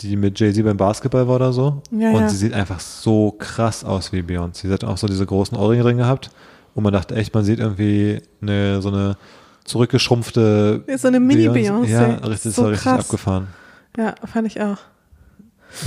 Die 0.00 0.16
mit 0.16 0.38
Jay-Z 0.40 0.64
beim 0.64 0.76
Basketball 0.76 1.28
war 1.28 1.36
oder 1.36 1.52
so. 1.52 1.82
Ja, 1.90 2.10
und 2.10 2.20
ja. 2.22 2.28
sie 2.28 2.36
sieht 2.36 2.54
einfach 2.54 2.80
so 2.80 3.32
krass 3.38 3.84
aus 3.84 4.12
wie 4.12 4.20
Beyoncé. 4.20 4.62
Sie 4.66 4.72
hat 4.72 4.82
auch 4.84 4.96
so 4.98 5.06
diese 5.06 5.26
großen 5.26 5.56
Ohrringe 5.56 5.94
gehabt. 5.94 6.30
Und 6.74 6.84
man 6.84 6.92
dachte 6.92 7.14
echt, 7.14 7.34
man 7.34 7.44
sieht 7.44 7.58
irgendwie 7.60 8.22
eine, 8.40 8.80
so 8.80 8.88
eine 8.88 9.16
zurückgeschrumpfte. 9.64 10.84
Ja, 10.86 10.98
so 10.98 11.08
eine 11.08 11.20
Mini-Beyoncé. 11.20 11.86
Ja, 11.88 12.06
richtig, 12.26 12.54
So 12.54 12.64
richtig 12.66 12.82
krass. 12.84 13.00
abgefahren. 13.06 13.48
Ja, 13.96 14.14
fand 14.24 14.46
ich 14.46 14.60
auch. 14.60 14.78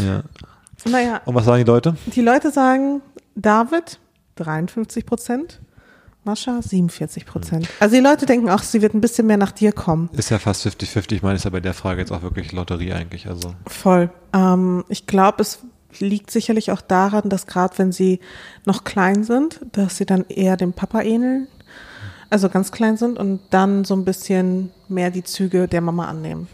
Ja. 0.05 0.23
Naja, 0.89 1.21
Und 1.25 1.35
was 1.35 1.45
sagen 1.45 1.63
die 1.63 1.69
Leute? 1.69 1.95
die 2.05 2.21
Leute 2.21 2.51
sagen 2.51 3.01
David 3.35 3.99
53 4.35 5.05
Prozent, 5.05 5.59
Mascha 6.23 6.61
47 6.61 7.25
Prozent. 7.25 7.67
Also 7.79 7.95
die 7.95 8.01
Leute 8.01 8.25
denken 8.25 8.49
auch, 8.49 8.61
sie 8.61 8.81
wird 8.81 8.93
ein 8.93 9.01
bisschen 9.01 9.27
mehr 9.27 9.38
nach 9.38 9.51
dir 9.51 9.71
kommen. 9.71 10.09
Ist 10.13 10.29
ja 10.29 10.39
fast 10.39 10.65
50-50. 10.65 11.13
Ich 11.13 11.21
meine, 11.23 11.35
ist 11.35 11.45
ja 11.45 11.51
bei 11.51 11.59
der 11.59 11.73
Frage 11.73 12.01
jetzt 12.01 12.11
auch 12.11 12.21
wirklich 12.23 12.51
Lotterie 12.51 12.93
eigentlich. 12.93 13.27
Also. 13.27 13.53
Voll. 13.67 14.09
Ähm, 14.33 14.83
ich 14.89 15.07
glaube, 15.07 15.41
es 15.43 15.59
liegt 15.99 16.29
sicherlich 16.31 16.71
auch 16.71 16.81
daran, 16.81 17.29
dass 17.29 17.47
gerade 17.47 17.77
wenn 17.77 17.91
sie 17.91 18.19
noch 18.65 18.83
klein 18.83 19.23
sind, 19.23 19.61
dass 19.71 19.97
sie 19.97 20.05
dann 20.05 20.25
eher 20.27 20.57
dem 20.57 20.73
Papa 20.73 21.01
ähneln, 21.01 21.47
also 22.29 22.49
ganz 22.49 22.71
klein 22.71 22.97
sind 22.97 23.17
und 23.17 23.39
dann 23.49 23.83
so 23.83 23.95
ein 23.95 24.05
bisschen 24.05 24.71
mehr 24.88 25.11
die 25.11 25.23
Züge 25.23 25.67
der 25.67 25.81
Mama 25.81 26.05
annehmen. 26.05 26.47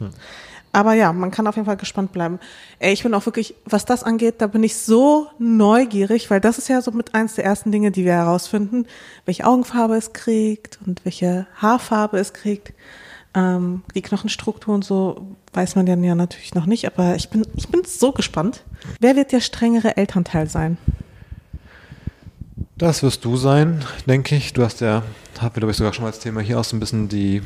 Aber 0.74 0.94
ja, 0.94 1.12
man 1.12 1.32
kann 1.32 1.48
auf 1.48 1.56
jeden 1.56 1.66
Fall 1.66 1.78
gespannt 1.78 2.14
bleiben. 2.14 2.40
Ey, 2.80 2.94
ich 2.94 3.04
bin 3.04 3.14
auch 3.14 3.26
wirklich, 3.26 3.56
was 3.66 3.86
das 3.86 4.04
angeht, 4.04 4.36
da 4.40 4.48
bin 4.48 4.64
ich 4.64 4.78
so 4.78 5.28
neugierig, 5.38 6.30
weil 6.30 6.40
das 6.40 6.58
ist 6.58 6.70
ja 6.70 6.82
so 6.82 6.92
mit 6.92 7.14
eins 7.14 7.36
der 7.36 7.44
ersten 7.44 7.72
Dinge, 7.72 7.92
die 7.92 8.06
wir 8.06 8.14
herausfinden, 8.14 8.86
welche 9.26 9.46
Augenfarbe 9.46 9.96
es 9.96 10.14
kriegt 10.14 10.80
und 10.86 11.04
welche 11.04 11.46
Haarfarbe 11.56 12.20
es 12.20 12.34
kriegt. 12.34 12.74
Ähm, 13.34 13.84
die 13.96 14.02
Knochenstruktur 14.02 14.74
und 14.74 14.84
so 14.84 15.36
weiß 15.54 15.76
man 15.76 15.86
dann 15.86 16.04
ja 16.04 16.16
natürlich 16.16 16.54
noch 16.54 16.66
nicht, 16.66 16.86
aber 16.86 17.16
ich 17.16 17.30
bin, 17.30 17.46
ich 17.56 17.70
bin 17.70 17.82
so 17.86 18.12
gespannt. 18.12 18.64
Wer 19.00 19.16
wird 19.16 19.32
der 19.32 19.42
strengere 19.42 19.96
Elternteil 19.98 20.50
sein? 20.50 20.78
Das 22.82 23.04
wirst 23.04 23.24
du 23.26 23.38
sein, 23.38 23.86
denke 24.08 24.36
ich. 24.36 24.54
Du 24.54 24.64
hast 24.64 24.82
ja, 24.82 25.04
haben 25.38 25.56
wir 25.56 25.60
glaube 25.60 25.70
ich 25.70 25.78
sogar 25.78 25.94
schon 25.94 26.02
mal 26.02 26.08
als 26.08 26.18
Thema 26.18 26.42
hier 26.42 26.60
auch 26.60 26.64
so 26.64 26.76
ein 26.76 26.80
bisschen 26.80 27.10
die 27.10 27.44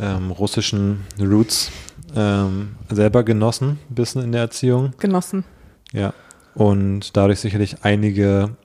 ähm, 0.00 0.32
russischen 0.32 1.06
Roots 1.16 1.70
ähm, 2.16 2.74
selber 2.90 3.22
genossen, 3.22 3.78
ein 3.88 3.94
bisschen 3.94 4.24
in 4.24 4.32
der 4.32 4.40
Erziehung. 4.40 4.92
Genossen. 4.98 5.44
Ja. 5.92 6.12
Und 6.56 7.16
dadurch 7.16 7.38
sicherlich 7.38 7.84
einige 7.84 8.56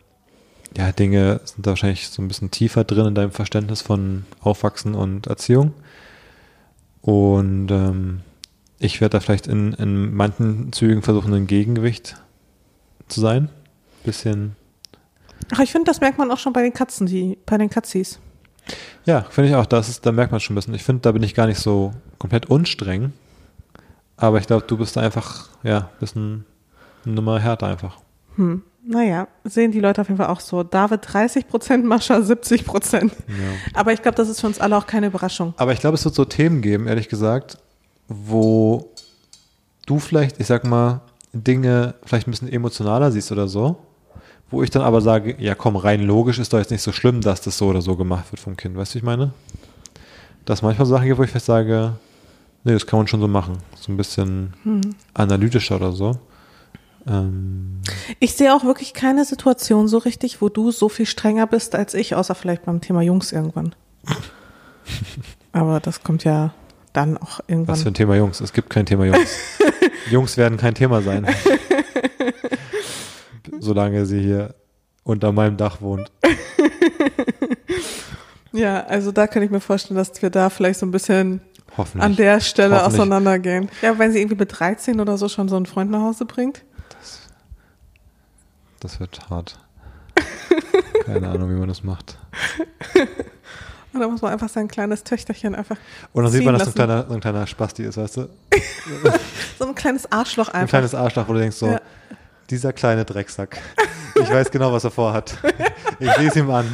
ja, 0.76 0.92
Dinge 0.92 1.42
sind 1.44 1.68
da 1.68 1.70
wahrscheinlich 1.74 2.10
so 2.10 2.24
ein 2.24 2.28
bisschen 2.28 2.50
tiefer 2.50 2.86
drin 2.86 3.06
in 3.06 3.14
deinem 3.14 3.32
Verständnis 3.32 3.84
von 3.84 4.26
Aufwachsen 4.40 4.96
und 4.96 5.28
Erziehung. 5.28 5.76
Und 7.02 7.70
ähm, 7.70 8.22
ich 8.80 9.00
werde 9.00 9.12
da 9.12 9.20
vielleicht 9.20 9.46
in, 9.46 9.74
in 9.74 10.12
manchen 10.16 10.74
Zügen 10.74 11.04
versuchen, 11.04 11.36
ein 11.36 11.46
Gegengewicht 11.46 12.16
zu 13.10 13.22
sein. 13.22 13.50
Bisschen 14.04 14.56
Ach, 15.54 15.60
ich 15.60 15.72
finde, 15.72 15.86
das 15.86 16.02
merkt 16.02 16.18
man 16.18 16.32
auch 16.32 16.38
schon 16.38 16.54
bei 16.54 16.62
den 16.62 16.74
Katzen, 16.74 17.08
die, 17.08 17.38
bei 17.46 17.58
den 17.58 17.70
Katzis. 17.70 18.20
Ja, 19.06 19.26
finde 19.30 19.50
ich 19.50 19.56
auch. 19.56 19.66
Das 19.66 19.90
ist, 19.90 20.06
da 20.06 20.12
merkt 20.12 20.32
man 20.32 20.40
schon 20.40 20.54
ein 20.54 20.58
bisschen. 20.58 20.74
Ich 20.74 20.84
finde, 20.84 21.02
da 21.02 21.12
bin 21.12 21.24
ich 21.24 21.34
gar 21.34 21.48
nicht 21.48 21.60
so 21.60 21.94
komplett 22.18 22.48
unstreng. 22.48 23.14
Aber 24.18 24.38
ich 24.38 24.48
glaube, 24.48 24.66
du 24.68 24.78
bist 24.78 24.98
da 24.98 25.02
einfach, 25.02 25.50
ja, 25.64 25.78
ein 25.78 26.00
bisschen 26.00 26.46
eine 27.06 27.16
Nummer 27.16 27.40
härter 27.40 27.68
einfach. 27.68 27.98
Hm. 28.36 28.64
Naja, 28.86 29.28
sehen 29.44 29.72
die 29.72 29.80
Leute 29.80 30.02
auf 30.02 30.08
jeden 30.08 30.18
Fall 30.18 30.28
auch 30.28 30.40
so. 30.40 30.64
David 30.64 31.02
30 31.04 31.48
Prozent, 31.48 31.86
Mascha 31.86 32.22
70 32.22 32.66
Prozent. 32.66 33.14
Ja. 33.28 33.80
Aber 33.80 33.94
ich 33.94 34.02
glaube, 34.02 34.16
das 34.16 34.30
ist 34.30 34.42
für 34.42 34.48
uns 34.48 34.60
alle 34.60 34.78
auch 34.78 34.88
keine 34.88 35.08
Überraschung. 35.08 35.54
Aber 35.58 35.74
ich 35.74 35.80
glaube, 35.80 35.96
es 35.96 36.06
wird 36.06 36.16
so 36.16 36.26
Themen 36.26 36.62
geben, 36.62 36.88
ehrlich 36.88 37.10
gesagt, 37.10 37.58
wo 38.08 38.92
du 39.86 40.00
vielleicht, 40.00 40.40
ich 40.40 40.48
sag 40.48 40.66
mal, 40.66 41.02
Dinge 41.34 41.96
vielleicht 42.04 42.28
ein 42.28 42.32
bisschen 42.32 42.52
emotionaler 42.52 43.12
siehst 43.12 43.32
oder 43.32 43.48
so, 43.48 43.78
wo 44.52 44.64
ich 44.64 44.70
dann 44.70 44.82
aber 44.82 45.02
sage, 45.02 45.36
ja 45.40 45.56
komm, 45.56 45.76
rein 45.76 46.02
logisch 46.02 46.40
ist 46.40 46.54
doch 46.54 46.58
jetzt 46.60 46.72
nicht 46.72 46.82
so 46.82 46.92
schlimm, 46.92 47.22
dass 47.22 47.42
das 47.42 47.58
so 47.58 47.68
oder 47.68 47.82
so 47.82 47.96
gemacht 47.96 48.32
wird 48.32 48.40
vom 48.40 48.58
Kind. 48.58 48.76
Weißt 48.76 48.94
du, 48.94 48.98
ich 49.00 49.04
meine? 49.04 49.32
Dass 50.46 50.62
manchmal 50.62 50.86
Sachen 50.88 51.06
gibt, 51.06 51.20
wo 51.20 51.24
ich 51.24 51.30
vielleicht 51.30 51.46
sage, 51.46 51.94
nee, 52.64 52.74
das 52.74 52.86
kann 52.88 52.98
man 53.00 53.08
schon 53.08 53.22
so 53.22 53.28
machen. 53.28 53.58
So 53.80 53.92
ein 53.92 53.98
bisschen 53.98 54.54
Hm. 54.64 54.82
analytischer 55.14 55.76
oder 55.76 55.92
so. 55.92 56.18
Ähm, 57.08 57.82
Ich 58.20 58.34
sehe 58.36 58.54
auch 58.54 58.64
wirklich 58.64 58.94
keine 58.94 59.24
Situation 59.26 59.88
so 59.88 60.00
richtig, 60.00 60.42
wo 60.42 60.50
du 60.50 60.72
so 60.72 60.90
viel 60.90 61.06
strenger 61.06 61.46
bist 61.48 61.76
als 61.76 61.94
ich, 61.94 62.16
außer 62.16 62.36
vielleicht 62.36 62.66
beim 62.66 62.82
Thema 62.82 63.02
Jungs 63.02 63.32
irgendwann. 63.32 63.76
Aber 65.52 65.80
das 65.80 66.04
kommt 66.04 66.24
ja 66.24 66.54
dann 66.94 67.18
auch 67.18 67.40
irgendwann. 67.48 67.74
was 67.76 67.84
für 67.84 67.90
ein 67.90 67.94
Thema 67.94 68.16
Jungs? 68.16 68.42
Es 68.42 68.54
gibt 68.54 68.70
kein 68.70 68.86
Thema 68.86 69.06
Jungs. 69.06 69.38
Jungs 70.12 70.38
werden 70.38 70.58
kein 70.58 70.74
Thema 70.74 71.02
sein. 71.02 71.28
Solange 73.64 74.06
sie 74.06 74.22
hier 74.22 74.56
unter 75.04 75.32
meinem 75.32 75.58
Dach 75.58 75.82
wohnt. 75.82 76.12
Ja, 78.52 78.84
also 78.86 79.12
da 79.12 79.28
kann 79.28 79.44
ich 79.44 79.52
mir 79.52 79.60
vorstellen, 79.60 79.98
dass 79.98 80.22
wir 80.22 80.30
da 80.32 80.50
vielleicht 80.50 80.80
so 80.80 80.86
ein 80.88 80.92
bisschen 80.92 81.42
an 81.98 82.16
der 82.16 82.40
Stelle 82.40 82.84
auseinandergehen. 82.84 83.70
Ja, 83.82 83.98
wenn 84.00 84.12
sie 84.12 84.20
irgendwie 84.20 84.38
mit 84.38 84.60
13 84.60 85.00
oder 85.00 85.18
so 85.18 85.30
schon 85.30 85.48
so 85.50 85.56
einen 85.56 85.68
Freund 85.68 85.92
nach 85.92 86.02
Hause 86.02 86.26
bringt. 86.26 86.64
Das 88.80 89.00
wird 89.00 89.30
hart. 89.30 89.60
Keine 91.06 91.30
Ahnung, 91.30 91.50
wie 91.52 91.60
man 91.60 91.68
das 91.68 91.84
macht. 91.84 92.18
Und 93.94 94.00
da 94.02 94.08
muss 94.08 94.22
man 94.22 94.32
einfach 94.34 94.50
sein 94.50 94.68
kleines 94.68 95.04
Töchterchen 95.04 95.56
einfach, 95.56 95.78
Und 96.14 96.24
dann 96.24 96.32
sieht 96.32 96.46
man, 96.46 96.54
dass 96.54 96.64
so 96.66 96.70
ein 96.72 96.74
kleiner, 96.76 97.06
so 97.08 97.14
ein 97.14 97.20
kleiner 97.20 97.48
Spasti 97.48 97.84
ist, 97.84 97.98
weißt 97.98 98.18
du? 98.18 98.30
so 99.58 99.66
ein 99.68 99.76
kleines 99.76 100.12
Arschloch 100.12 100.48
Ein 100.50 100.62
einfach. 100.62 100.70
kleines 100.70 100.94
Arschloch, 100.96 101.28
wo 101.28 101.34
du 101.34 101.40
denkst 101.40 101.58
so, 101.58 101.68
Ja. 101.68 101.82
Dieser 102.50 102.74
kleine 102.74 103.06
Drecksack. 103.06 103.60
Ich 104.22 104.30
weiß 104.30 104.52
genau, 104.52 104.72
was 104.74 104.84
er 104.84 104.92
vorhat. 104.92 105.38
Ich 106.00 106.18
lese 106.18 106.40
ihm 106.40 106.50
an. 106.50 106.66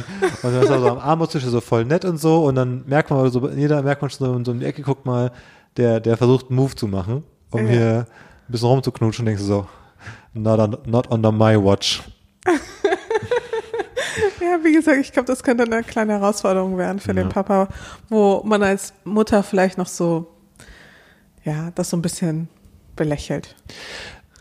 Und 0.42 0.54
dann 0.54 0.62
ist 0.62 0.70
er 0.70 0.80
so 0.80 0.88
am 0.88 0.98
Armutstisch 0.98 1.44
so 1.44 1.60
voll 1.60 1.84
nett 1.84 2.04
und 2.04 2.18
so. 2.18 2.44
Und 2.44 2.54
dann 2.56 2.84
merkt 2.86 3.10
man, 3.10 3.30
so, 3.30 3.48
jeder 3.50 3.82
merkt 3.82 4.02
man 4.02 4.10
schon 4.10 4.26
so, 4.26 4.44
so 4.44 4.52
in 4.52 4.60
die 4.60 4.66
Ecke, 4.66 4.82
guckt 4.82 5.06
mal, 5.06 5.30
der, 5.76 6.00
der 6.00 6.16
versucht 6.16 6.48
einen 6.48 6.56
Move 6.56 6.74
zu 6.74 6.86
machen, 6.88 7.22
um 7.50 7.66
Ja. 7.66 7.72
hier 7.72 8.06
ein 8.48 8.52
bisschen 8.52 8.68
rumzuknutschen 8.68 9.22
und 9.22 9.26
denkst 9.26 9.42
du 9.42 9.46
so, 9.46 9.66
not, 10.34 10.58
on, 10.58 10.76
not 10.86 11.06
under 11.10 11.30
my 11.32 11.56
watch. 11.62 12.02
Ja, 14.40 14.58
wie 14.62 14.72
gesagt, 14.72 14.98
ich 15.00 15.12
glaube, 15.12 15.26
das 15.26 15.42
könnte 15.42 15.64
eine 15.64 15.82
kleine 15.82 16.14
Herausforderung 16.14 16.78
werden 16.78 17.00
für 17.00 17.12
den 17.12 17.28
Papa, 17.28 17.68
wo 18.08 18.42
man 18.44 18.62
als 18.62 18.92
Mutter 19.04 19.42
vielleicht 19.42 19.76
noch 19.76 19.88
so, 19.88 20.28
ja, 21.44 21.70
das 21.74 21.90
so 21.90 21.96
ein 21.96 22.02
bisschen 22.02 22.48
belächelt. 22.94 23.54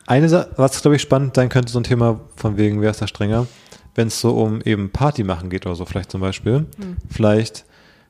Eine 0.07 0.29
Sache, 0.29 0.49
was 0.55 0.81
glaube 0.81 0.95
ich 0.95 1.01
spannend 1.01 1.35
sein 1.35 1.49
könnte, 1.49 1.71
so 1.71 1.79
ein 1.79 1.83
Thema 1.83 2.19
von 2.35 2.57
wegen, 2.57 2.81
wer 2.81 2.91
ist 2.91 3.01
da 3.01 3.07
strenger, 3.07 3.47
wenn 3.95 4.07
es 4.07 4.21
so 4.21 4.37
um 4.37 4.61
eben 4.61 4.91
Party 4.91 5.23
machen 5.23 5.49
geht 5.49 5.65
oder 5.65 5.75
so, 5.75 5.85
vielleicht 5.85 6.11
zum 6.11 6.21
Beispiel. 6.21 6.65
Vielleicht, 7.09 7.65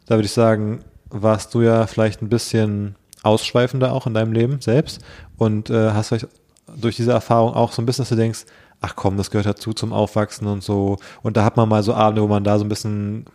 da 0.05 0.15
würde 0.15 0.25
ich 0.25 0.33
sagen, 0.33 0.83
warst 1.09 1.53
du 1.53 1.61
ja 1.61 1.87
vielleicht 1.87 2.21
ein 2.21 2.29
bisschen 2.29 2.95
ausschweifender 3.23 3.93
auch 3.93 4.07
in 4.07 4.13
deinem 4.13 4.33
Leben 4.33 4.61
selbst 4.61 5.01
und 5.37 5.69
äh, 5.69 5.91
hast 5.91 6.09
vielleicht 6.09 6.27
durch 6.75 6.95
diese 6.95 7.11
Erfahrung 7.11 7.53
auch 7.53 7.71
so 7.71 7.81
ein 7.81 7.85
bisschen, 7.85 8.03
dass 8.03 8.09
du 8.09 8.15
denkst, 8.15 8.45
ach 8.81 8.95
komm, 8.95 9.17
das 9.17 9.31
gehört 9.31 9.47
dazu 9.47 9.73
zum 9.73 9.93
Aufwachsen 9.93 10.47
und 10.47 10.63
so. 10.63 10.97
Und 11.23 11.37
da 11.37 11.43
hat 11.43 11.57
man 11.57 11.69
mal 11.69 11.83
so 11.83 11.93
Abende, 11.93 12.21
wo 12.21 12.27
man 12.27 12.43
da 12.43 12.59
so 12.59 12.65
ein 12.65 12.69
bisschen 12.69 13.25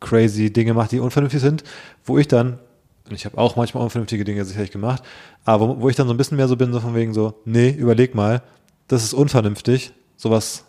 crazy 0.00 0.52
Dinge 0.52 0.74
macht, 0.74 0.92
die 0.92 1.00
unvernünftig 1.00 1.40
sind, 1.40 1.64
wo 2.04 2.18
ich 2.18 2.28
dann, 2.28 2.58
und 3.08 3.14
ich 3.14 3.24
habe 3.24 3.38
auch 3.38 3.56
manchmal 3.56 3.82
unvernünftige 3.82 4.24
Dinge 4.24 4.44
sicherlich 4.44 4.70
gemacht, 4.70 5.02
aber 5.44 5.68
wo, 5.68 5.80
wo 5.82 5.88
ich 5.88 5.96
dann 5.96 6.06
so 6.08 6.14
ein 6.14 6.16
bisschen 6.16 6.36
mehr 6.36 6.48
so 6.48 6.56
bin, 6.56 6.72
so 6.72 6.80
von 6.80 6.94
wegen 6.94 7.14
so, 7.14 7.34
nee, 7.44 7.70
überleg 7.70 8.14
mal, 8.14 8.42
das 8.88 9.04
ist 9.04 9.14
unvernünftig, 9.14 9.92
sowas 10.16 10.64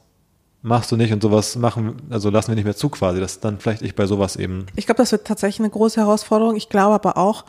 machst 0.61 0.91
du 0.91 0.97
nicht 0.97 1.13
und 1.13 1.21
sowas 1.21 1.55
machen, 1.55 2.01
also 2.09 2.29
lassen 2.29 2.49
wir 2.49 2.55
nicht 2.55 2.65
mehr 2.65 2.75
zu 2.75 2.89
quasi, 2.89 3.19
dass 3.19 3.39
dann 3.39 3.59
vielleicht 3.59 3.81
ich 3.83 3.95
bei 3.95 4.05
sowas 4.05 4.35
eben, 4.35 4.65
Ich 4.75 4.85
glaube, 4.85 4.97
das 4.97 5.11
wird 5.11 5.25
tatsächlich 5.25 5.59
eine 5.59 5.69
große 5.69 5.99
Herausforderung. 6.01 6.55
Ich 6.55 6.67
glaube 6.69 6.95
aber 6.95 7.17
auch, 7.17 7.45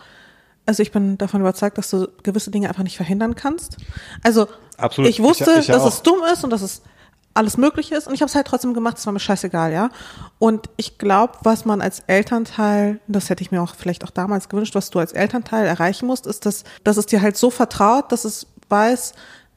also 0.67 0.83
ich 0.83 0.93
bin 0.93 1.17
davon 1.17 1.41
überzeugt, 1.41 1.79
dass 1.79 1.89
du 1.91 2.09
gewisse 2.23 2.51
Dinge 2.51 2.69
einfach 2.69 2.83
nicht 2.83 2.97
verhindern 2.97 3.35
kannst. 3.35 3.79
Also 4.23 4.47
Absolut. 4.77 5.11
ich 5.11 5.23
wusste, 5.23 5.51
Ich- 5.53 5.59
ich 5.61 5.67
ja 5.69 5.75
dass 5.75 5.85
auch. 5.85 5.89
es 5.89 6.03
dumm 6.03 6.19
ist 6.33 6.45
und 6.45 6.51
dass 6.51 6.61
es 6.63 6.83
alles 7.39 7.57
möglich 7.57 7.93
ist 7.93 8.07
und 8.07 8.15
ich 8.15 8.21
habe 8.21 8.29
es 8.29 8.35
halt 8.35 8.47
trotzdem 8.47 8.75
gemacht, 8.75 8.99
es 8.99 9.07
war 9.07 9.13
mir 9.15 9.21
scheißegal, 9.21 9.73
ja. 9.73 9.89
Und 10.39 10.69
ich 10.77 10.99
glaube, 10.99 11.35
was 11.43 11.65
man 11.65 11.81
als 11.81 12.01
Elternteil, 12.07 13.01
das 13.09 13.31
hätte 13.31 13.43
ich 13.43 13.51
mir 13.51 13.63
auch 13.63 13.75
vielleicht 13.75 14.05
auch 14.05 14.11
damals 14.11 14.49
gewünscht, 14.49 14.75
was 14.75 14.91
du 14.91 14.99
als 14.99 15.13
Elternteil 15.13 15.67
erreichen 15.67 16.07
musst, 16.07 16.27
ist, 16.27 16.45
dass, 16.47 16.65
dass 16.85 16.97
es 16.97 17.07
dir 17.07 17.23
halt 17.23 17.37
so 17.37 17.51
vertraut, 17.51 18.13
dass 18.13 18.25
es 18.25 18.47
weiß, 18.69 19.13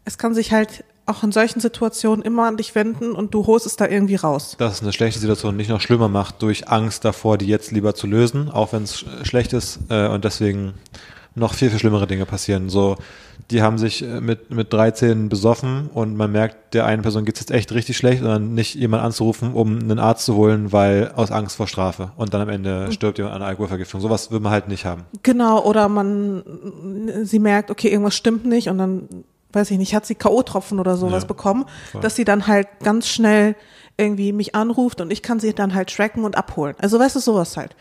es 0.06 0.18
kann 0.18 0.34
sich 0.34 0.52
halt 0.54 0.84
auch 1.06 1.24
in 1.24 1.32
solchen 1.32 1.60
Situationen 1.60 2.24
immer 2.24 2.46
an 2.48 2.58
dich 2.58 2.74
wenden 2.76 3.12
und 3.14 3.34
du 3.34 3.46
holst 3.48 3.66
es 3.66 3.76
da 3.76 3.88
irgendwie 3.88 4.16
raus. 4.16 4.56
dass 4.60 4.76
es 4.76 4.82
eine 4.82 4.94
schlechte 4.94 5.20
Situation 5.20 5.58
nicht 5.58 5.70
noch 5.70 5.82
schlimmer 5.82 6.08
macht 6.08 6.42
durch 6.42 6.70
Angst 6.70 7.04
davor, 7.04 7.38
die 7.38 7.48
jetzt 7.48 7.72
lieber 7.72 7.94
zu 7.96 8.08
lösen, 8.08 8.50
auch 8.50 8.72
wenn 8.72 8.84
es 8.84 9.00
sch- 9.00 9.26
schlecht 9.26 9.52
ist 9.54 9.80
äh, 9.90 10.08
und 10.08 10.24
deswegen 10.24 10.76
noch 11.36 11.54
viel, 11.54 11.70
viel 11.70 11.80
schlimmere 11.80 12.08
Dinge 12.08 12.26
passieren. 12.26 12.70
So, 12.70 12.98
die 13.52 13.62
haben 13.62 13.78
sich 13.78 14.02
äh, 14.04 14.22
mit, 14.22 14.50
mit 14.52 14.72
13 14.74 15.30
besoffen 15.30 15.90
und 15.94 16.16
man 16.16 16.32
merkt, 16.32 16.74
der 16.74 16.86
einen 16.86 17.02
Person 17.02 17.26
geht 17.26 17.36
es 17.36 17.42
jetzt 17.42 17.52
echt 17.52 17.72
richtig 17.74 17.98
schlecht 17.98 18.22
und 18.22 18.28
dann 18.30 18.54
nicht 18.54 18.76
jemand 18.76 19.04
anzurufen, 19.04 19.54
um 19.54 19.78
einen 19.80 20.00
Arzt 20.00 20.26
zu 20.26 20.36
holen, 20.36 20.72
weil 20.72 21.12
aus 21.16 21.32
Angst 21.32 21.58
vor 21.58 21.68
Strafe 21.68 22.12
und 22.16 22.34
dann 22.34 22.42
am 22.42 22.50
Ende 22.50 22.92
stirbt 22.92 23.18
jemand 23.18 23.36
an 23.36 23.42
einer 23.42 23.50
Alkoholvergiftung. 23.50 24.02
Sowas 24.02 24.32
will 24.32 24.40
man 24.40 24.52
halt 24.52 24.68
nicht 24.68 24.86
haben. 24.86 25.04
Genau, 25.24 25.64
oder 25.64 25.90
man, 25.90 26.44
sie 27.24 27.40
merkt, 27.40 27.70
okay, 27.70 27.90
irgendwas 27.90 28.16
stimmt 28.16 28.46
nicht 28.46 28.70
und 28.70 28.78
dann, 28.78 29.08
weiß 29.54 29.70
ich 29.72 29.78
nicht, 29.78 29.94
hat 29.94 30.06
sie 30.06 30.16
K.O.-Tropfen 30.16 30.80
oder 30.80 30.96
sowas 30.96 31.24
Ja, 31.24 31.28
bekommen, 31.28 31.66
voll. 31.92 32.02
dass 32.02 32.16
sie 32.16 32.24
dann 32.24 32.48
halt 32.48 32.68
ganz 32.84 33.08
schnell 33.08 33.56
irgendwie 33.98 34.32
mich 34.32 34.56
anruft 34.56 35.02
und 35.02 35.12
ich 35.12 35.22
kann 35.22 35.40
sie 35.40 35.54
dann 35.54 35.74
halt 35.76 35.94
tracken 35.96 36.24
und 36.24 36.38
abholen. 36.38 36.76
Also 36.80 36.98
weißt 36.98 37.16
du, 37.18 37.20
sowas 37.20 37.58
halt. 37.58 37.76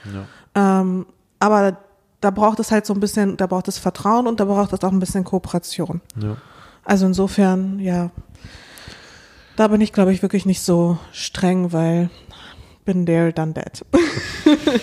Ähm, 0.54 1.06
aber 1.38 1.78
da 2.20 2.30
braucht 2.30 2.61
es 2.61 2.70
halt 2.70 2.87
so 2.87 2.94
ein 2.94 3.00
bisschen, 3.00 3.37
da 3.37 3.46
braucht 3.46 3.68
es 3.68 3.78
Vertrauen 3.78 4.26
und 4.26 4.40
da 4.40 4.44
braucht 4.44 4.72
es 4.72 4.83
auch 4.83 4.92
ein 4.92 5.00
bisschen 5.00 5.24
Kooperation. 5.24 6.00
Ja. 6.20 6.37
Also 6.85 7.06
insofern, 7.06 7.78
ja, 7.78 8.11
da 9.56 9.68
bin 9.68 9.80
ich, 9.80 9.92
glaube 9.92 10.12
ich, 10.12 10.22
wirklich 10.22 10.46
nicht 10.46 10.61
so 10.62 10.98
streng, 11.12 11.72
weil 11.72 12.11
bin 12.85 13.06
there, 13.06 13.33
done 13.33 13.54
that. 13.54 13.85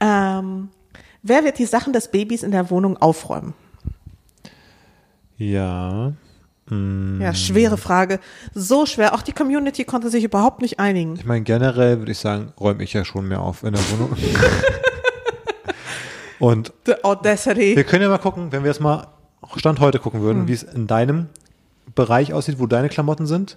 ähm, 0.00 0.68
wer 1.22 1.44
wird 1.44 1.58
die 1.58 1.66
Sachen 1.66 1.92
des 1.92 2.08
Babys 2.08 2.42
in 2.42 2.52
der 2.52 2.70
Wohnung 2.70 2.96
aufräumen? 2.98 3.54
Ja. 5.36 6.12
Mm. 6.68 7.20
Ja, 7.20 7.34
schwere 7.34 7.78
Frage. 7.78 8.20
So 8.54 8.86
schwer. 8.86 9.14
Auch 9.14 9.22
die 9.22 9.32
Community 9.32 9.84
konnte 9.84 10.10
sich 10.10 10.24
überhaupt 10.24 10.62
nicht 10.62 10.78
einigen. 10.78 11.16
Ich 11.16 11.24
meine, 11.24 11.42
generell 11.42 11.98
würde 11.98 12.12
ich 12.12 12.18
sagen, 12.18 12.52
räume 12.60 12.84
ich 12.84 12.92
ja 12.92 13.04
schon 13.04 13.26
mehr 13.26 13.40
auf 13.40 13.62
in 13.62 13.72
der 13.72 13.82
Wohnung. 13.90 14.14
und 16.40 16.72
The 16.86 17.04
Audacity. 17.04 17.76
Wir 17.76 17.84
können 17.84 18.02
ja 18.02 18.08
mal 18.08 18.18
gucken, 18.18 18.50
wenn 18.50 18.64
wir 18.64 18.70
jetzt 18.70 18.80
mal 18.80 19.06
Stand 19.56 19.80
heute 19.80 19.98
gucken 19.98 20.20
würden, 20.22 20.48
wie 20.48 20.52
es 20.52 20.62
in 20.62 20.86
deinem 20.86 21.28
Bereich 21.94 22.32
aussieht, 22.32 22.58
wo 22.58 22.66
deine 22.66 22.88
Klamotten 22.88 23.26
sind, 23.26 23.56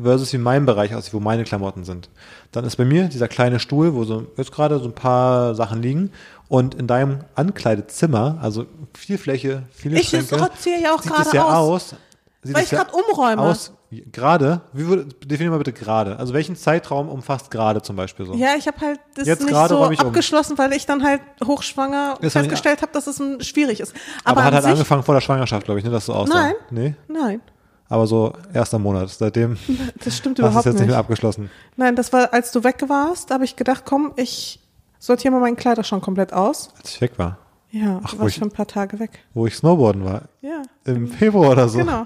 versus 0.00 0.32
wie 0.32 0.36
in 0.36 0.42
meinem 0.42 0.66
Bereich 0.66 0.94
aussieht, 0.94 1.14
wo 1.14 1.20
meine 1.20 1.44
Klamotten 1.44 1.84
sind. 1.84 2.08
Dann 2.52 2.64
ist 2.64 2.76
bei 2.76 2.84
mir 2.84 3.04
dieser 3.08 3.28
kleine 3.28 3.60
Stuhl, 3.60 3.94
wo 3.94 4.04
so 4.04 4.26
jetzt 4.36 4.52
gerade 4.52 4.78
so 4.78 4.86
ein 4.86 4.94
paar 4.94 5.54
Sachen 5.54 5.82
liegen 5.82 6.10
und 6.48 6.74
in 6.74 6.86
deinem 6.86 7.20
Ankleidezimmer, 7.34 8.38
also 8.40 8.66
viel 8.94 9.18
Fläche, 9.18 9.64
viele 9.70 10.00
Ich 10.00 10.08
Schränke, 10.08 10.38
sortiere 10.38 10.80
ja 10.82 10.94
auch 10.94 11.02
sieht 11.02 11.12
gerade 11.12 11.28
es 11.28 11.32
ja 11.32 11.44
aus. 11.44 11.92
aus. 11.92 11.96
Sieht 12.42 12.54
Weil 12.54 12.64
ich 12.64 12.70
ja 12.70 12.82
gerade 12.84 12.94
umräume. 12.94 13.42
Aus, 13.42 13.72
gerade, 13.90 14.60
wie 14.72 14.86
würde, 14.86 15.04
definier 15.24 15.50
mal 15.50 15.58
bitte 15.58 15.72
gerade. 15.72 16.18
Also 16.18 16.32
welchen 16.34 16.54
Zeitraum 16.56 17.08
umfasst 17.08 17.50
gerade 17.50 17.82
zum 17.82 17.96
Beispiel 17.96 18.26
so? 18.26 18.34
Ja, 18.34 18.50
ich 18.56 18.66
habe 18.68 18.80
halt 18.80 19.00
das 19.16 19.26
Jetzt 19.26 19.42
nicht 19.42 19.68
so 19.68 19.90
ich 19.90 20.00
um. 20.00 20.06
abgeschlossen, 20.06 20.56
weil 20.56 20.72
ich 20.72 20.86
dann 20.86 21.02
halt 21.02 21.20
hochschwanger 21.44 22.16
nicht- 22.20 22.32
festgestellt 22.32 22.82
habe, 22.82 22.92
dass 22.92 23.06
es 23.08 23.20
schwierig 23.46 23.80
ist. 23.80 23.92
Aber, 24.24 24.36
Aber, 24.38 24.44
hat 24.44 24.54
halt 24.54 24.62
sich, 24.64 24.72
angefangen 24.72 25.02
vor 25.02 25.14
der 25.14 25.20
Schwangerschaft, 25.20 25.64
glaube 25.64 25.80
ich, 25.80 25.84
ne, 25.84 25.90
dass 25.90 26.06
du 26.06 26.12
aussah. 26.12 26.32
Nein. 26.34 26.54
Nee? 26.70 26.94
Nein, 27.08 27.40
Aber 27.88 28.06
so 28.06 28.32
erster 28.54 28.78
Monat. 28.78 29.08
Seitdem 29.10 29.56
das 30.04 30.16
stimmt 30.16 30.38
hast 30.38 30.44
du 30.44 30.46
es 30.46 30.48
überhaupt 30.50 30.66
jetzt 30.66 30.74
nicht 30.74 30.80
nicht. 30.82 30.88
mehr 30.90 30.98
abgeschlossen. 30.98 31.50
Nein, 31.76 31.96
das 31.96 32.12
war, 32.12 32.32
als 32.32 32.52
du 32.52 32.62
weg 32.62 32.84
warst, 32.86 33.32
habe 33.32 33.44
ich 33.44 33.56
gedacht, 33.56 33.82
komm, 33.84 34.12
ich 34.16 34.60
sortiere 35.00 35.32
mal 35.32 35.40
meinen 35.40 35.56
Kleider 35.56 35.82
schon 35.82 36.00
komplett 36.00 36.32
aus. 36.32 36.70
Als 36.78 36.90
ich 36.94 37.00
weg 37.00 37.12
war. 37.16 37.38
Ja, 37.70 38.00
Ach, 38.02 38.10
du 38.10 38.18
wo 38.18 38.22
warst 38.22 38.32
ich- 38.34 38.38
für 38.38 38.46
ein 38.46 38.50
paar 38.50 38.66
Tage 38.66 38.98
weg. 38.98 39.10
Wo 39.34 39.46
ich 39.46 39.54
Snowboarden 39.56 40.04
war. 40.04 40.22
Ja, 40.40 40.62
Im 40.84 41.08
Februar 41.08 41.50
oder 41.50 41.68
so. 41.68 41.78
genau. 41.78 42.04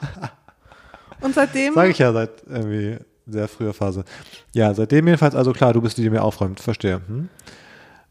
Und 1.21 1.35
seitdem, 1.35 1.75
Sage 1.75 1.91
ich 1.91 1.99
ja 1.99 2.13
seit 2.13 2.31
irgendwie 2.49 2.99
sehr 3.27 3.47
frühe 3.47 3.73
Phase. 3.73 4.05
Ja, 4.53 4.75
seitdem 4.75 5.07
jedenfalls, 5.07 5.35
also 5.37 5.53
klar, 5.53 5.73
du 5.73 5.81
bist 5.81 5.97
die, 5.99 6.03
die 6.03 6.11
mir 6.11 6.23
aufräumt. 6.23 6.59
Verstehe. 6.59 7.01
Hm? 7.07 7.29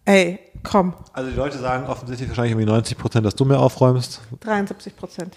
Ey, 0.05 0.39
komm, 0.63 0.93
Also 1.13 1.29
die 1.29 1.35
Leute 1.35 1.57
sagen 1.59 1.85
offensichtlich 1.87 2.29
wahrscheinlich 2.29 2.53
irgendwie 2.53 2.65
90 2.71 2.97
Prozent, 2.97 3.25
dass 3.25 3.35
du 3.35 3.43
mir 3.45 3.59
aufräumst. 3.59 4.21
73 4.39 4.95
Prozent. 4.95 5.35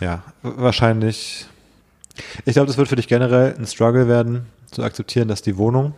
Ja, 0.00 0.22
wahrscheinlich. 0.42 1.46
Ich 2.44 2.52
glaube, 2.52 2.66
das 2.66 2.76
wird 2.76 2.88
für 2.88 2.96
dich 2.96 3.08
generell 3.08 3.54
ein 3.58 3.66
Struggle 3.66 4.06
werden, 4.06 4.46
zu 4.70 4.82
akzeptieren, 4.82 5.28
dass 5.28 5.40
die 5.42 5.56
Wohnung 5.56 5.94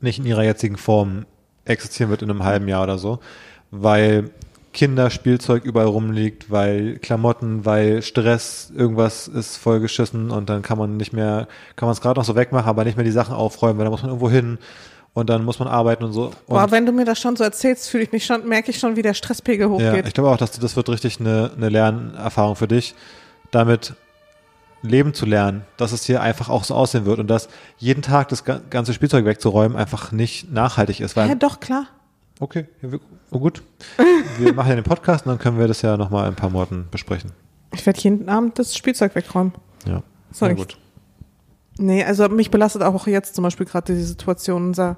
nicht 0.00 0.18
in 0.18 0.24
ihrer 0.26 0.44
jetzigen 0.44 0.76
Form 0.76 1.26
existieren 1.64 2.10
wird 2.10 2.22
in 2.22 2.30
einem 2.30 2.44
halben 2.44 2.68
Jahr 2.68 2.84
oder 2.84 2.96
so, 2.98 3.18
weil 3.70 4.30
Kinderspielzeug 4.72 5.64
überall 5.64 5.86
rumliegt, 5.86 6.50
weil 6.50 6.98
Klamotten, 6.98 7.64
weil 7.64 8.02
Stress, 8.02 8.70
irgendwas 8.76 9.26
ist 9.26 9.56
vollgeschissen 9.56 10.30
und 10.30 10.50
dann 10.50 10.60
kann 10.62 10.76
man 10.76 10.96
nicht 10.98 11.12
mehr, 11.14 11.48
kann 11.76 11.86
man 11.86 11.94
es 11.94 12.00
gerade 12.02 12.20
noch 12.20 12.26
so 12.26 12.36
wegmachen, 12.36 12.68
aber 12.68 12.84
nicht 12.84 12.96
mehr 12.96 13.04
die 13.04 13.10
Sachen 13.10 13.34
aufräumen, 13.34 13.78
weil 13.78 13.84
dann 13.86 13.92
muss 13.92 14.02
man 14.02 14.10
irgendwo 14.10 14.28
hin 14.28 14.58
und 15.14 15.30
dann 15.30 15.44
muss 15.46 15.58
man 15.58 15.68
arbeiten 15.68 16.04
und 16.04 16.12
so. 16.12 16.26
Und 16.26 16.34
Boah, 16.48 16.70
wenn 16.70 16.84
du 16.84 16.92
mir 16.92 17.06
das 17.06 17.18
schon 17.18 17.36
so 17.36 17.44
erzählst, 17.44 17.88
fühle 17.88 18.02
ich 18.04 18.12
mich 18.12 18.26
schon, 18.26 18.46
merke 18.46 18.70
ich 18.70 18.78
schon, 18.78 18.96
wie 18.96 19.02
der 19.02 19.14
Stresspegel 19.14 19.66
ja, 19.66 19.72
hochgeht. 19.92 20.06
ich 20.06 20.12
glaube 20.12 20.28
auch, 20.28 20.36
dass 20.36 20.52
du, 20.52 20.60
das 20.60 20.76
wird 20.76 20.90
richtig 20.90 21.20
eine, 21.20 21.50
eine 21.56 21.70
Lernerfahrung 21.70 22.54
für 22.54 22.68
dich, 22.68 22.94
damit 23.50 23.94
leben 24.82 25.14
zu 25.14 25.24
lernen, 25.24 25.62
dass 25.78 25.92
es 25.92 26.04
hier 26.04 26.20
einfach 26.20 26.50
auch 26.50 26.64
so 26.64 26.74
aussehen 26.74 27.06
wird 27.06 27.18
und 27.18 27.28
dass 27.28 27.48
jeden 27.78 28.02
Tag 28.02 28.28
das 28.28 28.44
ga- 28.44 28.60
ganze 28.68 28.92
Spielzeug 28.92 29.24
wegzuräumen 29.24 29.76
einfach 29.76 30.12
nicht 30.12 30.52
nachhaltig 30.52 31.00
ist. 31.00 31.16
Weil, 31.16 31.30
ja, 31.30 31.34
doch, 31.34 31.60
klar. 31.60 31.86
Okay, 32.40 32.66
ja, 32.82 32.92
wir- 32.92 33.00
oh 33.30 33.38
gut, 33.38 33.62
wir 34.38 34.52
machen 34.52 34.68
ja 34.70 34.74
den 34.76 34.84
Podcast 34.84 35.26
und 35.26 35.30
dann 35.32 35.38
können 35.38 35.58
wir 35.58 35.68
das 35.68 35.82
ja 35.82 35.96
nochmal 35.96 36.24
in 36.24 36.30
ein 36.32 36.36
paar 36.36 36.50
Monaten 36.50 36.88
besprechen. 36.90 37.32
Ich 37.74 37.84
werde 37.84 38.00
jeden 38.00 38.28
Abend 38.28 38.58
das 38.58 38.76
Spielzeug 38.76 39.14
wegräumen. 39.14 39.52
Ja, 39.86 40.02
ich- 40.52 40.56
gut. 40.56 40.78
Nee, 41.78 42.02
also 42.04 42.28
mich 42.30 42.50
belastet 42.50 42.82
auch 42.82 43.06
jetzt 43.06 43.34
zum 43.34 43.42
Beispiel 43.44 43.66
gerade 43.66 43.94
die 43.94 44.02
Situation. 44.02 44.68
Unser 44.68 44.96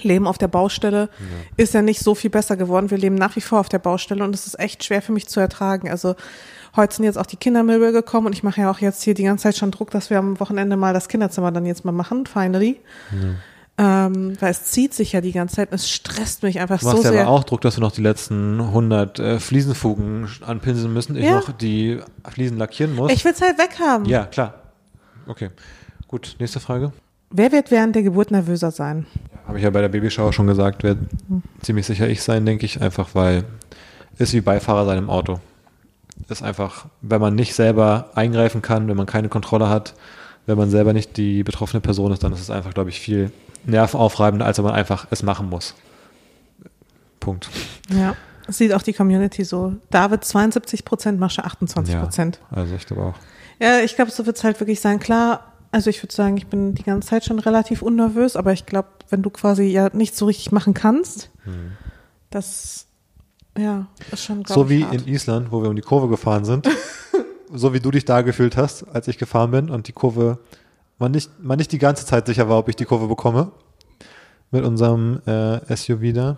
Leben 0.00 0.26
auf 0.26 0.38
der 0.38 0.48
Baustelle 0.48 1.10
ist 1.58 1.74
ja 1.74 1.82
nicht 1.82 2.00
so 2.00 2.14
viel 2.14 2.30
besser 2.30 2.56
geworden. 2.56 2.90
Wir 2.90 2.96
leben 2.96 3.14
nach 3.16 3.36
wie 3.36 3.42
vor 3.42 3.60
auf 3.60 3.68
der 3.68 3.78
Baustelle 3.78 4.24
und 4.24 4.34
es 4.34 4.46
ist 4.46 4.58
echt 4.58 4.84
schwer 4.84 5.02
für 5.02 5.12
mich 5.12 5.28
zu 5.28 5.38
ertragen. 5.38 5.90
Also 5.90 6.14
heute 6.76 6.94
sind 6.96 7.04
jetzt 7.04 7.18
auch 7.18 7.26
die 7.26 7.36
Kindermöbel 7.36 7.92
gekommen 7.92 8.28
und 8.28 8.32
ich 8.32 8.42
mache 8.42 8.62
ja 8.62 8.70
auch 8.70 8.78
jetzt 8.78 9.02
hier 9.02 9.12
die 9.12 9.24
ganze 9.24 9.42
Zeit 9.42 9.56
schon 9.58 9.70
Druck, 9.70 9.90
dass 9.90 10.08
wir 10.08 10.18
am 10.18 10.40
Wochenende 10.40 10.76
mal 10.78 10.94
das 10.94 11.08
Kinderzimmer 11.08 11.52
dann 11.52 11.66
jetzt 11.66 11.84
mal 11.84 11.92
machen, 11.92 12.24
finally. 12.24 12.80
Ähm, 13.78 14.36
weil 14.38 14.50
es 14.50 14.64
zieht 14.64 14.92
sich 14.92 15.12
ja 15.12 15.20
die 15.22 15.32
ganze 15.32 15.56
Zeit 15.56 15.70
und 15.70 15.76
es 15.76 15.90
stresst 15.90 16.42
mich 16.42 16.60
einfach 16.60 16.78
Du 16.80 16.86
machst 16.86 16.98
so 16.98 17.04
ja 17.04 17.12
sehr. 17.12 17.22
aber 17.22 17.30
auch 17.30 17.44
Druck, 17.44 17.62
dass 17.62 17.76
wir 17.76 17.80
noch 17.80 17.92
die 17.92 18.02
letzten 18.02 18.60
100 18.60 19.18
äh, 19.18 19.40
Fliesenfugen 19.40 20.28
anpinseln 20.46 20.92
müssen. 20.92 21.16
Ich 21.16 21.24
Ja. 21.24 21.36
noch 21.36 21.50
die 21.52 21.98
Fliesen 22.28 22.58
lackieren 22.58 22.94
muss. 22.94 23.10
Ich 23.10 23.24
will 23.24 23.32
es 23.32 23.40
halt 23.40 23.58
weghaben. 23.58 24.04
ja, 24.06 24.24
klar. 24.26 24.54
Okay, 25.26 25.50
gut. 26.06 26.36
Nächste 26.38 26.60
Frage. 26.60 26.92
Wer 27.30 27.50
wird 27.50 27.70
während 27.70 27.94
der 27.96 28.02
Geburt 28.02 28.30
nervöser 28.30 28.70
sein? 28.70 29.06
Habe 29.46 29.56
ich 29.58 29.64
ja 29.64 29.70
bei 29.70 29.80
der 29.80 29.88
Babyshower 29.88 30.32
schon 30.34 30.46
gesagt, 30.46 30.82
wird 30.82 30.98
ziemlich 31.62 31.86
sicher 31.86 32.08
ich 32.08 32.22
sein, 32.22 32.44
denke 32.44 32.66
ich, 32.66 32.80
einfach 32.82 33.14
weil 33.14 33.44
ist 34.18 34.34
wie 34.34 34.42
Beifahrer 34.42 34.84
sein 34.84 34.98
im 34.98 35.08
Auto. 35.08 35.40
Ist 36.28 36.42
einfach, 36.42 36.86
wenn 37.00 37.20
man 37.22 37.34
nicht 37.34 37.54
selber 37.54 38.10
eingreifen 38.14 38.60
kann, 38.60 38.86
wenn 38.88 38.96
man 38.98 39.06
keine 39.06 39.28
Kontrolle 39.30 39.70
hat, 39.70 39.94
wenn 40.46 40.58
man 40.58 40.68
selber 40.70 40.92
nicht 40.92 41.16
die 41.16 41.42
betroffene 41.42 41.80
Person 41.80 42.12
ist, 42.12 42.22
dann 42.22 42.32
ist 42.32 42.40
es 42.40 42.50
einfach, 42.50 42.74
glaube 42.74 42.90
ich, 42.90 43.00
viel 43.00 43.32
nervenaufreibender, 43.64 44.46
als 44.46 44.58
wenn 44.58 44.64
man 44.64 44.74
einfach 44.74 45.06
es 45.10 45.22
machen 45.22 45.48
muss. 45.48 45.74
Punkt. 47.20 47.48
Ja. 47.90 48.16
Das 48.46 48.58
sieht 48.58 48.72
auch 48.74 48.82
die 48.82 48.92
Community 48.92 49.44
so. 49.44 49.74
David 49.90 50.24
72 50.24 50.84
Prozent, 50.84 51.20
Mascha 51.20 51.42
28 51.42 51.98
Prozent. 51.98 52.40
also 52.50 52.74
ich 52.74 52.86
glaube 52.86 53.02
auch. 53.02 53.14
Ja, 53.60 53.78
ich 53.80 53.94
glaube, 53.94 54.10
so 54.10 54.26
wird 54.26 54.36
es 54.36 54.42
halt 54.44 54.58
wirklich 54.58 54.80
sein. 54.80 54.98
Klar, 54.98 55.52
also 55.70 55.88
ich 55.90 56.02
würde 56.02 56.12
sagen, 56.12 56.36
ich 56.36 56.48
bin 56.48 56.74
die 56.74 56.82
ganze 56.82 57.08
Zeit 57.08 57.24
schon 57.24 57.38
relativ 57.38 57.82
unnervös, 57.82 58.34
aber 58.34 58.52
ich 58.52 58.66
glaube, 58.66 58.88
wenn 59.10 59.22
du 59.22 59.30
quasi 59.30 59.62
ja 59.64 59.90
nicht 59.92 60.16
so 60.16 60.26
richtig 60.26 60.50
machen 60.50 60.74
kannst, 60.74 61.30
das 62.30 62.86
ja, 63.56 63.86
ist 64.10 64.24
schon 64.24 64.44
So 64.44 64.68
wie 64.68 64.84
hart. 64.84 64.94
in 64.94 65.06
Island, 65.06 65.52
wo 65.52 65.62
wir 65.62 65.70
um 65.70 65.76
die 65.76 65.82
Kurve 65.82 66.08
gefahren 66.08 66.44
sind. 66.44 66.68
so 67.54 67.72
wie 67.74 67.80
du 67.80 67.90
dich 67.90 68.04
da 68.04 68.22
gefühlt 68.22 68.56
hast, 68.56 68.84
als 68.92 69.06
ich 69.08 69.18
gefahren 69.18 69.50
bin 69.52 69.70
und 69.70 69.86
die 69.86 69.92
Kurve, 69.92 70.38
man 71.02 71.12
nicht, 71.12 71.30
man 71.42 71.58
nicht 71.58 71.72
die 71.72 71.78
ganze 71.78 72.06
Zeit 72.06 72.26
sicher 72.26 72.48
war, 72.48 72.58
ob 72.58 72.68
ich 72.68 72.76
die 72.76 72.84
Kurve 72.86 73.06
bekomme. 73.08 73.52
Mit 74.50 74.64
unserem 74.64 75.20
äh, 75.26 75.74
SUV 75.76 76.12
da. 76.14 76.36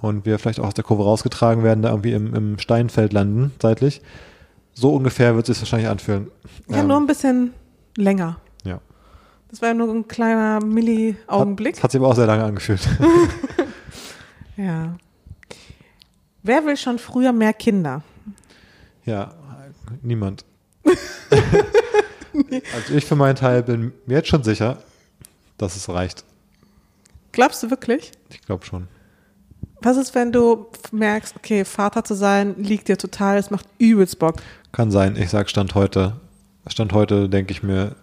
Und 0.00 0.24
wir 0.26 0.38
vielleicht 0.38 0.60
auch 0.60 0.66
aus 0.66 0.74
der 0.74 0.84
Kurve 0.84 1.02
rausgetragen 1.04 1.62
werden, 1.64 1.82
da 1.82 1.90
irgendwie 1.90 2.12
im, 2.12 2.34
im 2.34 2.58
Steinfeld 2.58 3.12
landen, 3.12 3.52
seitlich. 3.60 4.00
So 4.72 4.94
ungefähr 4.94 5.34
wird 5.34 5.48
es 5.48 5.56
sich 5.58 5.62
wahrscheinlich 5.66 5.88
anfühlen. 5.90 6.30
ja, 6.68 6.78
Ähm, 6.78 6.86
nur 6.86 6.96
ein 6.98 7.06
bisschen 7.06 7.52
länger. 7.96 8.38
ja. 8.64 8.80
Das 9.50 9.60
war 9.62 9.68
ja 9.68 9.74
nur 9.74 9.88
ein 9.92 10.06
kleiner 10.06 10.60
Milli-Augenblick. 10.64 11.76
Hat, 11.78 11.84
hat 11.84 11.90
sich 11.92 12.00
aber 12.00 12.08
auch 12.10 12.14
sehr 12.16 12.26
lange 12.26 12.44
angefühlt. 12.44 12.86
Ja. 14.56 14.96
Wer 16.42 16.66
will 16.66 16.76
schon 16.76 16.98
früher 16.98 17.32
mehr 17.32 17.52
Kinder? 17.52 18.02
ja, 19.04 19.32
niemand. 20.02 20.44
also 22.74 22.94
ich 22.94 23.04
für 23.04 23.16
meinen 23.16 23.36
Teil 23.36 23.62
bin 23.62 23.92
mir 24.06 24.16
jetzt 24.18 24.28
schon 24.28 24.42
sicher, 24.44 24.78
dass 25.56 25.76
es 25.76 25.88
reicht. 25.88 26.24
Glaubst 27.32 27.62
du 27.62 27.70
wirklich? 27.70 28.12
Ich 28.30 28.42
glaube 28.42 28.64
schon. 28.64 28.88
Was 29.80 29.96
ist, 29.96 30.14
wenn 30.14 30.32
du 30.32 30.66
merkst, 30.90 31.36
okay, 31.36 31.64
Vater 31.64 32.02
zu 32.04 32.14
sein 32.14 32.56
liegt 32.58 32.88
dir 32.88 32.98
total, 32.98 33.38
es 33.38 33.50
macht 33.50 33.66
übelst 33.78 34.18
Bock. 34.18 34.36
Kann 34.72 34.90
sein. 34.90 35.16
Ich 35.16 35.30
sag 35.30 35.48
Stand 35.48 35.74
heute. 35.74 36.16
Stand 36.66 36.92
heute 36.92 37.28
denke 37.28 37.52
ich 37.52 37.62
mir, 37.62 37.94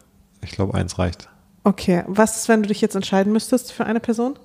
ich 0.41 0.51
glaube, 0.51 0.73
eins 0.73 0.97
reicht. 0.97 1.27
Okay, 1.63 2.03
was 2.07 2.37
ist, 2.37 2.47
wenn 2.49 2.61
du 2.63 2.67
dich 2.69 2.81
jetzt 2.81 2.95
entscheiden 2.95 3.33
müsstest 3.33 3.71
für 3.71 3.85
eine 3.85 3.99
Person? 3.99 4.37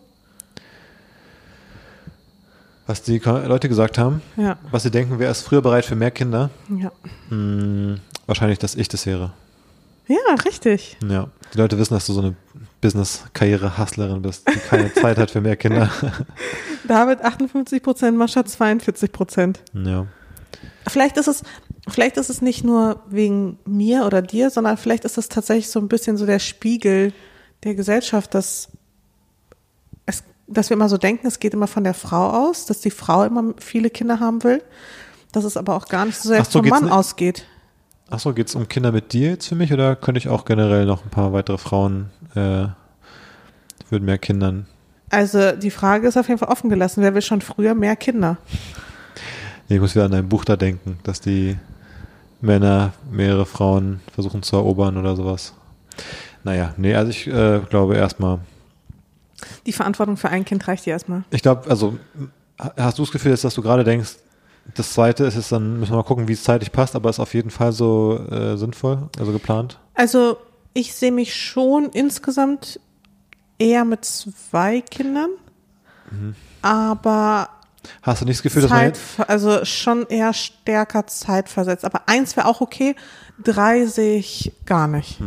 Was 2.86 3.02
die 3.02 3.18
Leute 3.18 3.68
gesagt 3.68 3.98
haben, 3.98 4.20
Ja, 4.36 4.58
was 4.70 4.82
sie 4.82 4.90
denken, 4.90 5.18
wer 5.18 5.30
ist 5.30 5.42
früher 5.42 5.62
bereit 5.62 5.84
für 5.84 5.94
mehr 5.94 6.10
Kinder? 6.10 6.50
ja. 6.68 6.90
Hm, 7.28 8.00
wahrscheinlich, 8.26 8.58
dass 8.58 8.74
ich 8.74 8.88
das 8.88 9.06
wäre. 9.06 9.32
Ja, 10.06 10.34
richtig. 10.44 10.96
Ja. 11.08 11.28
Die 11.54 11.58
Leute 11.58 11.78
wissen, 11.78 11.94
dass 11.94 12.06
du 12.06 12.12
so 12.12 12.20
eine 12.20 12.34
Business-Karriere-Hustlerin 12.80 14.22
bist, 14.22 14.48
die 14.48 14.58
keine 14.58 14.92
Zeit 14.94 15.18
hat 15.18 15.30
für 15.30 15.40
mehr 15.40 15.56
Kinder. 15.56 15.90
David 16.88 17.22
58 17.22 17.82
Prozent, 17.82 18.16
Mascha 18.16 18.44
42 18.44 19.12
Prozent. 19.12 19.62
ja. 19.74 20.06
Vielleicht 20.88 21.16
ist 21.16 21.28
es, 21.28 21.42
vielleicht 21.88 22.16
ist 22.16 22.30
es 22.30 22.42
nicht 22.42 22.64
nur 22.64 23.02
wegen 23.08 23.58
mir 23.64 24.06
oder 24.06 24.22
dir, 24.22 24.50
sondern 24.50 24.76
vielleicht 24.76 25.04
ist 25.04 25.18
es 25.18 25.28
tatsächlich 25.28 25.68
so 25.68 25.78
ein 25.78 25.88
bisschen 25.88 26.16
so 26.16 26.26
der 26.26 26.38
Spiegel 26.38 27.12
der 27.62 27.74
Gesellschaft, 27.74 28.34
dass 28.34 28.68
es, 30.06 30.24
dass 30.48 30.70
wir 30.70 30.76
immer 30.76 30.88
so 30.88 30.96
denken, 30.96 31.26
es 31.26 31.38
geht 31.38 31.54
immer 31.54 31.66
von 31.66 31.84
der 31.84 31.94
Frau 31.94 32.30
aus, 32.30 32.66
dass 32.66 32.80
die 32.80 32.90
Frau 32.90 33.24
immer 33.24 33.54
viele 33.58 33.90
Kinder 33.90 34.20
haben 34.20 34.42
will, 34.42 34.62
dass 35.32 35.44
es 35.44 35.56
aber 35.56 35.76
auch 35.76 35.86
gar 35.86 36.06
nicht 36.06 36.18
so 36.18 36.30
sehr 36.30 36.44
so, 36.44 36.58
vom 36.58 36.68
Mann 36.68 36.88
ausgeht. 36.88 37.44
Achso, 38.10 38.32
geht 38.34 38.48
es 38.48 38.54
um 38.54 38.68
Kinder 38.68 38.90
mit 38.92 39.12
dir 39.12 39.30
jetzt 39.30 39.46
für 39.48 39.54
mich 39.54 39.72
oder 39.72 39.94
könnte 39.96 40.18
ich 40.18 40.28
auch 40.28 40.44
generell 40.44 40.84
noch 40.84 41.04
ein 41.04 41.10
paar 41.10 41.32
weitere 41.32 41.58
Frauen 41.58 42.10
äh, 42.34 42.66
würden 43.88 44.04
mehr 44.04 44.18
Kindern? 44.18 44.66
Also 45.10 45.52
die 45.52 45.70
Frage 45.70 46.08
ist 46.08 46.16
auf 46.16 46.28
jeden 46.28 46.38
Fall 46.38 46.48
offen 46.48 46.70
gelassen. 46.70 47.02
Wer 47.02 47.14
will 47.14 47.22
schon 47.22 47.40
früher 47.40 47.74
mehr 47.74 47.96
Kinder? 47.96 48.36
Nee, 49.68 49.76
Ich 49.76 49.80
muss 49.80 49.94
wieder 49.94 50.04
an 50.06 50.14
ein 50.14 50.28
Buch 50.28 50.44
da 50.44 50.56
denken, 50.56 50.98
dass 51.04 51.20
die 51.20 51.56
Männer 52.40 52.92
mehrere 53.10 53.46
Frauen 53.46 54.00
versuchen 54.12 54.42
zu 54.42 54.56
erobern 54.56 54.96
oder 54.96 55.14
sowas. 55.14 55.54
Naja, 56.42 56.74
nee, 56.76 56.94
also 56.94 57.10
ich 57.10 57.26
äh, 57.26 57.60
glaube 57.68 57.96
erstmal, 57.96 58.38
Die 59.66 59.72
Verantwortung 59.72 60.16
für 60.16 60.30
ein 60.30 60.44
Kind 60.44 60.66
reicht 60.66 60.86
dir 60.86 60.90
erstmal. 60.90 61.22
ich 61.30 61.42
glaube, 61.42 61.68
also 61.70 61.98
ha- 62.58 62.72
hast 62.76 62.98
du 62.98 63.02
das 63.02 63.12
Gefühl, 63.12 63.36
dass 63.36 63.54
du 63.54 63.62
gerade 63.62 63.84
denkst, 63.84 64.16
das 64.74 64.92
zweite 64.92 65.24
ist 65.24 65.34
jetzt 65.34 65.50
dann, 65.52 65.80
müssen 65.80 65.92
wir 65.92 65.96
mal 65.96 66.02
gucken, 66.04 66.28
wie 66.28 66.32
es 66.34 66.44
zeitlich 66.44 66.70
passt, 66.72 66.94
aber 66.94 67.10
ist 67.10 67.18
auf 67.20 67.34
jeden 67.34 67.50
Fall 67.50 67.72
so 67.72 68.18
äh, 68.30 68.56
sinnvoll, 68.56 69.08
also 69.18 69.32
geplant. 69.32 69.78
Also 69.94 70.36
ich 70.74 70.94
sehe 70.94 71.12
mich 71.12 71.34
schon 71.34 71.86
insgesamt 71.90 72.78
eher 73.58 73.84
mit 73.84 74.04
zwei 74.04 74.80
Kindern, 74.80 75.30
aber 76.62 77.48
Hast 78.02 78.20
du 78.20 78.26
nicht 78.26 78.38
das 78.38 78.42
Gefühl, 78.42 78.62
dass 78.62 78.70
man 78.70 78.94
Zeit, 78.94 79.28
also 79.28 79.64
schon 79.64 80.06
eher 80.06 80.32
stärker 80.34 81.06
zeitversetzt. 81.06 81.84
Aber 81.84 82.02
eins 82.06 82.36
wäre 82.36 82.46
auch 82.46 82.60
okay, 82.60 82.94
drei 83.42 83.86
sehe 83.86 84.18
ich 84.18 84.52
gar 84.66 84.86
nicht. 84.86 85.18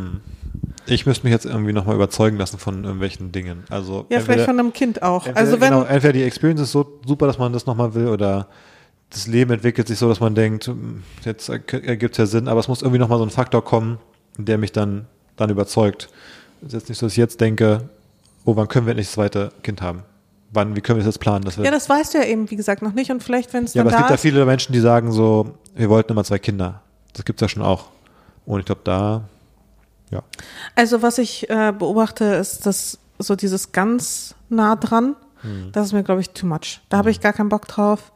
ich 0.86 1.06
müsste 1.06 1.24
mich 1.26 1.32
jetzt 1.32 1.46
irgendwie 1.46 1.74
nochmal 1.74 1.96
überzeugen 1.96 2.38
lassen 2.38 2.60
von 2.60 2.84
irgendwelchen 2.84 3.32
Dingen. 3.32 3.64
Also 3.70 4.06
Ja, 4.10 4.18
entweder- 4.18 4.22
vielleicht 4.24 4.46
von 4.46 4.60
einem 4.60 4.72
Kind 4.74 5.02
auch. 5.02 5.26
Entweder, 5.26 5.40
also 5.48 5.62
wenn, 5.62 5.72
genau, 5.74 5.84
entweder 5.84 6.14
die 6.14 6.24
Experience 6.24 6.62
ist 6.62 6.72
so 6.72 7.00
super, 7.06 7.26
dass 7.28 7.38
man 7.40 7.54
das 7.54 7.66
nochmal 7.66 7.94
will, 7.96 8.08
oder 8.08 8.48
das 9.14 9.28
Leben 9.28 9.52
entwickelt 9.52 9.88
sich 9.88 10.00
so, 10.00 10.10
dass 10.10 10.20
man 10.20 10.36
denkt, 10.36 10.68
hm, 10.68 11.04
jetzt 11.24 11.48
ergibt 11.50 12.14
es 12.14 12.18
ja 12.18 12.26
Sinn, 12.26 12.48
aber 12.48 12.60
es 12.60 12.68
muss 12.68 12.82
irgendwie 12.82 13.00
nochmal 13.00 13.20
so 13.20 13.26
ein 13.26 13.30
Faktor 13.30 13.64
kommen, 13.64 14.00
der 14.38 14.58
mich 14.58 14.72
dann, 14.72 15.06
dann 15.38 15.50
überzeugt. 15.50 16.10
Es 16.62 16.68
ist 16.68 16.74
jetzt 16.74 16.90
nicht 16.90 16.98
so, 16.98 17.06
dass 17.06 17.14
ich 17.14 17.18
jetzt 17.18 17.40
denke, 17.40 17.90
oh, 18.46 18.56
wann 18.56 18.68
können 18.68 18.86
wir 18.86 18.92
endlich 18.92 19.08
das 19.08 19.14
zweite 19.14 19.52
Kind 19.62 19.82
haben? 19.82 20.04
Wann, 20.52 20.76
wie 20.76 20.82
können 20.82 20.98
wir 20.98 21.04
das 21.06 21.16
jetzt 21.16 21.22
planen? 21.22 21.44
Dass 21.46 21.58
wir, 21.58 21.66
ja, 21.66 21.72
das 21.72 21.90
weißt 21.90 22.14
du 22.14 22.20
ja 22.20 22.26
eben, 22.26 22.50
wie 22.52 22.56
gesagt, 22.56 22.82
noch 22.82 22.94
nicht. 22.94 23.12
Und 23.12 23.24
vielleicht, 23.24 23.54
wenn 23.54 23.64
es 23.64 23.74
ja, 23.74 23.84
dann 23.84 23.94
aber 23.94 23.98
es 23.98 24.02
gibt 24.02 24.10
da 24.10 24.14
ja 24.14 24.18
viele 24.18 24.46
Menschen, 24.46 24.74
die 24.74 24.80
sagen 24.80 25.12
so, 25.12 25.56
wir 25.76 25.90
wollten 25.90 26.12
immer 26.12 26.24
zwei 26.24 26.40
Kinder. 26.40 26.82
Das 27.14 27.26
gibt's 27.26 27.42
ja 27.42 27.50
schon 27.50 27.64
auch. 27.64 27.88
Und 28.46 28.60
ich 28.60 28.66
glaube, 28.66 28.82
da, 28.84 29.24
Ja. 30.12 30.24
Also 30.76 31.02
was 31.02 31.18
ich 31.18 31.50
äh, 31.50 31.74
beobachte, 31.78 32.26
ist, 32.26 32.66
dass 32.66 33.00
so 33.20 33.36
dieses 33.36 33.72
ganz 33.72 34.36
nah 34.50 34.76
dran, 34.76 35.16
das 35.74 35.88
ist 35.88 35.94
mir, 35.94 36.04
glaube 36.04 36.22
ich, 36.22 36.30
too 36.30 36.48
much. 36.48 36.80
Da 36.88 36.98
habe 36.98 37.12
ich 37.12 37.20
gar 37.20 37.34
keinen 37.34 37.50
Bock 37.50 37.68
drauf. 37.68 38.14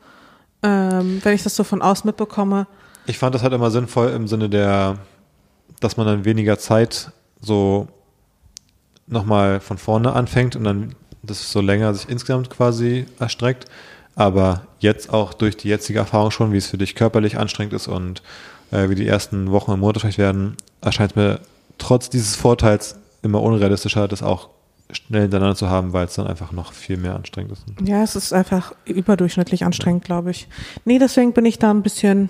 Ähm, 0.63 1.19
wenn 1.23 1.35
ich 1.35 1.43
das 1.43 1.55
so 1.55 1.63
von 1.63 1.81
außen 1.81 2.07
mitbekomme. 2.07 2.67
Ich 3.05 3.17
fand 3.17 3.35
das 3.35 3.43
halt 3.43 3.53
immer 3.53 3.71
sinnvoll 3.71 4.09
im 4.09 4.27
Sinne 4.27 4.49
der, 4.49 4.97
dass 5.79 5.97
man 5.97 6.07
dann 6.07 6.25
weniger 6.25 6.57
Zeit 6.57 7.11
so 7.39 7.87
nochmal 9.05 9.59
von 9.59 9.77
vorne 9.77 10.13
anfängt 10.13 10.55
und 10.55 10.63
dann 10.63 10.95
das 11.23 11.51
so 11.51 11.61
länger 11.61 11.93
sich 11.93 12.09
insgesamt 12.09 12.49
quasi 12.49 13.05
erstreckt. 13.19 13.65
Aber 14.15 14.63
jetzt 14.79 15.13
auch 15.13 15.33
durch 15.33 15.57
die 15.57 15.69
jetzige 15.69 15.99
Erfahrung 15.99 16.31
schon, 16.31 16.51
wie 16.51 16.57
es 16.57 16.67
für 16.67 16.77
dich 16.77 16.95
körperlich 16.95 17.37
anstrengend 17.37 17.73
ist 17.73 17.87
und 17.87 18.23
äh, 18.71 18.89
wie 18.89 18.95
die 18.95 19.07
ersten 19.07 19.51
Wochen 19.51 19.71
im 19.71 19.81
Monat 19.81 20.17
werden, 20.17 20.57
erscheint 20.81 21.15
mir 21.15 21.39
trotz 21.77 22.09
dieses 22.09 22.35
Vorteils 22.35 22.95
immer 23.21 23.41
unrealistischer, 23.41 24.07
das 24.07 24.23
auch 24.23 24.49
schnell 24.91 25.23
hintereinander 25.23 25.55
zu 25.55 25.69
haben, 25.69 25.93
weil 25.93 26.05
es 26.05 26.15
dann 26.15 26.27
einfach 26.27 26.51
noch 26.51 26.73
viel 26.73 26.97
mehr 26.97 27.15
anstrengend 27.15 27.51
ist. 27.51 27.63
Ja, 27.81 28.03
es 28.03 28.15
ist 28.15 28.33
einfach 28.33 28.73
überdurchschnittlich 28.85 29.65
anstrengend, 29.65 30.05
glaube 30.05 30.31
ich. 30.31 30.47
Nee, 30.85 30.99
deswegen 30.99 31.33
bin 31.33 31.45
ich 31.45 31.59
da 31.59 31.71
ein 31.71 31.83
bisschen, 31.83 32.29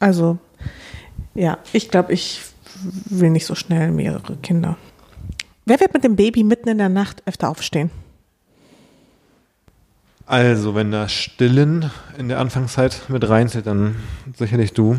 also, 0.00 0.38
ja, 1.34 1.58
ich 1.72 1.90
glaube, 1.90 2.12
ich 2.12 2.42
will 3.06 3.30
nicht 3.30 3.46
so 3.46 3.54
schnell 3.54 3.90
mehrere 3.92 4.36
Kinder. 4.36 4.76
Wer 5.66 5.80
wird 5.80 5.94
mit 5.94 6.04
dem 6.04 6.16
Baby 6.16 6.44
mitten 6.44 6.68
in 6.68 6.78
der 6.78 6.88
Nacht 6.88 7.22
öfter 7.26 7.48
aufstehen? 7.48 7.90
Also, 10.26 10.74
wenn 10.74 10.90
da 10.90 11.08
Stillen 11.08 11.90
in 12.18 12.28
der 12.28 12.40
Anfangszeit 12.40 13.02
mit 13.08 13.28
reinzählt, 13.28 13.66
dann 13.66 13.96
sicherlich 14.36 14.72
du. 14.72 14.96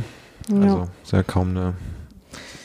Ja. 0.50 0.62
Also, 0.62 0.90
ist 1.04 1.12
ja 1.12 1.24
kaum 1.24 1.50
eine, 1.50 1.74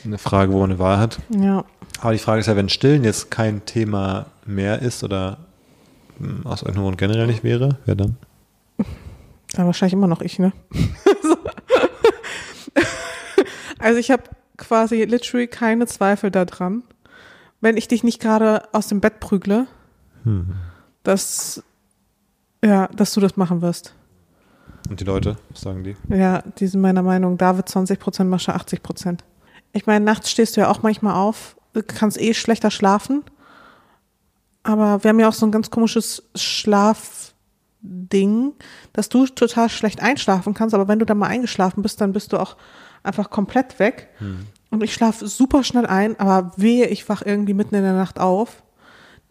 eine 0.05 0.19
Frage, 0.19 0.53
wo 0.53 0.61
man 0.61 0.71
eine 0.71 0.79
Wahl 0.79 0.99
hat. 0.99 1.19
Ja. 1.31 1.65
Aber 2.01 2.13
die 2.13 2.19
Frage 2.19 2.41
ist 2.41 2.47
ja, 2.47 2.57
wenn 2.57 2.69
Stillen 2.69 3.05
jetzt 3.05 3.31
kein 3.31 3.65
Thema 3.67 4.27
mehr 4.47 4.81
ist 4.81 5.05
oder 5.05 5.39
mh, 6.19 6.49
aus 6.49 6.63
irgendeinem 6.63 6.85
Grund 6.85 6.99
generell 6.99 7.27
nicht 7.27 7.45
wäre, 7.45 7.79
wer 7.85 7.95
dann? 7.95 8.17
Dann 9.53 9.67
wahrscheinlich 9.67 9.93
immer 9.95 10.07
noch 10.07 10.21
ich, 10.23 10.39
ne? 10.39 10.53
also 13.79 13.99
ich 13.99 14.11
habe 14.11 14.23
quasi 14.57 15.05
literally 15.05 15.47
keine 15.47 15.87
Zweifel 15.87 16.31
daran, 16.31 16.83
wenn 17.61 17.77
ich 17.77 17.89
dich 17.89 18.05
nicht 18.05 18.21
gerade 18.21 18.63
aus 18.73 18.89
dem 18.89 19.01
Bett 19.01 19.21
prügle, 19.21 19.67
Hm. 20.25 20.53
dass, 21.03 21.63
ja, 22.63 22.89
dass 22.89 23.15
du 23.15 23.21
das 23.21 23.39
machen 23.39 23.63
wirst. 23.63 23.95
Und 24.91 25.01
die 25.01 25.05
Leute, 25.05 25.37
was 25.49 25.63
sagen 25.63 25.83
die? 25.83 25.97
Ja, 26.09 26.43
die 26.59 26.67
sind 26.67 26.83
meiner 26.83 27.03
Meinung. 27.03 27.39
David 27.39 27.69
20%, 27.69 28.25
Mascha 28.25 28.55
80%. 28.55 29.21
Ich 29.73 29.87
meine, 29.87 30.05
nachts 30.05 30.31
stehst 30.31 30.57
du 30.57 30.61
ja 30.63 30.71
auch 30.71 30.83
manchmal 30.83 31.15
auf, 31.15 31.57
kannst 31.87 32.21
eh 32.21 32.35
schlechter 32.35 32.71
schlafen. 32.71 33.23
Aber 34.63 35.03
wir 35.03 35.09
haben 35.09 35.21
ja 35.21 35.29
auch 35.29 35.35
so 35.35 35.47
ein 35.47 35.53
ganz 35.53 35.71
komisches 35.71 36.23
Schlafding, 36.35 37.33
dass 38.93 39.09
du 39.09 39.27
total 39.27 39.71
schlecht 39.71 40.03
einschlafen 40.03 40.53
kannst, 40.53 40.75
aber 40.75 40.87
wenn 40.89 40.99
du 40.99 41.07
dann 41.07 41.19
mal 41.19 41.29
eingeschlafen 41.29 41.83
bist, 41.83 42.01
dann 42.01 42.13
bist 42.13 42.33
du 42.33 42.39
auch 42.39 42.57
einfach 43.03 43.31
komplett 43.31 43.79
weg. 43.79 44.09
Und 44.71 44.83
ich 44.83 44.93
schlafe 44.93 45.27
super 45.27 45.65
schnell 45.65 45.87
ein, 45.87 46.21
aber 46.21 46.53
wehe, 46.57 46.87
ich 46.87 47.09
wach 47.09 47.23
irgendwie 47.25 47.55
mitten 47.55 47.75
in 47.75 47.83
der 47.83 47.95
Nacht 47.95 48.21
auf, 48.21 48.63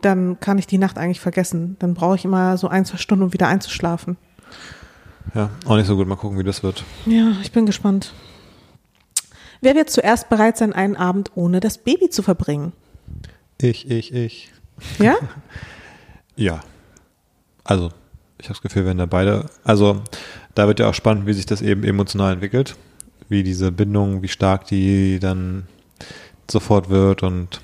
dann 0.01 0.39
kann 0.39 0.57
ich 0.57 0.67
die 0.67 0.77
Nacht 0.77 0.97
eigentlich 0.97 1.19
vergessen. 1.19 1.75
Dann 1.79 1.93
brauche 1.93 2.15
ich 2.15 2.25
immer 2.25 2.57
so 2.57 2.67
ein, 2.67 2.85
zwei 2.85 2.97
Stunden, 2.97 3.23
um 3.23 3.33
wieder 3.33 3.47
einzuschlafen. 3.47 4.17
Ja, 5.35 5.51
auch 5.65 5.75
nicht 5.75 5.85
so 5.85 5.95
gut. 5.95 6.07
Mal 6.07 6.15
gucken, 6.15 6.39
wie 6.39 6.43
das 6.43 6.63
wird. 6.63 6.83
Ja, 7.05 7.33
ich 7.41 7.51
bin 7.51 7.65
gespannt. 7.65 8.13
Wer 9.61 9.75
wird 9.75 9.89
zuerst 9.89 10.29
bereit 10.29 10.57
sein, 10.57 10.73
einen 10.73 10.95
Abend 10.95 11.31
ohne 11.35 11.59
das 11.59 11.77
Baby 11.77 12.09
zu 12.09 12.23
verbringen? 12.23 12.71
Ich, 13.57 13.89
ich, 13.89 14.13
ich. 14.13 14.51
Ja? 14.99 15.15
Ja. 16.35 16.61
Also, 17.65 17.91
ich 18.37 18.45
habe 18.45 18.53
das 18.53 18.61
Gefühl, 18.61 18.85
wenn 18.85 18.97
da 18.97 19.05
beide, 19.05 19.47
also 19.65 20.01
da 20.55 20.67
wird 20.67 20.79
ja 20.79 20.87
auch 20.87 20.93
spannend, 20.93 21.25
wie 21.25 21.33
sich 21.33 21.45
das 21.45 21.61
eben 21.61 21.83
emotional 21.83 22.31
entwickelt, 22.31 22.77
wie 23.27 23.43
diese 23.43 23.73
Bindung, 23.73 24.21
wie 24.21 24.29
stark 24.29 24.65
die 24.67 25.19
dann 25.19 25.67
sofort 26.49 26.89
wird 26.89 27.23
und 27.23 27.59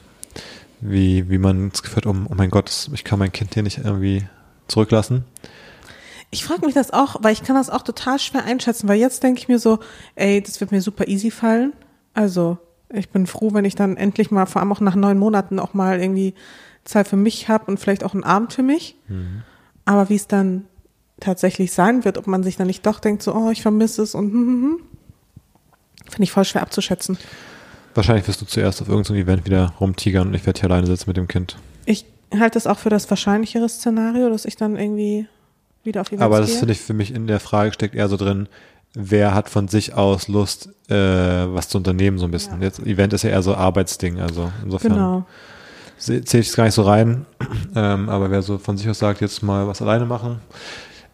wie, 0.82 1.30
wie 1.30 1.38
man 1.38 1.70
das 1.70 1.84
Gefühl 1.84 1.98
hat, 1.98 2.06
oh, 2.06 2.16
oh 2.30 2.36
mein 2.36 2.50
Gott, 2.50 2.90
ich 2.94 3.06
kann 3.06 3.18
mein 3.18 3.32
Kind 3.32 3.54
hier 3.54 3.64
nicht 3.64 3.78
irgendwie 3.78 4.28
zurücklassen. 4.68 5.24
Ich 6.32 6.44
frage 6.44 6.66
mich 6.66 6.76
das 6.76 6.92
auch, 6.92 7.16
weil 7.22 7.32
ich 7.32 7.44
kann 7.44 7.56
das 7.56 7.70
auch 7.70 7.84
total 7.84 8.20
schwer 8.20 8.44
einschätzen, 8.44 8.90
weil 8.90 9.00
jetzt 9.00 9.24
denke 9.24 9.40
ich 9.40 9.48
mir 9.48 9.60
so, 9.60 9.80
ey, 10.16 10.42
das 10.42 10.60
wird 10.60 10.72
mir 10.74 10.82
super 10.82 11.08
easy 11.08 11.32
fallen. 11.32 11.72
Also, 12.16 12.58
ich 12.92 13.10
bin 13.10 13.28
froh, 13.28 13.54
wenn 13.54 13.66
ich 13.66 13.76
dann 13.76 13.98
endlich 13.98 14.32
mal, 14.32 14.48
vor 14.48 14.62
allem 14.62 14.72
auch 14.72 14.80
nach 14.80 14.96
neun 14.96 15.20
Monaten, 15.20 15.60
auch 15.60 15.74
mal 15.74 16.00
irgendwie 16.00 16.34
Zeit 16.84 17.08
für 17.08 17.18
mich 17.18 17.50
habe 17.50 17.66
und 17.66 17.80
vielleicht 17.80 18.04
auch 18.04 18.14
einen 18.14 18.24
Abend 18.24 18.54
für 18.54 18.64
mich. 18.64 18.96
Aber 19.86 20.10
wie 20.10 20.16
es 20.16 20.28
dann 20.28 20.66
tatsächlich 21.20 21.72
sein 21.72 22.06
wird, 22.06 22.18
ob 22.18 22.28
man 22.28 22.44
sich 22.44 22.58
dann 22.58 22.68
nicht 22.68 22.86
doch 22.86 23.00
denkt, 23.00 23.24
so, 23.24 23.34
oh, 23.34 23.50
ich 23.52 23.62
vermisse 23.62 24.02
es 24.02 24.16
und 24.16 24.32
hm, 24.32 24.34
hm, 24.34 24.62
hm, 24.64 24.80
finde 26.06 26.24
ich 26.24 26.32
voll 26.32 26.46
schwer 26.46 26.62
abzuschätzen. 26.62 27.18
Wahrscheinlich 27.94 28.28
wirst 28.28 28.42
du 28.42 28.46
zuerst 28.46 28.82
auf 28.82 28.90
irgendeinem 28.90 29.22
Event 29.22 29.46
wieder 29.46 29.74
rumtigern 29.80 30.28
und 30.28 30.34
ich 30.34 30.46
werde 30.46 30.60
hier 30.60 30.70
alleine 30.70 30.88
sitzen 30.88 31.10
mit 31.10 31.18
dem 31.18 31.28
Kind. 31.28 31.58
Ich 31.86 32.06
halte 32.32 32.56
das 32.56 32.68
auch 32.68 32.78
für 32.78 32.90
das 32.90 33.10
wahrscheinlichere 33.10 33.70
Szenario, 33.70 34.30
dass 34.30 34.46
ich 34.46 34.58
dann 34.58 34.76
irgendwie 34.76 35.28
wieder 35.84 36.02
auf 36.02 36.08
Events 36.08 36.24
Aber 36.24 36.42
das 36.42 36.56
finde 36.56 36.74
ich 36.74 36.82
für 36.82 36.94
mich 36.94 37.14
in 37.14 37.28
der 37.28 37.40
Frage 37.40 37.72
steckt 37.72 37.96
eher 37.96 38.10
so 38.10 38.18
drin, 38.18 38.50
wer 38.96 39.34
hat 39.34 39.50
von 39.50 39.68
sich 39.68 39.94
aus 39.94 40.28
Lust, 40.28 40.70
äh, 40.90 40.96
was 40.96 41.70
zu 41.70 41.78
unternehmen 41.78 42.18
so 42.18 42.26
ein 42.26 42.32
bisschen. 42.32 42.60
Ja. 42.60 42.64
Jetzt 42.68 42.80
Event 42.80 43.14
ist 43.14 43.24
ja 43.24 43.30
eher 43.32 43.42
so 43.42 43.56
Arbeitsding, 43.56 44.20
also 44.20 44.52
insofern 44.64 44.94
Genau. 44.94 45.26
zähle 45.98 46.22
ich 46.22 46.34
es 46.50 46.56
gar 46.56 46.64
nicht 46.66 46.74
so 46.74 46.84
rein. 46.84 47.26
Ähm, 47.78 48.08
aber 48.08 48.32
wer 48.32 48.42
so 48.42 48.58
von 48.58 48.78
sich 48.78 48.90
aus 48.90 49.00
sagt, 49.00 49.20
jetzt 49.20 49.44
mal 49.44 49.68
was 49.68 49.82
alleine 49.82 50.06
machen, 50.06 50.40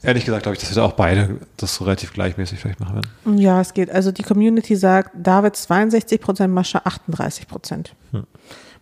ehrlich 0.03 0.25
gesagt 0.25 0.43
glaube 0.43 0.55
ich, 0.55 0.59
dass 0.61 0.69
wir 0.69 0.75
da 0.75 0.83
auch 0.83 0.91
beide 0.93 1.39
das 1.57 1.73
so 1.75 1.85
relativ 1.85 2.13
gleichmäßig 2.13 2.59
vielleicht 2.59 2.79
machen 2.79 2.95
werden. 2.95 3.37
Ja, 3.39 3.59
es 3.61 3.73
geht. 3.73 3.89
Also 3.89 4.11
die 4.11 4.21
Community 4.21 4.75
sagt, 4.75 5.09
David 5.15 5.55
62 5.55 6.21
Prozent, 6.21 6.53
Mascha 6.53 6.81
38 6.83 7.47
Prozent. 7.47 7.95
Hm. 8.11 8.25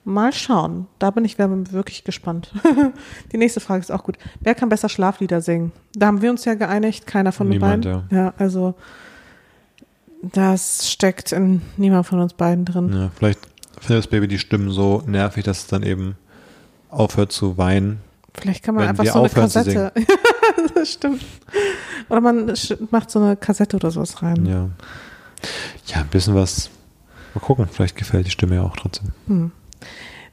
Mal 0.05 0.33
schauen. 0.33 0.87
Da 0.97 1.11
bin 1.11 1.25
ich 1.25 1.37
wirklich 1.37 2.03
gespannt. 2.03 2.53
die 3.31 3.37
nächste 3.37 3.59
Frage 3.59 3.81
ist 3.81 3.91
auch 3.91 4.03
gut. 4.03 4.17
Wer 4.39 4.55
kann 4.55 4.69
besser 4.69 4.89
Schlaflieder 4.89 5.41
singen? 5.41 5.71
Da 5.93 6.07
haben 6.07 6.21
wir 6.21 6.31
uns 6.31 6.45
ja 6.45 6.55
geeinigt, 6.55 7.05
keiner 7.05 7.31
von 7.31 7.47
den 7.47 7.59
Niemand, 7.59 7.85
beiden. 7.85 8.07
Ja. 8.09 8.33
also 8.37 8.75
das 10.21 10.89
steckt 10.91 11.31
in 11.31 11.61
niemand 11.77 12.05
von 12.05 12.19
uns 12.19 12.33
beiden 12.33 12.65
drin. 12.65 12.91
Ja, 12.93 13.11
vielleicht 13.15 13.39
findet 13.79 14.05
das 14.05 14.09
Baby 14.09 14.27
die 14.27 14.39
Stimmen 14.39 14.71
so 14.71 15.03
nervig, 15.05 15.43
dass 15.43 15.59
es 15.59 15.67
dann 15.67 15.83
eben 15.83 16.15
aufhört 16.89 17.31
zu 17.31 17.57
weinen. 17.57 17.99
Vielleicht 18.33 18.63
kann 18.63 18.75
man 18.75 18.87
einfach 18.87 19.05
so 19.05 19.19
eine 19.19 19.29
Kassette. 19.29 19.91
das 20.75 20.93
stimmt. 20.93 21.23
Oder 22.09 22.21
man 22.21 22.53
macht 22.91 23.11
so 23.11 23.19
eine 23.19 23.35
Kassette 23.35 23.75
oder 23.75 23.91
sowas 23.91 24.21
rein. 24.21 24.45
Ja. 24.45 24.69
Ja, 25.87 26.01
ein 26.01 26.07
bisschen 26.07 26.35
was. 26.35 26.69
Mal 27.33 27.41
gucken, 27.41 27.67
vielleicht 27.71 27.95
gefällt 27.95 28.25
die 28.27 28.31
Stimme 28.31 28.55
ja 28.55 28.63
auch 28.63 28.75
trotzdem. 28.75 29.09
Hm. 29.27 29.51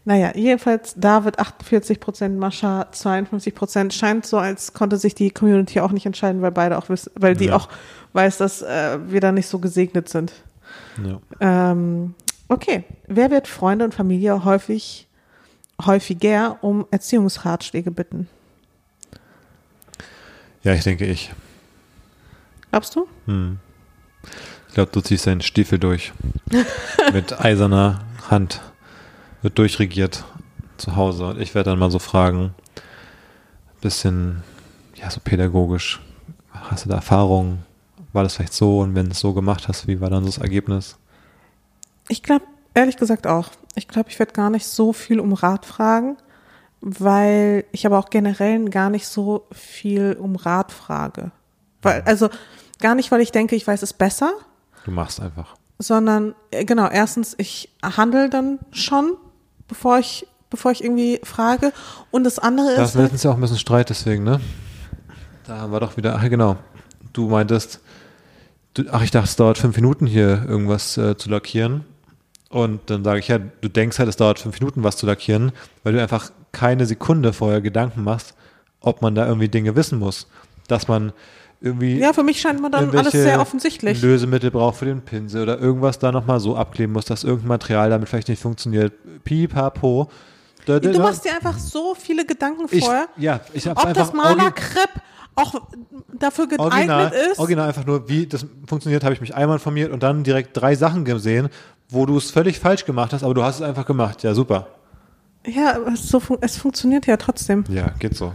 Naja, 0.04 0.32
jedenfalls 0.36 0.94
David 0.96 1.38
48 1.40 1.98
Prozent, 1.98 2.38
Mascha 2.38 2.86
52 2.92 3.54
Prozent. 3.54 3.92
Scheint 3.92 4.24
so, 4.24 4.38
als 4.38 4.72
konnte 4.72 4.98
sich 4.98 5.14
die 5.16 5.30
Community 5.30 5.80
auch 5.80 5.90
nicht 5.90 6.06
entscheiden, 6.06 6.42
weil 6.42 6.52
beide 6.52 6.78
auch 6.78 6.88
wissen, 6.88 7.10
weil 7.16 7.34
die 7.34 7.46
Ja. 7.46 7.56
auch 7.56 7.68
weiß, 8.12 8.38
dass 8.38 8.62
äh, 8.62 8.98
wir 9.10 9.20
da 9.20 9.32
nicht 9.32 9.48
so 9.48 9.58
gesegnet 9.58 10.08
sind. 10.08 10.32
Ja. 11.04 11.72
Ähm, 11.72 12.14
okay, 12.48 12.84
wer 13.08 13.30
wird 13.32 13.48
Freunde 13.48 13.84
und 13.84 13.94
Familie 13.94 14.44
häufig 14.44 15.08
häufiger 15.84 16.56
um 16.62 16.86
Erziehungsratschläge 16.90 17.90
bitten? 17.90 18.28
ja, 20.62 20.72
ich 20.72 20.84
denke 20.84 21.04
ich. 21.06 21.32
Glaubst 22.70 22.94
du? 22.96 23.06
Hm. 23.26 23.58
Ich 24.68 24.74
glaube, 24.74 24.90
du 24.92 25.00
ziehst 25.00 25.26
deinen 25.26 25.40
Stiefel 25.40 25.78
durch. 25.78 26.12
Mit 27.12 27.38
eiserner 27.40 28.00
Hand. 28.30 28.60
Wird 29.46 29.58
durchregiert 29.58 30.24
zu 30.76 30.96
Hause. 30.96 31.24
Und 31.28 31.40
ich 31.40 31.54
werde 31.54 31.70
dann 31.70 31.78
mal 31.78 31.88
so 31.92 32.00
fragen, 32.00 32.52
bisschen, 33.80 34.42
ja, 34.96 35.08
so 35.08 35.20
pädagogisch. 35.22 36.00
Hast 36.50 36.84
du 36.84 36.88
da 36.88 36.96
Erfahrung? 36.96 37.58
War 38.12 38.24
das 38.24 38.34
vielleicht 38.34 38.54
so? 38.54 38.80
Und 38.80 38.96
wenn 38.96 39.04
du 39.06 39.12
es 39.12 39.20
so 39.20 39.34
gemacht 39.34 39.68
hast, 39.68 39.86
wie 39.86 40.00
war 40.00 40.10
dann 40.10 40.24
so 40.24 40.30
das 40.30 40.38
Ergebnis? 40.38 40.96
Ich 42.08 42.24
glaube, 42.24 42.44
ehrlich 42.74 42.96
gesagt 42.96 43.28
auch. 43.28 43.50
Ich 43.76 43.86
glaube, 43.86 44.08
ich 44.10 44.18
werde 44.18 44.32
gar 44.32 44.50
nicht 44.50 44.66
so 44.66 44.92
viel 44.92 45.20
um 45.20 45.32
Rat 45.32 45.64
fragen, 45.64 46.16
weil 46.80 47.66
ich 47.70 47.86
aber 47.86 48.00
auch 48.00 48.10
generell 48.10 48.64
gar 48.68 48.90
nicht 48.90 49.06
so 49.06 49.46
viel 49.52 50.16
um 50.18 50.34
Rat 50.34 50.72
frage. 50.72 51.30
Weil, 51.82 52.02
also 52.02 52.30
gar 52.80 52.96
nicht, 52.96 53.12
weil 53.12 53.20
ich 53.20 53.30
denke, 53.30 53.54
ich 53.54 53.64
weiß 53.64 53.82
es 53.82 53.92
besser, 53.92 54.32
Du 54.84 54.90
machst 54.90 55.20
einfach. 55.20 55.54
sondern 55.78 56.34
äh, 56.50 56.64
genau, 56.64 56.88
erstens, 56.88 57.36
ich 57.38 57.68
handle 57.84 58.28
dann 58.28 58.58
schon, 58.72 59.12
bevor 59.68 59.98
ich, 59.98 60.26
bevor 60.50 60.72
ich 60.72 60.82
irgendwie 60.82 61.20
frage. 61.22 61.72
Und 62.10 62.24
das 62.24 62.38
andere 62.38 62.74
Da 62.76 62.82
ist, 62.82 62.90
ist 62.90 62.94
letztens 62.96 63.22
ja 63.22 63.30
auch 63.30 63.34
ein 63.34 63.40
bisschen 63.40 63.58
Streit 63.58 63.90
deswegen, 63.90 64.24
ne? 64.24 64.40
Da 65.46 65.58
haben 65.58 65.72
wir 65.72 65.80
doch 65.80 65.96
wieder, 65.96 66.16
ach 66.16 66.28
genau, 66.28 66.56
du 67.12 67.28
meintest, 67.28 67.80
du, 68.74 68.84
ach 68.90 69.02
ich 69.02 69.10
dachte, 69.10 69.28
es 69.28 69.36
dauert 69.36 69.58
fünf 69.58 69.76
Minuten 69.76 70.06
hier 70.06 70.44
irgendwas 70.48 70.96
äh, 70.96 71.16
zu 71.16 71.30
lackieren. 71.30 71.84
Und 72.48 72.90
dann 72.90 73.04
sage 73.04 73.18
ich, 73.18 73.28
ja, 73.28 73.38
du 73.38 73.68
denkst 73.68 73.98
halt, 73.98 74.08
es 74.08 74.16
dauert 74.16 74.38
fünf 74.38 74.58
Minuten, 74.60 74.82
was 74.84 74.96
zu 74.96 75.06
lackieren, 75.06 75.52
weil 75.82 75.92
du 75.92 76.00
einfach 76.02 76.30
keine 76.52 76.86
Sekunde 76.86 77.32
vorher 77.32 77.60
Gedanken 77.60 78.02
machst, 78.02 78.34
ob 78.80 79.02
man 79.02 79.14
da 79.14 79.26
irgendwie 79.26 79.48
Dinge 79.48 79.76
wissen 79.76 79.98
muss. 79.98 80.28
Dass 80.68 80.88
man 80.88 81.12
irgendwie 81.66 81.98
Ja, 81.98 82.12
für 82.12 82.22
mich 82.22 82.40
scheint 82.40 82.60
man 82.60 82.72
dann 82.72 82.96
alles 82.96 83.12
sehr 83.12 83.40
offensichtlich. 83.40 84.00
Lösemittel 84.00 84.50
braucht 84.50 84.76
für 84.76 84.84
den 84.86 85.02
Pinsel 85.02 85.42
oder 85.42 85.58
irgendwas 85.58 85.98
da 85.98 86.10
nochmal 86.12 86.40
so 86.40 86.56
abkleben 86.56 86.92
muss, 86.92 87.04
dass 87.04 87.24
irgendein 87.24 87.48
Material 87.48 87.90
damit 87.90 88.08
vielleicht 88.08 88.28
nicht 88.28 88.40
funktioniert. 88.40 88.92
Pipapo. 89.24 90.08
Da- 90.64 90.80
da- 90.80 90.90
Du 90.90 90.98
machst 90.98 91.24
dir 91.24 91.32
einfach 91.34 91.58
so 91.58 91.94
viele 91.94 92.24
Gedanken 92.24 92.66
ich, 92.70 92.84
vorher, 92.84 93.06
Ja, 93.16 93.40
ich 93.52 93.66
habe 93.68 93.78
ob 93.80 93.86
einfach 93.86 94.02
das 94.06 94.12
Maler 94.14 94.44
orgi- 94.48 94.52
Crepe 94.52 95.00
auch 95.36 95.54
dafür 96.18 96.46
geeignet 96.48 96.72
original, 96.72 97.12
ist. 97.30 97.38
original 97.38 97.68
einfach 97.68 97.84
nur, 97.86 98.08
wie 98.08 98.26
das 98.26 98.46
funktioniert, 98.66 99.04
habe 99.04 99.12
ich 99.14 99.20
mich 99.20 99.34
einmal 99.34 99.56
informiert 99.58 99.92
und 99.92 100.02
dann 100.02 100.24
direkt 100.24 100.56
drei 100.56 100.74
Sachen 100.74 101.04
gesehen, 101.04 101.50
wo 101.90 102.06
du 102.06 102.16
es 102.16 102.30
völlig 102.30 102.58
falsch 102.58 102.84
gemacht 102.86 103.12
hast, 103.12 103.22
aber 103.22 103.34
du 103.34 103.42
hast 103.44 103.56
es 103.56 103.62
einfach 103.62 103.84
gemacht. 103.86 104.22
Ja, 104.22 104.34
super. 104.34 104.68
Ja, 105.46 105.76
es, 105.92 106.08
so, 106.08 106.18
fun- 106.20 106.38
es 106.40 106.56
funktioniert 106.56 107.06
ja 107.06 107.16
trotzdem. 107.16 107.62
Ja, 107.68 107.90
geht 107.98 108.16
so. 108.16 108.32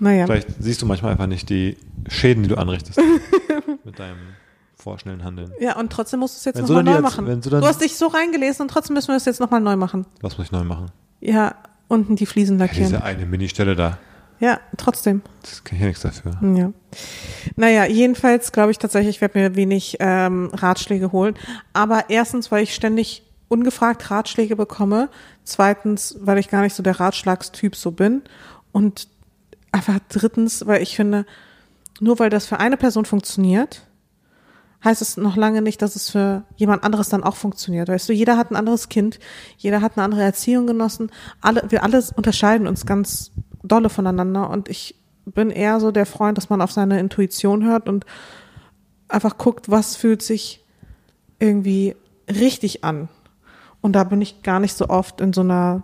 Naja. 0.00 0.26
Vielleicht 0.26 0.48
siehst 0.60 0.80
du 0.82 0.86
manchmal 0.86 1.12
einfach 1.12 1.26
nicht 1.26 1.48
die 1.50 1.76
Schäden, 2.08 2.42
die 2.42 2.48
du 2.48 2.56
anrichtest 2.56 3.00
mit 3.84 3.98
deinem 3.98 4.16
vorschnellen 4.76 5.24
Handeln. 5.24 5.50
Ja, 5.60 5.76
und 5.76 5.90
trotzdem 5.92 6.20
musst 6.20 6.36
du 6.36 6.38
es 6.38 6.44
jetzt 6.44 6.56
du 6.58 6.62
nochmal 6.62 6.84
neu 6.84 6.92
jetzt- 6.92 7.02
machen. 7.02 7.26
wenn 7.26 7.40
du 7.40 7.50
dann- 7.50 7.64
hast 7.64 7.80
dich 7.80 7.96
so 7.96 8.06
reingelesen 8.06 8.62
und 8.62 8.68
trotzdem 8.70 8.94
müssen 8.94 9.08
wir 9.08 9.16
es 9.16 9.24
jetzt 9.24 9.40
nochmal 9.40 9.60
neu 9.60 9.76
machen. 9.76 10.06
Was 10.20 10.38
muss 10.38 10.46
ich 10.46 10.52
neu 10.52 10.62
machen? 10.64 10.86
Ja, 11.20 11.54
unten 11.88 12.14
die 12.16 12.26
Fliesen 12.26 12.58
Ja, 12.58 12.66
lackieren. 12.66 12.90
diese 12.90 13.02
eine 13.02 13.26
Ministelle 13.26 13.74
da. 13.74 13.98
Ja, 14.40 14.60
trotzdem. 14.76 15.22
Das 15.42 15.64
kann 15.64 15.74
ich 15.76 15.80
ja 15.80 15.88
nichts 15.88 16.02
dafür. 16.02 16.30
Ja. 16.54 16.70
Naja, 17.56 17.86
jedenfalls 17.86 18.52
glaube 18.52 18.70
ich 18.70 18.78
tatsächlich, 18.78 19.16
ich 19.16 19.20
werde 19.20 19.36
mir 19.36 19.56
wenig 19.56 19.96
ähm, 19.98 20.50
Ratschläge 20.52 21.10
holen. 21.10 21.34
Aber 21.72 22.04
erstens, 22.08 22.52
weil 22.52 22.62
ich 22.62 22.72
ständig 22.72 23.24
ungefragt 23.48 24.12
Ratschläge 24.12 24.54
bekomme. 24.54 25.08
Zweitens, 25.42 26.16
weil 26.20 26.38
ich 26.38 26.50
gar 26.50 26.62
nicht 26.62 26.74
so 26.76 26.84
der 26.84 27.00
Ratschlagstyp 27.00 27.74
so 27.74 27.90
bin. 27.90 28.22
Und 28.70 29.08
einfach 29.72 29.98
drittens, 30.08 30.66
weil 30.66 30.82
ich 30.82 30.96
finde, 30.96 31.26
nur 32.00 32.18
weil 32.18 32.30
das 32.30 32.46
für 32.46 32.60
eine 32.60 32.76
Person 32.76 33.04
funktioniert, 33.04 33.82
heißt 34.84 35.02
es 35.02 35.16
noch 35.16 35.36
lange 35.36 35.62
nicht, 35.62 35.82
dass 35.82 35.96
es 35.96 36.10
für 36.10 36.44
jemand 36.56 36.84
anderes 36.84 37.08
dann 37.08 37.24
auch 37.24 37.36
funktioniert. 37.36 37.88
Weißt 37.88 38.08
du, 38.08 38.12
jeder 38.12 38.36
hat 38.36 38.50
ein 38.50 38.56
anderes 38.56 38.88
Kind, 38.88 39.18
jeder 39.56 39.80
hat 39.80 39.96
eine 39.96 40.04
andere 40.04 40.22
Erziehung 40.22 40.66
genossen. 40.66 41.10
Alle, 41.40 41.64
wir 41.68 41.82
alle 41.82 42.02
unterscheiden 42.14 42.66
uns 42.66 42.86
ganz 42.86 43.32
dolle 43.62 43.88
voneinander 43.88 44.48
und 44.50 44.68
ich 44.68 44.94
bin 45.24 45.50
eher 45.50 45.80
so 45.80 45.90
der 45.90 46.06
Freund, 46.06 46.38
dass 46.38 46.48
man 46.48 46.62
auf 46.62 46.72
seine 46.72 47.00
Intuition 47.00 47.64
hört 47.64 47.88
und 47.88 48.06
einfach 49.08 49.36
guckt, 49.36 49.70
was 49.70 49.96
fühlt 49.96 50.22
sich 50.22 50.64
irgendwie 51.38 51.96
richtig 52.28 52.84
an. 52.84 53.08
Und 53.80 53.92
da 53.92 54.04
bin 54.04 54.20
ich 54.20 54.42
gar 54.42 54.60
nicht 54.60 54.76
so 54.76 54.88
oft 54.88 55.20
in 55.20 55.32
so 55.32 55.40
einer 55.42 55.82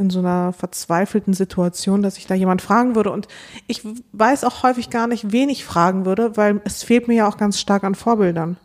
in 0.00 0.10
so 0.10 0.18
einer 0.18 0.52
verzweifelten 0.52 1.34
Situation, 1.34 2.02
dass 2.02 2.16
ich 2.16 2.26
da 2.26 2.34
jemand 2.34 2.62
fragen 2.62 2.96
würde. 2.96 3.12
Und 3.12 3.28
ich 3.66 3.82
weiß 4.12 4.44
auch 4.44 4.62
häufig 4.62 4.90
gar 4.90 5.06
nicht, 5.06 5.30
wen 5.30 5.50
ich 5.50 5.64
fragen 5.64 6.06
würde, 6.06 6.36
weil 6.36 6.60
es 6.64 6.82
fehlt 6.82 7.06
mir 7.06 7.14
ja 7.14 7.28
auch 7.28 7.36
ganz 7.36 7.60
stark 7.60 7.84
an 7.84 7.94
Vorbildern. 7.94 8.56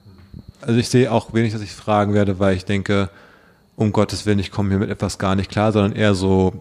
Also 0.62 0.80
ich 0.80 0.90
sehe 0.90 1.12
auch 1.12 1.34
wenig, 1.34 1.52
dass 1.52 1.62
ich 1.62 1.74
fragen 1.74 2.14
werde, 2.14 2.40
weil 2.40 2.56
ich 2.56 2.66
denke, 2.66 3.10
um 3.76 3.92
Gottes 3.92 4.26
Willen, 4.26 4.40
ich 4.40 4.50
komme 4.50 4.70
hier 4.70 4.80
mit 4.80 4.90
etwas 4.90 5.20
gar 5.20 5.36
nicht 5.36 5.52
klar, 5.52 5.74
sondern 5.74 5.92
eher 5.92 6.16
so 6.16 6.54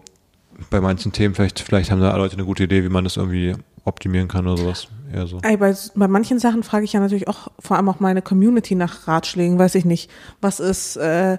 bei 0.69 0.81
manchen 0.81 1.13
Themen, 1.13 1.33
vielleicht, 1.33 1.59
vielleicht 1.59 1.89
haben 1.89 2.01
da 2.01 2.15
Leute 2.15 2.35
eine 2.35 2.45
gute 2.45 2.65
Idee, 2.65 2.83
wie 2.83 2.89
man 2.89 3.05
das 3.05 3.17
irgendwie 3.17 3.55
optimieren 3.85 4.27
kann 4.27 4.45
oder 4.45 4.57
sowas. 4.57 4.87
Eher 5.13 5.27
so. 5.27 5.39
Ey, 5.41 5.55
bei, 5.55 5.73
bei 5.95 6.07
manchen 6.09 6.39
Sachen 6.39 6.63
frage 6.63 6.83
ich 6.83 6.93
ja 6.93 6.99
natürlich 6.99 7.29
auch 7.29 7.47
vor 7.59 7.77
allem 7.77 7.87
auch 7.87 8.01
meine 8.01 8.21
Community 8.21 8.75
nach 8.75 9.07
Ratschlägen, 9.07 9.57
weiß 9.57 9.75
ich 9.75 9.85
nicht. 9.85 10.11
Was 10.41 10.59
ist, 10.59 10.97
äh, 10.97 11.37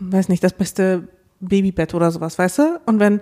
weiß 0.00 0.28
nicht, 0.28 0.42
das 0.42 0.54
beste 0.54 1.08
Babybett 1.40 1.94
oder 1.94 2.10
sowas, 2.10 2.38
weißt 2.38 2.58
du? 2.58 2.80
Und 2.86 3.00
wenn, 3.00 3.20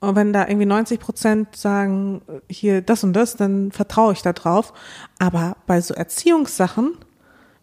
und 0.00 0.16
wenn 0.16 0.32
da 0.32 0.46
irgendwie 0.46 0.66
90 0.66 1.00
Prozent 1.00 1.56
sagen, 1.56 2.22
hier 2.48 2.82
das 2.82 3.04
und 3.04 3.12
das, 3.12 3.36
dann 3.36 3.70
vertraue 3.70 4.12
ich 4.12 4.22
da 4.22 4.32
drauf. 4.32 4.72
Aber 5.18 5.56
bei 5.66 5.80
so 5.80 5.94
Erziehungssachen, 5.94 6.96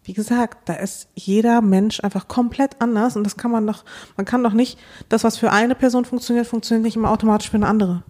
wie 0.04 0.14
gesagt, 0.14 0.68
da 0.68 0.74
ist 0.74 1.08
jeder 1.14 1.60
Mensch 1.60 2.02
einfach 2.02 2.28
komplett 2.28 2.80
anders 2.80 3.16
und 3.16 3.24
das 3.24 3.36
kann 3.36 3.50
man 3.50 3.66
doch, 3.66 3.84
man 4.16 4.24
kann 4.24 4.42
doch 4.42 4.54
nicht, 4.54 4.78
das, 5.08 5.24
was 5.24 5.36
für 5.36 5.52
eine 5.52 5.74
Person 5.74 6.04
funktioniert, 6.04 6.46
funktioniert 6.46 6.84
nicht 6.84 6.96
immer 6.96 7.10
automatisch 7.10 7.50
für 7.50 7.56
eine 7.56 7.66
andere. 7.66 8.02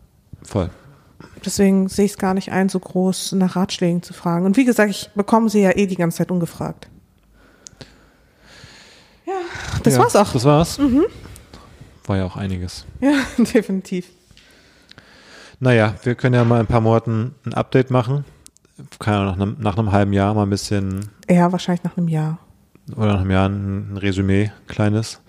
Voll. 0.43 0.71
Deswegen 1.45 1.89
sehe 1.89 2.05
ich 2.05 2.13
es 2.13 2.19
gar 2.19 2.35
nicht 2.35 2.53
ein, 2.53 2.69
so 2.69 2.79
groß 2.79 3.33
nach 3.33 3.57
Ratschlägen 3.57 4.03
zu 4.03 4.13
fragen. 4.13 4.47
Und 4.47 4.57
wie 4.57 4.65
gesagt, 4.65 4.91
ich 4.91 5.11
bekomme 5.15 5.49
sie 5.49 5.61
ja 5.61 5.77
eh 5.77 5.87
die 5.87 5.97
ganze 5.97 6.19
Zeit 6.19 6.31
ungefragt. 6.31 6.89
Ja, 9.27 9.35
das 9.83 9.95
ja, 9.95 10.01
war's 10.01 10.17
auch. 10.17 10.33
Das 10.33 10.45
war's. 10.45 10.79
War 12.11 12.17
ja 12.17 12.25
auch 12.25 12.37
einiges. 12.37 12.85
Ja, 13.01 13.13
definitiv. 13.39 14.07
Naja, 15.61 15.95
wir 16.03 16.17
können 16.17 16.35
ja 16.35 16.43
mal 16.43 16.57
in 16.57 16.63
ein 16.63 16.67
paar 16.67 16.81
Monaten 16.81 17.37
ein 17.47 17.55
Update 17.55 17.93
machen. 17.93 18.25
Kann 18.99 19.15
ja 19.15 19.25
nach 19.27 19.35
einem, 19.37 19.57
nach 19.61 19.79
einem 19.79 19.93
halben 19.93 20.13
Jahr 20.13 20.35
mal 20.35 20.43
ein 20.43 20.51
bisschen 20.51 21.09
Ja, 21.29 21.53
wahrscheinlich 21.53 21.85
nach 21.85 21.97
einem 21.97 22.09
Jahr. 22.09 22.39
oder 22.97 23.13
nach 23.13 23.21
einem 23.21 23.31
Jahr 23.31 23.49
ein, 23.49 23.93
ein 23.93 23.97
Resümee, 23.97 24.51
kleines, 24.67 25.21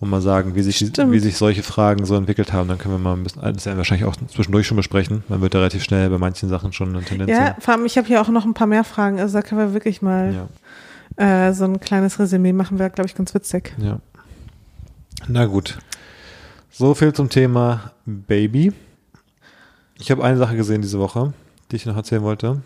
und 0.00 0.10
mal 0.10 0.20
sagen, 0.22 0.56
wie 0.56 0.62
sich, 0.62 0.78
Stimmt. 0.78 1.12
wie 1.12 1.20
sich 1.20 1.36
solche 1.36 1.62
Fragen 1.62 2.04
so 2.04 2.16
entwickelt 2.16 2.52
haben. 2.52 2.66
Dann 2.68 2.78
können 2.78 2.94
wir 2.94 2.98
mal 2.98 3.12
ein 3.14 3.22
bisschen, 3.22 3.40
das 3.42 3.64
ja 3.64 3.76
wahrscheinlich 3.76 4.04
auch 4.08 4.16
zwischendurch 4.16 4.66
schon 4.66 4.76
besprechen. 4.76 5.22
Man 5.28 5.40
wird 5.40 5.54
ja 5.54 5.60
relativ 5.60 5.84
schnell 5.84 6.10
bei 6.10 6.18
manchen 6.18 6.48
Sachen 6.48 6.72
schon 6.72 6.88
eine 6.96 7.04
Tendenz 7.04 7.30
Ja, 7.30 7.54
vor 7.60 7.74
allem, 7.74 7.84
ich 7.86 7.96
habe 7.96 8.08
hier 8.08 8.20
auch 8.20 8.28
noch 8.28 8.44
ein 8.44 8.54
paar 8.54 8.66
mehr 8.66 8.82
Fragen. 8.82 9.20
Also 9.20 9.34
da 9.38 9.42
können 9.42 9.60
wir 9.60 9.72
wirklich 9.72 10.02
mal 10.02 10.48
Ja, 11.18 11.48
äh, 11.48 11.52
so 11.54 11.64
ein 11.64 11.78
kleines 11.78 12.18
Resümee 12.18 12.52
machen, 12.52 12.80
wäre, 12.80 12.90
glaube 12.90 13.06
ich, 13.08 13.14
ganz 13.14 13.32
witzig. 13.34 13.72
ja. 13.78 14.00
Na 15.28 15.46
gut. 15.46 15.78
So 16.76 16.92
viel 16.92 17.12
zum 17.12 17.28
Thema 17.28 17.92
Baby. 18.04 18.72
Ich 19.96 20.10
habe 20.10 20.24
eine 20.24 20.36
Sache 20.38 20.56
gesehen 20.56 20.82
diese 20.82 20.98
Woche, 20.98 21.32
die 21.70 21.76
ich 21.76 21.86
noch 21.86 21.94
erzählen 21.94 22.24
wollte. 22.24 22.62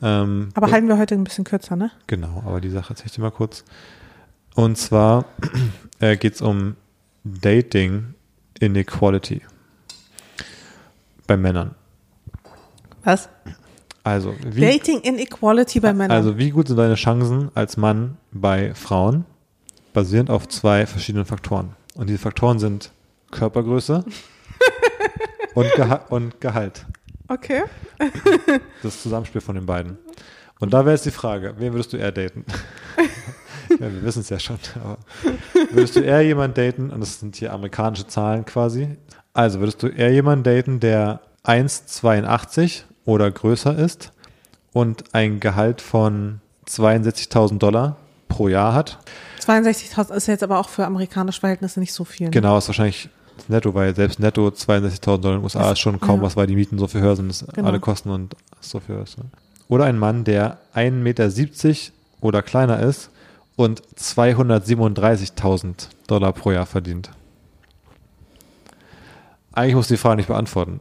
Ähm, 0.00 0.48
Aber 0.54 0.70
halten 0.70 0.88
wir 0.88 0.96
heute 0.96 1.14
ein 1.14 1.24
bisschen 1.24 1.44
kürzer, 1.44 1.76
ne? 1.76 1.90
Genau, 2.06 2.42
aber 2.46 2.62
die 2.62 2.70
Sache 2.70 2.94
erzähle 2.94 3.08
ich 3.08 3.12
dir 3.12 3.20
mal 3.20 3.30
kurz. 3.30 3.62
Und 4.54 4.78
zwar 4.78 5.26
äh, 6.00 6.16
geht 6.16 6.36
es 6.36 6.40
um 6.40 6.76
Dating 7.22 8.14
Inequality 8.60 9.42
bei 11.26 11.36
Männern. 11.36 11.74
Was? 13.02 13.28
Also 14.04 14.34
wie, 14.42 14.62
Dating 14.62 15.00
Inequality 15.00 15.80
bei 15.80 15.92
Männern. 15.92 16.16
also 16.16 16.38
wie 16.38 16.48
gut 16.48 16.68
sind 16.68 16.78
deine 16.78 16.94
Chancen 16.94 17.50
als 17.54 17.76
Mann 17.76 18.16
bei 18.32 18.74
Frauen, 18.74 19.26
basierend 19.92 20.30
auf 20.30 20.48
zwei 20.48 20.86
verschiedenen 20.86 21.26
Faktoren. 21.26 21.76
Und 21.94 22.08
diese 22.08 22.20
Faktoren 22.20 22.58
sind 22.58 22.90
Körpergröße 23.34 24.04
und, 25.54 25.72
Geha 25.74 25.96
und 26.08 26.40
Gehalt. 26.40 26.86
okay. 27.28 27.64
Das 28.82 29.02
Zusammenspiel 29.02 29.40
von 29.40 29.54
den 29.54 29.66
beiden. 29.66 29.98
Und 30.60 30.72
da 30.72 30.84
wäre 30.84 30.94
jetzt 30.94 31.06
die 31.06 31.10
Frage, 31.10 31.54
wen 31.58 31.72
würdest 31.72 31.92
du 31.92 31.96
eher 31.96 32.12
daten? 32.12 32.44
ja, 33.70 33.92
wir 33.92 34.02
wissen 34.02 34.20
es 34.20 34.28
ja 34.30 34.38
schon, 34.38 34.58
aber 34.82 34.98
würdest 35.72 35.96
du 35.96 36.00
eher 36.00 36.22
jemanden 36.22 36.54
daten, 36.54 36.90
und 36.90 37.00
das 37.00 37.20
sind 37.20 37.36
hier 37.36 37.52
amerikanische 37.52 38.06
Zahlen 38.06 38.44
quasi, 38.44 38.96
also 39.32 39.58
würdest 39.60 39.82
du 39.82 39.88
eher 39.88 40.12
jemanden 40.12 40.44
daten, 40.44 40.80
der 40.80 41.20
1,82 41.44 42.82
oder 43.04 43.30
größer 43.30 43.76
ist 43.76 44.12
und 44.72 45.12
ein 45.12 45.40
Gehalt 45.40 45.80
von 45.80 46.40
62.000 46.68 47.58
Dollar 47.58 47.96
pro 48.28 48.48
Jahr 48.48 48.74
hat? 48.74 48.98
62.000 49.40 50.14
ist 50.14 50.28
jetzt 50.28 50.42
aber 50.42 50.58
auch 50.58 50.68
für 50.68 50.86
amerikanische 50.86 51.40
Verhältnisse 51.40 51.80
nicht 51.80 51.92
so 51.92 52.04
viel. 52.04 52.26
Ne? 52.26 52.30
Genau, 52.30 52.56
ist 52.56 52.68
wahrscheinlich 52.68 53.10
netto, 53.48 53.74
weil 53.74 53.94
selbst 53.94 54.20
netto 54.20 54.48
62.000 54.48 55.00
Dollar 55.18 55.34
in 55.34 55.40
den 55.40 55.44
USA 55.44 55.72
ist 55.72 55.80
schon 55.80 56.00
kaum 56.00 56.20
ja. 56.20 56.26
was, 56.26 56.36
weil 56.36 56.46
die 56.46 56.54
Mieten 56.56 56.78
so 56.78 56.86
viel 56.86 57.00
höher 57.00 57.16
sind, 57.16 57.44
Genau. 57.54 57.68
alle 57.68 57.80
Kosten 57.80 58.10
und 58.10 58.36
so 58.60 58.80
viel 58.80 58.96
ist. 58.96 59.18
Ne? 59.18 59.24
Oder 59.68 59.84
ein 59.84 59.98
Mann, 59.98 60.24
der 60.24 60.58
1,70 60.74 60.90
Meter 60.90 61.30
oder 62.20 62.42
kleiner 62.42 62.80
ist 62.80 63.10
und 63.56 63.82
237.000 63.96 65.88
Dollar 66.06 66.32
pro 66.32 66.52
Jahr 66.52 66.66
verdient. 66.66 67.10
Eigentlich 69.52 69.74
musst 69.74 69.90
du 69.90 69.94
die 69.94 69.98
Frage 69.98 70.16
nicht 70.16 70.26
beantworten. 70.26 70.80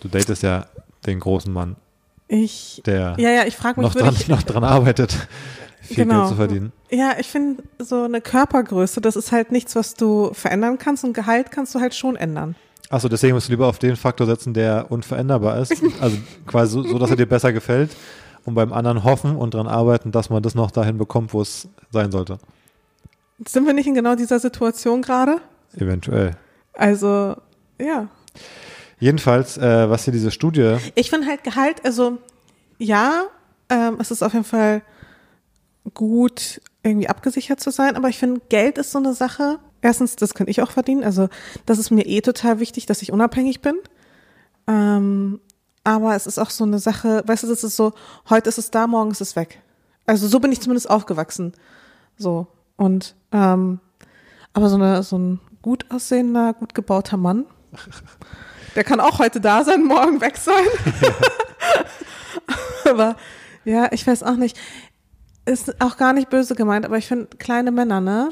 Du 0.00 0.08
datest 0.08 0.42
ja 0.42 0.66
den 1.06 1.20
großen 1.20 1.52
Mann, 1.52 1.76
Ich, 2.28 2.82
der 2.86 3.16
ja, 3.18 3.30
ja, 3.30 3.44
ich 3.46 3.56
frage 3.56 3.80
mich, 3.80 3.88
noch, 3.92 4.00
dran, 4.00 4.14
ich, 4.14 4.28
noch 4.28 4.42
dran 4.42 4.62
arbeitet, 4.64 5.16
viel 5.88 6.04
Genau. 6.04 6.20
Geld 6.20 6.28
zu 6.28 6.34
verdienen. 6.36 6.72
Ja, 6.90 7.12
ich 7.18 7.26
finde, 7.28 7.62
so 7.78 8.02
eine 8.02 8.20
Körpergröße, 8.20 9.00
das 9.00 9.16
ist 9.16 9.32
halt 9.32 9.52
nichts, 9.52 9.74
was 9.76 9.94
du 9.94 10.32
verändern 10.32 10.78
kannst 10.78 11.04
und 11.04 11.12
Gehalt 11.12 11.50
kannst 11.50 11.74
du 11.74 11.80
halt 11.80 11.94
schon 11.94 12.16
ändern. 12.16 12.54
Achso, 12.90 13.08
deswegen 13.08 13.34
musst 13.34 13.48
du 13.48 13.52
lieber 13.52 13.66
auf 13.66 13.78
den 13.78 13.96
Faktor 13.96 14.26
setzen, 14.26 14.54
der 14.54 14.86
unveränderbar 14.90 15.58
ist. 15.60 15.74
Also 16.00 16.16
quasi 16.46 16.72
so, 16.72 16.82
so, 16.82 16.98
dass 16.98 17.10
er 17.10 17.16
dir 17.16 17.26
besser 17.26 17.52
gefällt 17.52 17.90
und 18.44 18.54
beim 18.54 18.72
anderen 18.72 19.04
hoffen 19.04 19.36
und 19.36 19.54
dran 19.54 19.66
arbeiten, 19.66 20.10
dass 20.12 20.30
man 20.30 20.42
das 20.42 20.54
noch 20.54 20.70
dahin 20.70 20.96
bekommt, 20.96 21.34
wo 21.34 21.42
es 21.42 21.68
sein 21.90 22.10
sollte. 22.12 22.38
Sind 23.46 23.66
wir 23.66 23.74
nicht 23.74 23.86
in 23.86 23.94
genau 23.94 24.14
dieser 24.14 24.38
Situation 24.38 25.02
gerade? 25.02 25.36
Eventuell. 25.76 26.36
Also, 26.72 27.36
ja. 27.80 28.08
Jedenfalls, 29.00 29.58
äh, 29.58 29.88
was 29.90 30.04
hier 30.04 30.12
diese 30.12 30.30
Studie, 30.30 30.76
Ich 30.94 31.10
finde 31.10 31.26
halt 31.28 31.44
Gehalt, 31.44 31.84
also 31.84 32.18
ja, 32.78 33.24
ähm, 33.68 33.96
es 34.00 34.10
ist 34.10 34.22
auf 34.22 34.32
jeden 34.32 34.44
Fall 34.44 34.82
gut, 35.94 36.60
irgendwie 36.82 37.08
abgesichert 37.08 37.60
zu 37.60 37.70
sein. 37.70 37.96
Aber 37.96 38.08
ich 38.08 38.18
finde, 38.18 38.40
Geld 38.48 38.78
ist 38.78 38.92
so 38.92 38.98
eine 38.98 39.14
Sache. 39.14 39.58
Erstens, 39.80 40.16
das 40.16 40.34
kann 40.34 40.48
ich 40.48 40.62
auch 40.62 40.70
verdienen. 40.70 41.04
Also 41.04 41.28
das 41.66 41.78
ist 41.78 41.90
mir 41.90 42.06
eh 42.06 42.20
total 42.20 42.60
wichtig, 42.60 42.86
dass 42.86 43.02
ich 43.02 43.12
unabhängig 43.12 43.60
bin. 43.60 43.76
Ähm, 44.66 45.40
aber 45.84 46.14
es 46.14 46.26
ist 46.26 46.38
auch 46.38 46.50
so 46.50 46.64
eine 46.64 46.78
Sache, 46.78 47.22
weißt 47.26 47.44
du, 47.44 47.46
das 47.46 47.64
ist 47.64 47.76
so, 47.76 47.92
heute 48.28 48.48
ist 48.48 48.58
es 48.58 48.70
da, 48.70 48.86
morgen 48.86 49.10
ist 49.10 49.20
es 49.20 49.36
weg. 49.36 49.62
Also 50.06 50.28
so 50.28 50.40
bin 50.40 50.52
ich 50.52 50.60
zumindest 50.60 50.90
aufgewachsen. 50.90 51.52
So. 52.16 52.46
Und 52.76 53.14
ähm, 53.32 53.80
aber 54.52 54.68
so, 54.68 54.76
eine, 54.76 55.02
so 55.02 55.18
ein 55.18 55.40
gut 55.62 55.86
aussehender, 55.90 56.52
gut 56.52 56.74
gebauter 56.74 57.16
Mann, 57.16 57.46
der 58.76 58.84
kann 58.84 59.00
auch 59.00 59.18
heute 59.18 59.40
da 59.40 59.64
sein, 59.64 59.84
morgen 59.84 60.20
weg 60.20 60.36
sein. 60.36 60.64
aber 62.84 63.16
ja, 63.64 63.88
ich 63.92 64.06
weiß 64.06 64.22
auch 64.22 64.36
nicht. 64.36 64.58
Ist 65.48 65.80
auch 65.80 65.96
gar 65.96 66.12
nicht 66.12 66.28
böse 66.28 66.54
gemeint, 66.54 66.84
aber 66.84 66.98
ich 66.98 67.06
finde 67.06 67.28
kleine 67.38 67.70
Männer, 67.70 68.00
ne? 68.02 68.28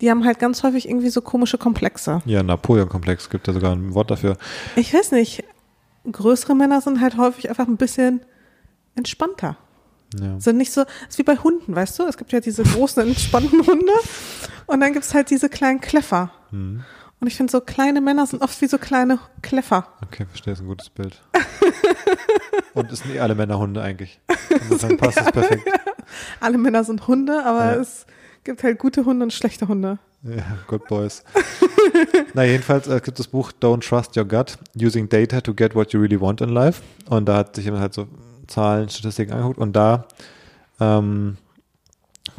Die 0.00 0.10
haben 0.10 0.24
halt 0.24 0.38
ganz 0.38 0.62
häufig 0.62 0.88
irgendwie 0.88 1.10
so 1.10 1.20
komische 1.20 1.58
Komplexe. 1.58 2.22
Ja, 2.24 2.42
Napoleon-Komplex 2.42 3.28
gibt 3.28 3.46
ja 3.46 3.52
sogar 3.52 3.74
ein 3.74 3.94
Wort 3.94 4.10
dafür. 4.10 4.36
Ich 4.76 4.92
weiß 4.94 5.12
nicht. 5.12 5.44
Größere 6.10 6.54
Männer 6.54 6.80
sind 6.80 7.00
halt 7.00 7.16
häufig 7.18 7.48
einfach 7.48 7.66
ein 7.66 7.76
bisschen 7.76 8.20
entspannter. 8.94 9.56
Ja. 10.20 10.40
Sind 10.40 10.56
nicht 10.56 10.72
so, 10.72 10.84
ist 11.08 11.18
wie 11.18 11.22
bei 11.22 11.36
Hunden, 11.36 11.74
weißt 11.74 11.98
du? 11.98 12.04
Es 12.04 12.16
gibt 12.16 12.32
ja 12.32 12.40
diese 12.40 12.62
großen, 12.62 13.06
entspannten 13.06 13.66
Hunde 13.66 13.92
und 14.66 14.80
dann 14.80 14.92
gibt 14.92 15.04
es 15.04 15.12
halt 15.12 15.30
diese 15.30 15.48
kleinen 15.48 15.80
Kleffer. 15.80 16.30
Hm. 16.50 16.82
Und 17.24 17.28
ich 17.28 17.36
finde, 17.36 17.50
so 17.50 17.62
kleine 17.62 18.02
Männer 18.02 18.26
sind 18.26 18.42
oft 18.42 18.60
wie 18.60 18.66
so 18.66 18.76
kleine 18.76 19.18
Kleffer. 19.40 19.86
Okay, 20.02 20.26
verstehe, 20.26 20.52
ist 20.52 20.60
ein 20.60 20.66
gutes 20.66 20.90
Bild. 20.90 21.22
Und 22.74 22.92
es 22.92 22.98
sind 22.98 23.14
eh 23.14 23.20
alle 23.20 23.34
Männer 23.34 23.58
Hunde 23.58 23.80
eigentlich. 23.80 24.20
Insofern 24.50 24.96
passt 24.98 25.22
es 25.22 25.32
perfekt. 25.32 25.66
Alle 26.40 26.58
Männer 26.58 26.84
sind 26.84 27.08
Hunde, 27.08 27.42
aber 27.46 27.76
Ja. 27.76 27.80
es 27.80 28.04
gibt 28.44 28.62
halt 28.62 28.78
gute 28.78 29.06
Hunde 29.06 29.24
und 29.24 29.32
schlechte 29.32 29.68
Hunde. 29.68 29.98
Ja, 30.22 30.42
Good 30.66 30.86
Boys. 30.86 31.24
Na, 32.34 32.44
jedenfalls 32.44 32.88
äh, 32.88 33.00
gibt 33.02 33.18
das 33.18 33.28
Buch 33.28 33.52
Don't 33.58 33.88
Trust 33.88 34.18
Your 34.18 34.26
Gut, 34.26 34.58
Using 34.78 35.08
Data 35.08 35.40
to 35.40 35.54
Get 35.54 35.74
What 35.74 35.94
You 35.94 36.00
Really 36.00 36.20
Want 36.20 36.42
in 36.42 36.50
Life. 36.50 36.82
Und 37.08 37.24
da 37.24 37.36
hat 37.38 37.56
sich 37.56 37.64
jemand 37.64 37.80
halt 37.80 37.94
so 37.94 38.06
Zahlen, 38.48 38.90
Statistiken 38.90 39.32
angeguckt 39.32 39.56
und 39.60 39.72
da 39.74 40.04
ähm, 40.78 41.38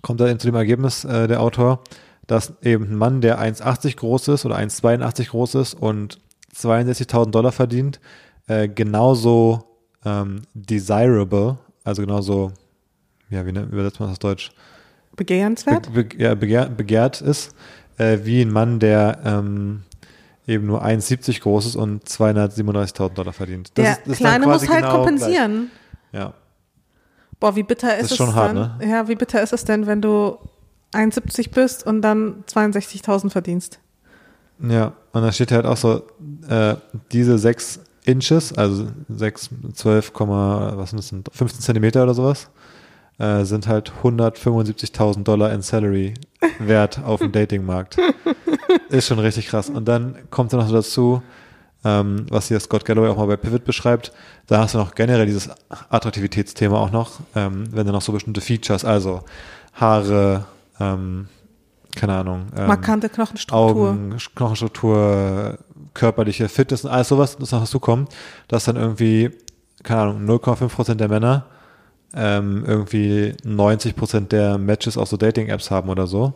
kommt 0.04 0.22
er 0.22 0.28
eben 0.28 0.38
zu 0.38 0.46
dem 0.46 0.56
Ergebnis, 0.56 1.06
äh, 1.06 1.28
der 1.28 1.42
Autor, 1.42 1.80
dass 2.28 2.54
eben 2.62 2.86
ein 2.92 2.96
Mann, 2.96 3.22
der 3.22 3.40
1,80 3.40 3.98
groß 3.98 4.28
ist 4.30 4.46
oder 4.46 4.58
1,82 4.58 5.30
groß 5.30 5.56
ist 5.56 5.74
und 5.76 6.20
62.000 6.56 7.32
Dollar 7.32 7.52
verdient, 7.52 8.00
äh, 8.48 8.68
genauso 8.68 9.64
ähm, 10.06 10.42
desirable, 10.54 11.58
also 11.84 12.02
genauso, 12.02 12.52
ja, 13.30 13.46
wie 13.46 13.52
ne, 13.52 13.64
übersetzt 13.72 14.00
man 14.00 14.10
das 14.10 14.14
auf 14.16 14.20
Deutsch? 14.20 14.52
Begehrenswert? 15.16 15.94
be 15.94 16.04
be 16.04 16.18
ja, 16.22 16.36
begehrt, 16.36 16.78
begehrt 16.78 17.22
ist, 17.22 17.56
äh, 17.98 18.20
wie 18.24 18.42
ein 18.42 18.52
Mann, 18.52 18.80
der 18.80 19.20
ähm, 19.24 19.84
eben 20.48 20.66
nur 20.68 20.84
1,70 20.84 21.42
groß 21.42 21.66
ist 21.68 21.76
und 21.76 22.04
237.000 22.08 23.10
Dollar 23.14 23.34
verdient. 23.34 23.72
Das 23.76 23.84
Der 24.04 24.08
ist- 24.12 24.18
Kleine 24.18 24.46
muss 24.46 24.68
halt 24.70 24.82
genau 24.84 24.96
kompensieren. 24.98 25.72
Gleich. 26.12 26.24
Ja. 26.24 26.34
Boah, 27.40 27.56
wie 27.56 27.64
bitter 27.64 27.98
ist, 27.98 28.12
ist 28.12 28.20
es 28.20 28.34
hart, 28.34 28.56
dann? 28.56 28.78
ne? 28.80 28.88
Ja, 28.90 29.08
wie 29.08 29.16
bitter 29.16 29.42
ist 29.42 29.54
es 29.54 29.66
denn, 29.66 29.88
wenn 29.88 30.02
du 30.02 30.38
1,70 30.96 31.52
bist 31.52 31.86
und 31.86 32.02
dann 32.02 32.43
62.000 32.48 33.30
verdienst? 33.30 33.80
ja, 34.60 34.93
und 35.12 35.22
da 35.22 35.32
steht 35.32 35.52
halt 35.52 35.66
auch 35.66 35.78
so, 35.78 36.04
äh, 36.50 36.76
diese 37.12 37.38
6 37.38 37.82
Inches, 38.06 38.54
also 38.54 38.88
6, 39.10 39.50
12, 39.74 40.12
was 40.16 40.89
sind 40.91 40.98
das, 40.98 41.10
denn, 41.10 41.24
15 41.32 41.62
Zentimeter 41.62 42.04
oder 42.04 42.14
sowas, 42.14 42.50
äh, 43.18 43.43
sind 43.43 43.68
halt 43.68 43.91
175.000 44.04 45.24
Dollar 45.24 45.52
in 45.52 45.62
Salary 45.62 46.14
wert 46.60 47.02
auf 47.04 47.20
dem 47.20 47.32
Datingmarkt. 47.34 47.98
Ist 48.89 49.08
schon 49.08 49.20
richtig 49.20 49.48
krass. 49.48 49.70
Und 49.70 49.88
dann 49.88 50.18
kommt 50.30 50.54
dann 50.54 50.60
noch 50.60 50.68
so 50.68 50.76
dazu, 50.76 51.24
ähm, 51.84 52.26
was 52.30 52.48
hier 52.48 52.60
Scott 52.60 52.86
Galloway 52.86 53.10
auch 53.10 53.18
mal 53.18 53.28
bei 53.28 53.38
Pivot 53.38 53.64
beschreibt, 53.64 54.12
da 54.48 54.60
hast 54.60 54.74
du 54.74 54.78
noch 54.78 54.93
generell 54.93 55.26
dieses 55.26 55.50
Attraktivitätsthema 55.89 56.78
auch 56.78 56.91
noch, 56.91 57.20
ähm, 57.36 57.66
wenn 57.72 57.86
du 57.88 57.93
noch 57.93 58.02
so 58.02 58.12
bestimmte 58.12 58.41
Features, 58.41 58.86
also 58.86 59.24
Haare, 59.74 60.46
ähm, 60.80 61.28
keine 61.96 62.14
Ahnung, 62.14 62.48
ähm, 62.56 62.68
Markante 62.68 63.10
Knochenstruktur. 63.10 63.90
Augen, 63.90 64.18
Knochenstruktur, 64.36 65.58
körperliche 65.94 66.50
Fitness 66.50 66.84
und 66.84 66.92
alles 66.92 67.08
sowas, 67.08 67.38
das 67.38 67.52
noch 67.52 67.62
dazu 67.62 67.80
kommt, 67.80 68.14
dass 68.48 68.66
dann 68.66 68.76
irgendwie, 68.76 69.32
keine 69.84 70.02
Ahnung, 70.02 70.26
0,5% 70.26 70.96
der 70.96 71.08
Männer 71.08 71.46
ähm, 72.14 72.64
irgendwie 72.66 73.34
90% 73.44 74.28
der 74.28 74.58
Matches 74.58 74.98
auf 74.98 75.10
so 75.10 75.18
Dating-Apps 75.18 75.72
haben 75.72 75.90
oder 75.90 76.08
so. 76.08 76.34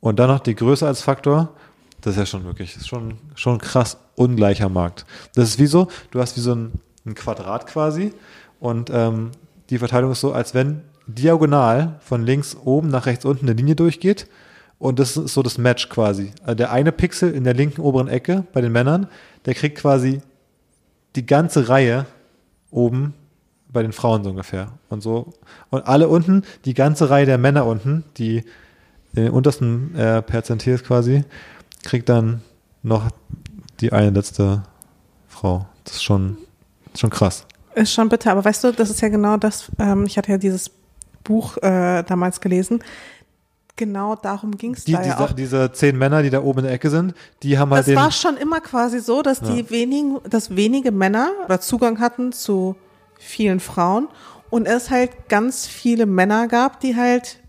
Und 0.00 0.18
dann 0.18 0.28
noch 0.28 0.40
die 0.40 0.54
Größe 0.54 0.86
als 0.86 1.02
Faktor, 1.02 1.54
das 2.00 2.12
ist 2.12 2.18
ja 2.18 2.26
schon 2.26 2.44
wirklich, 2.44 2.76
ist 2.76 2.88
schon, 2.88 3.14
schon 3.34 3.58
krass 3.58 3.96
ungleicher 4.16 4.68
Markt. 4.68 5.06
Das 5.34 5.48
ist 5.48 5.58
wie 5.58 5.66
so, 5.66 5.88
du 6.10 6.20
hast 6.20 6.36
wie 6.36 6.40
so 6.40 6.54
ein, 6.54 6.72
ein 7.06 7.14
Quadrat 7.14 7.66
quasi 7.66 8.12
und 8.60 8.90
ähm, 8.92 9.30
die 9.70 9.78
Verteilung 9.78 10.12
ist 10.12 10.20
so, 10.20 10.32
als 10.32 10.54
wenn 10.54 10.82
diagonal 11.06 11.96
von 12.00 12.24
links 12.24 12.56
oben 12.56 12.88
nach 12.88 13.06
rechts 13.06 13.24
unten 13.24 13.46
eine 13.46 13.56
Linie 13.56 13.76
durchgeht 13.76 14.28
und 14.78 14.98
das 14.98 15.16
ist 15.16 15.34
so 15.34 15.42
das 15.42 15.58
Match 15.58 15.88
quasi. 15.88 16.32
Also 16.42 16.54
der 16.54 16.72
eine 16.72 16.92
Pixel 16.92 17.32
in 17.32 17.44
der 17.44 17.54
linken 17.54 17.80
oberen 17.80 18.08
Ecke 18.08 18.44
bei 18.52 18.60
den 18.60 18.72
Männern, 18.72 19.06
der 19.46 19.54
kriegt 19.54 19.78
quasi 19.78 20.20
die 21.16 21.26
ganze 21.26 21.68
Reihe 21.68 22.06
oben 22.70 23.14
bei 23.68 23.82
den 23.82 23.92
Frauen 23.92 24.24
so 24.24 24.30
ungefähr. 24.30 24.72
Und 24.88 25.02
so. 25.02 25.32
Und 25.70 25.86
alle 25.86 26.08
unten, 26.08 26.44
die 26.64 26.74
ganze 26.74 27.10
Reihe 27.10 27.26
der 27.26 27.38
Männer 27.38 27.66
unten, 27.66 28.04
die 28.16 28.44
in 29.14 29.24
den 29.24 29.30
untersten 29.30 29.94
äh, 29.96 30.22
Perzentiers 30.22 30.82
quasi, 30.82 31.24
kriegt 31.84 32.08
dann 32.08 32.42
noch 32.82 33.10
die 33.80 33.92
eine 33.92 34.10
letzte 34.10 34.62
Frau. 35.28 35.66
Das 35.84 35.94
ist 35.94 36.04
schon, 36.04 36.38
schon 36.96 37.10
krass. 37.10 37.46
Ist 37.74 37.92
schon 37.92 38.08
bitter, 38.08 38.32
aber 38.32 38.44
weißt 38.44 38.64
du, 38.64 38.72
das 38.72 38.90
ist 38.90 39.00
ja 39.00 39.08
genau 39.08 39.36
das, 39.36 39.70
ähm, 39.78 40.04
ich 40.04 40.16
hatte 40.16 40.32
ja 40.32 40.38
dieses 40.38 40.70
Buch 41.24 41.56
äh, 41.58 42.02
damals 42.04 42.40
gelesen. 42.40 42.82
Genau 43.76 44.14
darum 44.14 44.56
ging 44.56 44.74
es 44.74 44.84
Die, 44.84 44.92
da 44.92 44.98
ja 45.02 45.04
diese, 45.04 45.18
auch. 45.18 45.32
diese 45.32 45.72
zehn 45.72 45.98
Männer, 45.98 46.22
die 46.22 46.30
da 46.30 46.40
oben 46.42 46.60
in 46.60 46.64
der 46.66 46.74
Ecke 46.74 46.90
sind, 46.90 47.12
die 47.42 47.58
haben 47.58 47.70
halt 47.72 47.80
Das 47.80 47.86
den. 47.86 47.96
war 47.96 48.12
schon 48.12 48.36
immer 48.36 48.60
quasi 48.60 49.00
so, 49.00 49.20
dass 49.22 49.40
die 49.40 49.68
wenigen, 49.70 50.18
dass 50.30 50.54
wenige 50.54 50.92
Männer 50.92 51.30
oder 51.44 51.60
Zugang 51.60 51.98
hatten 51.98 52.30
zu 52.30 52.76
vielen 53.18 53.58
Frauen 53.58 54.06
und 54.50 54.66
es 54.66 54.90
halt 54.90 55.28
ganz 55.28 55.66
viele 55.66 56.06
Männer 56.06 56.46
gab, 56.46 56.78
die 56.78 56.94
halt 56.94 57.40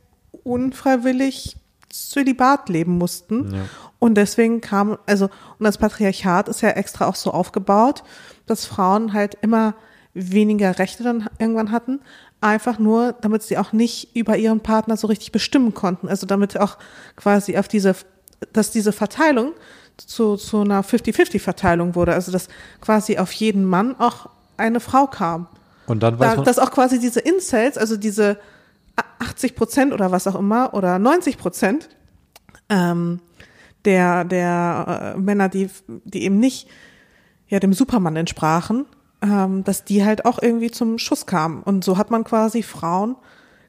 unfreiwillig 0.44 1.58
Zölibat 1.90 2.70
leben 2.70 2.98
mussten. 2.98 3.54
Ja. 3.54 3.60
Und 4.00 4.16
deswegen 4.16 4.62
kam, 4.62 4.98
also, 5.06 5.26
und 5.60 5.64
das 5.64 5.78
Patriarchat 5.78 6.50
ist 6.50 6.62
ja 6.62 6.70
extra 6.70 7.08
auch 7.08 7.16
so 7.16 7.32
aufgebaut, 7.32 8.04
dass 8.48 8.66
Frauen 8.66 9.14
halt 9.14 9.38
immer 9.42 9.76
weniger 10.16 10.80
Rechte 10.80 11.04
dann 11.04 11.30
irgendwann 11.38 11.72
hatten, 11.72 12.00
einfach 12.42 12.80
nur, 12.80 13.14
damit 13.22 13.44
sie 13.44 13.58
auch 13.58 13.74
nicht 13.74 14.16
über 14.16 14.38
ihren 14.38 14.62
Partner 14.62 14.98
so 14.98 15.08
richtig 15.08 15.32
bestimmen 15.32 15.74
konnten. 15.74 16.08
Also 16.08 16.26
damit 16.26 16.60
auch 16.60 16.78
quasi 17.16 17.58
auf 17.58 17.68
diese, 17.68 17.96
dass 18.54 18.72
diese 18.72 18.92
Verteilung 18.94 19.54
zu, 19.98 20.38
zu 20.38 20.62
einer 20.62 20.84
50-50-Verteilung 20.84 21.96
wurde. 21.96 22.14
Also 22.14 22.32
dass 22.32 22.48
quasi 22.82 23.18
auf 23.18 23.32
jeden 23.34 23.66
Mann 23.66 23.96
auch 24.00 24.30
eine 24.58 24.80
Frau 24.80 25.06
kam. 25.06 25.48
und 25.88 26.02
dann 26.02 26.18
weiß 26.18 26.36
Da, 26.36 26.42
dass 26.44 26.60
auch 26.60 26.72
quasi 26.72 27.00
diese 27.00 27.20
Incels, 27.20 27.78
also 27.78 27.98
diese 27.98 28.38
80 29.20 29.56
Prozent 29.56 29.94
oder 29.94 30.12
was 30.12 30.26
auch 30.28 30.36
immer 30.36 30.74
oder 30.74 30.98
90 30.98 31.38
Prozent 31.38 31.90
ähm, 32.70 33.20
der, 33.84 34.24
der 34.24 35.14
äh, 35.16 35.20
Männer, 35.20 35.50
die, 35.50 35.70
die 35.88 36.24
eben 36.24 36.40
nicht 36.40 36.68
ja, 37.48 37.60
dem 37.60 37.74
Supermann 37.74 38.16
entsprachen, 38.16 38.86
ähm, 39.26 39.64
dass 39.64 39.84
die 39.84 40.06
halt 40.06 40.26
auch 40.26 40.42
irgendwie 40.42 40.72
zum 40.72 40.98
Schuss 40.98 41.26
kamen. 41.26 41.64
Und 41.64 41.84
so 41.84 41.98
hat 41.98 42.12
man 42.12 42.24
quasi 42.24 42.64
Frauen 42.64 43.16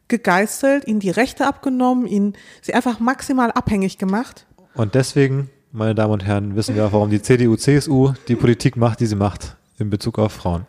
gegeißelt, 0.09 0.87
ihnen 0.87 1.01
die 1.01 1.11
Rechte 1.11 1.47
abgenommen, 1.47 2.07
ihnen 2.07 2.35
sie 2.63 2.75
einfach 2.75 3.01
maximal 3.01 3.51
abhängig 3.51 3.99
gemacht. 3.99 4.47
und 4.75 4.95
deswegen, 4.95 5.51
meine 5.73 5.95
Damen 5.95 6.13
und 6.13 6.25
Herren, 6.25 6.55
wissen 6.55 6.75
wir 6.75 6.87
auch, 6.87 6.93
warum 6.93 7.11
die 7.11 7.21
CDU, 7.21 7.57
CSU 7.57 8.13
die 8.29 8.37
Politik 8.37 8.77
macht, 8.77 9.01
die 9.01 9.07
sie 9.07 9.17
macht 9.17 9.57
in 9.79 9.91
Bezug 9.91 10.19
auf 10.19 10.33
Frauen. 10.33 10.67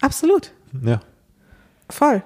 Absolut. 0.00 0.52
Ja. 0.84 1.00
Voll. 1.88 2.22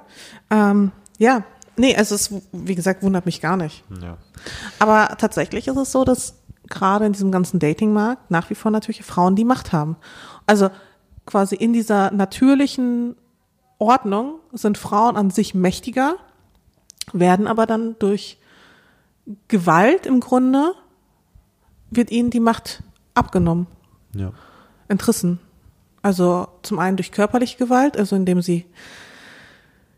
Ähm, 0.50 0.92
ja, 1.18 1.44
nee, 1.76 1.94
also 1.96 2.14
es, 2.14 2.34
wie 2.52 2.74
gesagt, 2.74 3.02
wundert 3.02 3.26
mich 3.26 3.40
gar 3.40 3.56
nicht. 3.56 3.84
ja. 4.02 4.16
Aber 4.78 5.16
tatsächlich 5.16 5.68
ist 5.68 5.76
es 5.76 5.92
so, 5.92 6.04
dass 6.04 6.34
gerade 6.68 7.06
in 7.06 7.12
diesem 7.12 7.30
ganzen 7.30 7.58
Datingmarkt 7.58 8.30
nach 8.30 8.50
wie 8.50 8.54
vor 8.54 8.70
natürlich 8.70 9.02
Frauen 9.02 9.36
die 9.36 9.44
Macht 9.44 9.72
haben. 9.72 9.96
Also 10.46 10.70
quasi 11.26 11.54
in 11.56 11.72
dieser 11.72 12.10
natürlichen 12.10 13.16
Ordnung 13.78 14.34
sind 14.52 14.78
Frauen 14.78 15.16
an 15.16 15.30
sich 15.30 15.54
mächtiger, 15.54 16.16
werden 17.12 17.46
aber 17.46 17.66
dann 17.66 17.96
durch 17.98 18.38
Gewalt 19.48 20.06
im 20.06 20.20
Grunde 20.20 20.72
wird 21.90 22.10
ihnen 22.10 22.30
die 22.30 22.40
Macht 22.40 22.82
abgenommen, 23.14 23.66
Ja. 24.14 24.32
entrissen. 24.88 25.38
Also 26.02 26.48
zum 26.62 26.78
einen 26.78 26.96
durch 26.98 27.12
körperliche 27.12 27.56
Gewalt, 27.56 27.96
also 27.96 28.14
indem 28.16 28.42
sie 28.42 28.66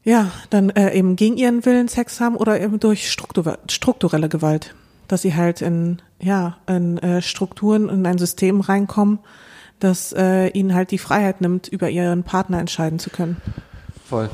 ja, 0.05 0.31
dann 0.51 0.71
äh, 0.71 0.97
eben 0.97 1.17
gegen 1.17 1.37
ihren 1.37 1.67
Willen 1.67 1.89
Sex 1.89 2.21
haben 2.21 2.37
oder 2.37 2.61
eben 2.61 2.79
durch 2.79 3.11
struktur 3.11 3.59
strukturelle 3.69 4.29
Gewalt, 4.29 4.77
dass 5.09 5.23
sie 5.23 5.35
halt 5.35 5.63
in 5.63 6.01
ja 6.21 6.59
in 6.69 6.99
äh, 6.99 7.21
Strukturen 7.23 7.89
in 7.89 8.07
ein 8.07 8.17
System 8.19 8.61
reinkommen, 8.61 9.19
das 9.79 10.13
äh, 10.13 10.49
ihnen 10.49 10.75
halt 10.75 10.91
die 10.91 10.99
Freiheit 10.99 11.41
nimmt, 11.41 11.69
über 11.69 11.91
ihren 11.91 12.23
Partner 12.23 12.59
entscheiden 12.59 12.99
zu 12.99 13.11
können. 13.11 13.37
Voll. 14.09 14.31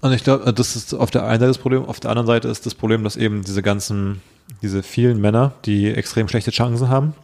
Und 0.00 0.12
ich 0.12 0.24
glaube, 0.24 0.52
das 0.52 0.76
ist 0.76 0.92
auf 0.92 1.10
der 1.10 1.24
einen 1.24 1.40
Seite 1.40 1.46
das 1.46 1.58
Problem, 1.58 1.84
auf 1.84 2.00
der 2.00 2.10
anderen 2.10 2.26
Seite 2.26 2.48
ist 2.48 2.66
das 2.66 2.74
Problem, 2.74 3.04
dass 3.04 3.16
eben 3.16 3.44
diese 3.44 3.62
ganzen, 3.62 4.20
diese 4.60 4.82
vielen 4.82 5.20
Männer, 5.20 5.52
die 5.64 5.88
extrem 5.88 6.28
schlechte 6.28 6.50
Chancen 6.50 6.88
haben, 6.88 7.14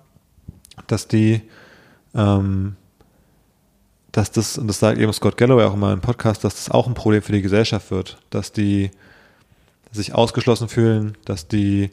dass 0.86 1.08
die, 1.08 1.42
ähm, 2.14 2.76
dass 4.12 4.30
das, 4.30 4.56
und 4.56 4.68
das 4.68 4.78
sagt 4.78 4.98
eben 4.98 5.12
Scott 5.12 5.36
Galloway 5.36 5.64
auch 5.64 5.74
immer 5.74 5.92
im 5.92 6.00
Podcast, 6.00 6.44
dass 6.44 6.54
das 6.54 6.70
auch 6.70 6.86
ein 6.86 6.94
Problem 6.94 7.22
für 7.22 7.32
die 7.32 7.42
Gesellschaft 7.42 7.90
wird, 7.90 8.18
dass 8.30 8.52
die 8.52 8.90
sich 9.92 10.14
ausgeschlossen 10.14 10.68
fühlen, 10.68 11.16
dass 11.24 11.48
die 11.48 11.90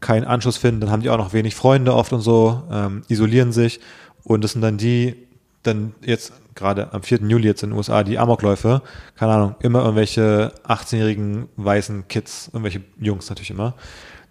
keinen 0.00 0.24
Anschluss 0.24 0.58
finden, 0.58 0.82
dann 0.82 0.90
haben 0.90 1.02
die 1.02 1.10
auch 1.10 1.18
noch 1.18 1.32
wenig 1.32 1.54
Freunde 1.54 1.94
oft 1.94 2.12
und 2.12 2.20
so, 2.20 2.62
ähm, 2.70 3.02
isolieren 3.08 3.52
sich 3.52 3.80
und 4.24 4.44
das 4.44 4.52
sind 4.52 4.62
dann 4.62 4.76
die, 4.76 5.16
dann 5.62 5.94
jetzt 6.02 6.32
gerade 6.58 6.92
am 6.92 7.02
4. 7.02 7.20
Juli 7.22 7.46
jetzt 7.46 7.62
in 7.62 7.70
den 7.70 7.76
USA 7.76 8.02
die 8.02 8.18
Amokläufe, 8.18 8.82
keine 9.16 9.32
Ahnung, 9.32 9.54
immer 9.60 9.80
irgendwelche 9.80 10.52
18-jährigen 10.66 11.48
weißen 11.56 12.08
Kids, 12.08 12.50
irgendwelche 12.52 12.82
Jungs 12.98 13.28
natürlich 13.28 13.50
immer, 13.50 13.74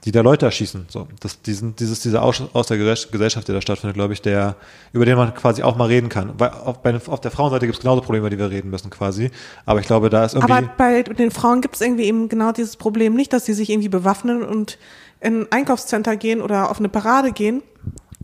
die 0.03 0.11
da 0.11 0.21
Leute 0.21 0.45
erschießen. 0.45 0.85
So, 0.89 1.07
das, 1.21 1.41
diesen, 1.41 1.75
dieses, 1.75 2.01
dieser 2.01 2.21
Ausschuss 2.21 2.49
aus 2.53 2.67
der 2.67 2.77
Gesellschaft, 2.77 3.47
der 3.47 3.55
da 3.55 3.61
stattfindet, 3.61 3.95
glaube 3.95 4.13
ich, 4.13 4.21
der, 4.21 4.55
über 4.93 5.05
den 5.05 5.17
man 5.17 5.33
quasi 5.33 5.63
auch 5.63 5.77
mal 5.77 5.87
reden 5.87 6.09
kann. 6.09 6.33
Weil 6.37 6.49
auf, 6.49 6.81
bei, 6.81 6.93
auf 7.07 7.21
der 7.21 7.31
Frauenseite 7.31 7.65
gibt 7.65 7.77
es 7.77 7.81
genauso 7.81 8.01
Probleme, 8.01 8.29
die 8.29 8.37
wir 8.37 8.49
reden 8.51 8.69
müssen, 8.69 8.89
quasi. 8.89 9.31
Aber 9.65 9.79
ich 9.79 9.87
glaube, 9.87 10.09
da 10.09 10.25
ist 10.25 10.35
irgendwie. 10.35 10.53
Aber 10.53 10.69
bei 10.77 11.03
den 11.03 11.31
Frauen 11.31 11.61
gibt 11.61 11.75
es 11.75 11.81
irgendwie 11.81 12.03
eben 12.03 12.29
genau 12.29 12.51
dieses 12.51 12.75
Problem 12.75 13.15
nicht, 13.15 13.33
dass 13.33 13.45
sie 13.45 13.53
sich 13.53 13.69
irgendwie 13.69 13.89
bewaffnen 13.89 14.43
und 14.43 14.77
in 15.19 15.41
ein 15.41 15.51
Einkaufscenter 15.51 16.15
gehen 16.15 16.41
oder 16.41 16.69
auf 16.69 16.77
eine 16.77 16.89
Parade 16.89 17.31
gehen 17.31 17.63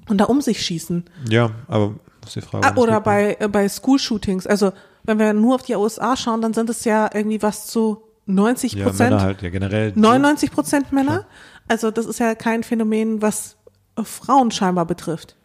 und 0.07 0.17
da 0.17 0.25
um 0.25 0.41
sich 0.41 0.61
schießen. 0.65 1.05
Ja, 1.29 1.51
aber 1.67 1.95
ist 2.25 2.35
die 2.35 2.41
Frage. 2.41 2.67
Ah, 2.67 2.75
oder 2.75 3.01
bei, 3.01 3.37
äh, 3.39 3.47
bei 3.47 3.67
School-Shootings. 3.67 4.47
Also, 4.47 4.71
wenn 5.03 5.19
wir 5.19 5.33
nur 5.33 5.55
auf 5.55 5.63
die 5.63 5.75
USA 5.75 6.15
schauen, 6.15 6.41
dann 6.41 6.53
sind 6.53 6.69
es 6.69 6.85
ja 6.85 7.09
irgendwie 7.13 7.41
was 7.41 7.67
zu 7.67 8.03
90 8.25 8.73
ja, 8.73 8.85
Prozent. 8.85 9.11
Männer 9.11 9.21
halt, 9.21 9.41
ja, 9.41 9.49
generell. 9.49 9.93
99 9.95 10.51
Prozent 10.51 10.91
Männer. 10.91 11.25
Also, 11.67 11.91
das 11.91 12.05
ist 12.05 12.19
ja 12.19 12.35
kein 12.35 12.63
Phänomen, 12.63 13.21
was 13.21 13.57
Frauen 14.03 14.51
scheinbar 14.51 14.85
betrifft. 14.85 15.35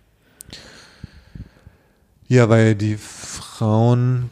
Ja, 2.27 2.49
weil 2.49 2.75
die 2.75 2.97
Frauen 2.97 4.31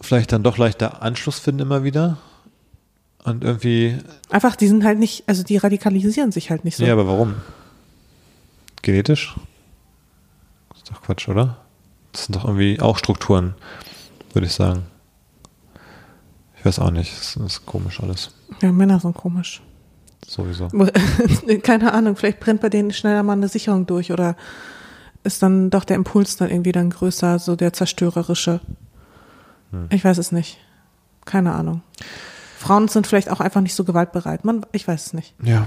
vielleicht 0.00 0.32
dann 0.32 0.42
doch 0.42 0.56
leichter 0.56 1.02
Anschluss 1.02 1.38
finden 1.38 1.60
immer 1.60 1.84
wieder. 1.84 2.18
Und 3.24 3.44
irgendwie. 3.44 3.98
Einfach, 4.30 4.56
die 4.56 4.68
sind 4.68 4.84
halt 4.84 4.98
nicht, 4.98 5.24
also 5.26 5.42
die 5.42 5.56
radikalisieren 5.58 6.32
sich 6.32 6.50
halt 6.50 6.64
nicht 6.64 6.76
so. 6.76 6.84
Ja, 6.84 6.94
aber 6.94 7.06
warum? 7.06 7.34
Genetisch? 8.82 9.34
Das 10.70 10.78
ist 10.78 10.90
doch 10.90 11.02
Quatsch, 11.02 11.28
oder? 11.28 11.56
Das 12.12 12.24
sind 12.24 12.36
doch 12.36 12.44
irgendwie 12.44 12.80
auch 12.80 12.98
Strukturen, 12.98 13.54
würde 14.32 14.46
ich 14.46 14.52
sagen. 14.52 14.84
Ich 16.58 16.64
weiß 16.64 16.78
auch 16.80 16.90
nicht. 16.90 17.16
Das 17.16 17.36
ist 17.36 17.66
komisch 17.66 18.00
alles. 18.00 18.34
Ja, 18.60 18.72
Männer 18.72 18.98
sind 19.00 19.14
komisch. 19.14 19.62
Sowieso. 20.26 20.68
Keine 21.62 21.92
Ahnung, 21.92 22.16
vielleicht 22.16 22.40
brennt 22.40 22.60
bei 22.60 22.68
denen 22.68 22.92
schneller 22.92 23.22
mal 23.22 23.34
eine 23.34 23.48
Sicherung 23.48 23.86
durch 23.86 24.12
oder 24.12 24.36
ist 25.24 25.42
dann 25.42 25.70
doch 25.70 25.84
der 25.84 25.96
Impuls 25.96 26.36
dann 26.36 26.50
irgendwie 26.50 26.72
dann 26.72 26.90
größer, 26.90 27.38
so 27.38 27.56
der 27.56 27.72
zerstörerische. 27.72 28.60
Hm. 29.70 29.86
Ich 29.90 30.04
weiß 30.04 30.18
es 30.18 30.32
nicht. 30.32 30.58
Keine 31.24 31.54
Ahnung. 31.54 31.82
Frauen 32.58 32.88
sind 32.88 33.06
vielleicht 33.06 33.30
auch 33.30 33.40
einfach 33.40 33.60
nicht 33.60 33.74
so 33.74 33.84
gewaltbereit. 33.84 34.44
Man, 34.44 34.66
ich 34.72 34.88
weiß 34.88 35.06
es 35.06 35.12
nicht. 35.12 35.34
Ja. 35.42 35.66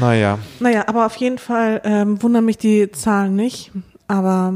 Naja. 0.00 0.38
Naja, 0.60 0.84
aber 0.86 1.06
auf 1.06 1.16
jeden 1.16 1.38
Fall 1.38 1.80
ähm, 1.84 2.22
wundern 2.22 2.44
mich 2.44 2.58
die 2.58 2.90
Zahlen 2.92 3.34
nicht. 3.34 3.72
Aber 4.08 4.54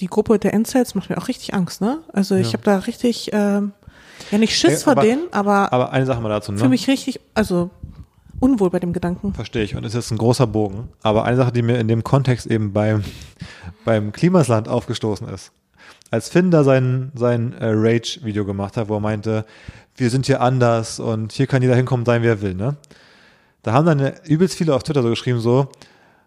die 0.00 0.06
Gruppe 0.06 0.38
der 0.38 0.52
Incels 0.52 0.94
macht 0.94 1.10
mir 1.10 1.18
auch 1.18 1.28
richtig 1.28 1.54
Angst, 1.54 1.80
ne? 1.80 1.98
Also 2.12 2.34
ich 2.34 2.48
Ja. 2.48 2.52
habe 2.54 2.64
da 2.64 2.76
richtig, 2.78 3.30
ähm, 3.32 3.72
ja 4.30 4.38
nicht 4.38 4.56
Schiss 4.56 4.82
vor 4.84 4.92
aber- 4.92 5.02
denen, 5.02 5.22
aber, 5.32 5.72
Aber 5.72 5.92
eine 5.92 6.06
Sache 6.06 6.20
mal 6.20 6.28
dazu, 6.28 6.52
ne? 6.52 6.58
für 6.58 6.68
mich 6.68 6.86
richtig, 6.88 7.20
also 7.34 7.70
unwohl 8.40 8.70
bei 8.70 8.78
dem 8.78 8.92
Gedanken. 8.92 9.32
Verstehe 9.34 9.62
ich. 9.64 9.74
Und 9.74 9.84
es 9.84 9.94
ist 9.94 10.10
ein 10.10 10.18
großer 10.18 10.46
Bogen. 10.46 10.88
Aber 11.02 11.24
eine 11.24 11.36
Sache, 11.36 11.52
die 11.52 11.62
mir 11.62 11.78
in 11.78 11.88
dem 11.88 12.04
Kontext 12.04 12.46
eben 12.46 12.72
beim, 12.72 13.02
beim 13.84 14.12
Klimasland 14.12 14.68
aufgestoßen 14.68 15.28
ist. 15.28 15.50
Als 16.10 16.28
Finn 16.28 16.50
da 16.50 16.62
sein, 16.64 17.10
sein 17.14 17.52
äh, 17.54 17.66
Rage-Video 17.74 18.44
gemacht 18.44 18.76
hat, 18.76 18.88
wo 18.88 18.94
er 18.94 19.00
meinte, 19.00 19.44
wir 19.96 20.08
sind 20.10 20.26
hier 20.26 20.40
anders 20.40 21.00
und 21.00 21.32
hier 21.32 21.46
kann 21.46 21.60
jeder 21.62 21.74
hinkommen, 21.74 22.06
sein, 22.06 22.22
wie 22.22 22.28
er 22.28 22.40
will, 22.40 22.54
ne? 22.54 22.76
Da 23.62 23.72
haben 23.72 23.86
dann 23.86 24.12
übelst 24.24 24.56
viele 24.56 24.74
auf 24.74 24.82
Twitter 24.82 25.02
so 25.02 25.10
geschrieben, 25.10 25.40
so, 25.40 25.68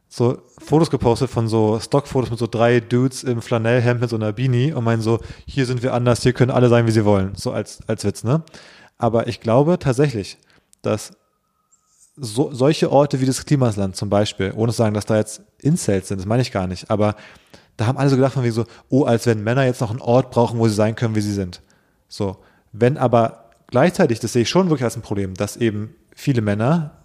so 0.09 0.41
Fotos 0.59 0.89
gepostet 0.89 1.29
von 1.29 1.47
so 1.47 1.79
Stockfotos 1.79 2.29
mit 2.29 2.39
so 2.39 2.47
drei 2.47 2.79
Dudes 2.79 3.23
im 3.23 3.41
Flanellhemd 3.41 4.01
mit 4.01 4.09
so 4.09 4.17
einer 4.17 4.33
Beanie 4.33 4.73
und 4.73 4.83
meinen 4.83 5.01
so, 5.01 5.19
hier 5.45 5.65
sind 5.65 5.83
wir 5.83 5.93
anders, 5.93 6.21
hier 6.21 6.33
können 6.33 6.51
alle 6.51 6.69
sein, 6.69 6.87
wie 6.87 6.91
sie 6.91 7.05
wollen. 7.05 7.33
So 7.35 7.51
als, 7.51 7.79
als 7.87 8.03
Witz, 8.03 8.23
ne? 8.23 8.43
Aber 8.97 9.27
ich 9.27 9.39
glaube 9.39 9.79
tatsächlich, 9.79 10.37
dass 10.81 11.13
so, 12.17 12.53
solche 12.53 12.91
Orte 12.91 13.21
wie 13.21 13.25
das 13.25 13.45
Klimasland 13.45 13.95
zum 13.95 14.09
Beispiel, 14.09 14.53
ohne 14.55 14.71
zu 14.71 14.77
sagen, 14.77 14.93
dass 14.93 15.05
da 15.05 15.17
jetzt 15.17 15.41
Incels 15.59 16.09
sind, 16.09 16.19
das 16.19 16.27
meine 16.27 16.41
ich 16.41 16.51
gar 16.51 16.67
nicht, 16.67 16.91
aber 16.91 17.15
da 17.77 17.87
haben 17.87 17.97
alle 17.97 18.09
so 18.09 18.15
gedacht 18.15 18.33
von 18.33 18.43
wie 18.43 18.51
so, 18.51 18.65
oh, 18.89 19.05
als 19.05 19.25
wenn 19.25 19.43
Männer 19.43 19.65
jetzt 19.65 19.81
noch 19.81 19.89
einen 19.89 20.01
Ort 20.01 20.29
brauchen, 20.29 20.59
wo 20.59 20.67
sie 20.67 20.75
sein 20.75 20.95
können, 20.95 21.15
wie 21.15 21.21
sie 21.21 21.33
sind. 21.33 21.61
So. 22.07 22.37
Wenn 22.73 22.97
aber 22.97 23.49
gleichzeitig, 23.67 24.19
das 24.19 24.33
sehe 24.33 24.43
ich 24.43 24.49
schon 24.49 24.69
wirklich 24.69 24.83
als 24.83 24.95
ein 24.95 25.01
Problem, 25.01 25.33
dass 25.33 25.57
eben 25.57 25.95
viele 26.13 26.41
Männer 26.41 27.00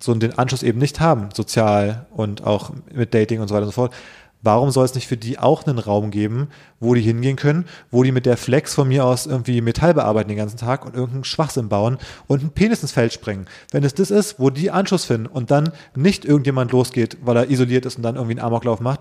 so 0.00 0.14
den 0.14 0.38
Anschluss 0.38 0.62
eben 0.62 0.78
nicht 0.78 1.00
haben, 1.00 1.28
sozial 1.32 2.06
und 2.10 2.44
auch 2.44 2.72
mit 2.92 3.14
Dating 3.14 3.40
und 3.40 3.48
so 3.48 3.54
weiter 3.54 3.64
und 3.64 3.70
so 3.70 3.74
fort. 3.74 3.94
Warum 4.42 4.70
soll 4.70 4.84
es 4.84 4.94
nicht 4.94 5.06
für 5.06 5.16
die 5.16 5.38
auch 5.38 5.66
einen 5.66 5.78
Raum 5.78 6.10
geben, 6.10 6.48
wo 6.78 6.92
die 6.92 7.00
hingehen 7.00 7.36
können, 7.36 7.64
wo 7.90 8.02
die 8.02 8.12
mit 8.12 8.26
der 8.26 8.36
Flex 8.36 8.74
von 8.74 8.86
mir 8.86 9.06
aus 9.06 9.24
irgendwie 9.24 9.62
Metall 9.62 9.94
bearbeiten 9.94 10.28
den 10.28 10.36
ganzen 10.36 10.58
Tag 10.58 10.84
und 10.84 10.94
irgendeinen 10.94 11.24
Schwachsinn 11.24 11.70
bauen 11.70 11.96
und 12.26 12.40
einen 12.40 12.50
Penis 12.50 12.82
ins 12.82 12.92
Feld 12.92 13.14
sprengen? 13.14 13.46
Wenn 13.70 13.84
es 13.84 13.94
das 13.94 14.10
ist, 14.10 14.38
wo 14.38 14.50
die 14.50 14.70
Anschluss 14.70 15.06
finden 15.06 15.28
und 15.28 15.50
dann 15.50 15.72
nicht 15.96 16.26
irgendjemand 16.26 16.72
losgeht, 16.72 17.16
weil 17.22 17.38
er 17.38 17.48
isoliert 17.48 17.86
ist 17.86 17.96
und 17.96 18.02
dann 18.02 18.16
irgendwie 18.16 18.38
einen 18.38 18.46
Amoklauf 18.46 18.80
macht, 18.80 19.00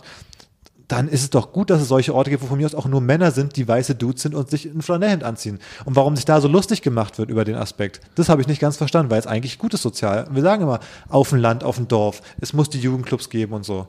dann 0.93 1.07
ist 1.07 1.21
es 1.23 1.29
doch 1.31 1.51
gut, 1.51 1.69
dass 1.71 1.81
es 1.81 1.87
solche 1.87 2.13
Orte 2.13 2.29
gibt, 2.29 2.43
wo 2.43 2.47
von 2.47 2.57
mir 2.59 2.65
aus 2.67 2.75
auch 2.75 2.85
nur 2.85 3.01
Männer 3.01 3.31
sind, 3.31 3.55
die 3.55 3.67
weiße 3.67 3.95
Dudes 3.95 4.21
sind 4.21 4.35
und 4.35 4.49
sich 4.49 4.65
ein 4.65 4.81
Flanellhemd 4.83 5.23
anziehen. 5.23 5.59
Und 5.85 5.95
warum 5.95 6.15
sich 6.15 6.25
da 6.25 6.39
so 6.39 6.47
lustig 6.47 6.81
gemacht 6.83 7.17
wird 7.17 7.29
über 7.31 7.45
den 7.45 7.55
Aspekt, 7.55 7.99
das 8.15 8.29
habe 8.29 8.41
ich 8.41 8.47
nicht 8.47 8.59
ganz 8.61 8.77
verstanden, 8.77 9.09
weil 9.09 9.19
es 9.19 9.25
eigentlich 9.27 9.57
gut 9.57 9.73
ist 9.73 9.81
sozial. 9.81 10.27
Wir 10.31 10.43
sagen 10.43 10.61
immer, 10.63 10.79
auf 11.09 11.29
dem 11.29 11.39
Land, 11.39 11.63
auf 11.63 11.77
dem 11.77 11.87
Dorf, 11.87 12.21
es 12.39 12.53
muss 12.53 12.69
die 12.69 12.79
Jugendclubs 12.79 13.29
geben 13.29 13.53
und 13.53 13.65
so. 13.65 13.87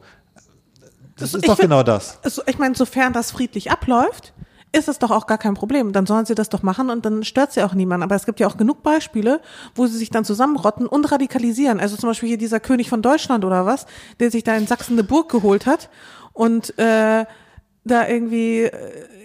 Das 1.17 1.35
Also 1.35 1.39
ist 1.39 1.49
doch 1.49 1.57
find- 1.57 1.69
genau 1.71 1.83
das. 1.83 2.19
Also, 2.23 2.43
ich 2.47 2.59
meine, 2.59 2.75
sofern 2.75 3.13
das 3.13 3.31
friedlich 3.31 3.71
abläuft, 3.71 4.33
ist 4.73 4.89
es 4.89 4.99
doch 4.99 5.13
auch 5.13 5.27
gar 5.29 5.39
kein 5.39 5.55
Problem. 5.55 5.93
Dann 5.93 6.07
sollen 6.07 6.27
sie 6.27 6.35
das 6.35 6.49
doch 6.49 6.63
machen 6.65 6.91
und 6.91 7.05
dann 7.05 7.23
stört 7.23 7.53
sie 7.53 7.63
auch 7.63 7.75
niemand. 7.75 8.03
Aber 8.03 8.17
es 8.17 8.27
gibt 8.27 8.41
ja 8.41 8.49
auch 8.49 8.57
genug 8.57 8.83
Beispiele, 8.83 9.41
wo 9.77 9.87
sie 9.87 9.97
sich 9.97 10.11
dann 10.11 10.25
zusammenrotten 10.25 10.89
und 10.89 11.13
radikalisieren. 11.13 11.79
Also 11.79 11.97
zum 11.97 12.09
Beispiel 12.11 12.31
hier 12.31 12.39
dieser 12.39 12.59
König 12.59 12.89
von 12.89 13.01
Deutschland 13.01 13.45
oder 13.45 13.67
was, 13.67 13.87
der 14.19 14.33
sich 14.33 14.43
da 14.43 14.57
in 14.57 14.67
Sachsen 14.67 14.95
eine 14.95 15.05
Burg 15.05 15.31
geholt 15.31 15.67
hat 15.67 15.91
und 16.35 16.79
äh, 16.79 17.25
da 17.87 18.09
irgendwie 18.09 18.63
äh, 18.63 18.71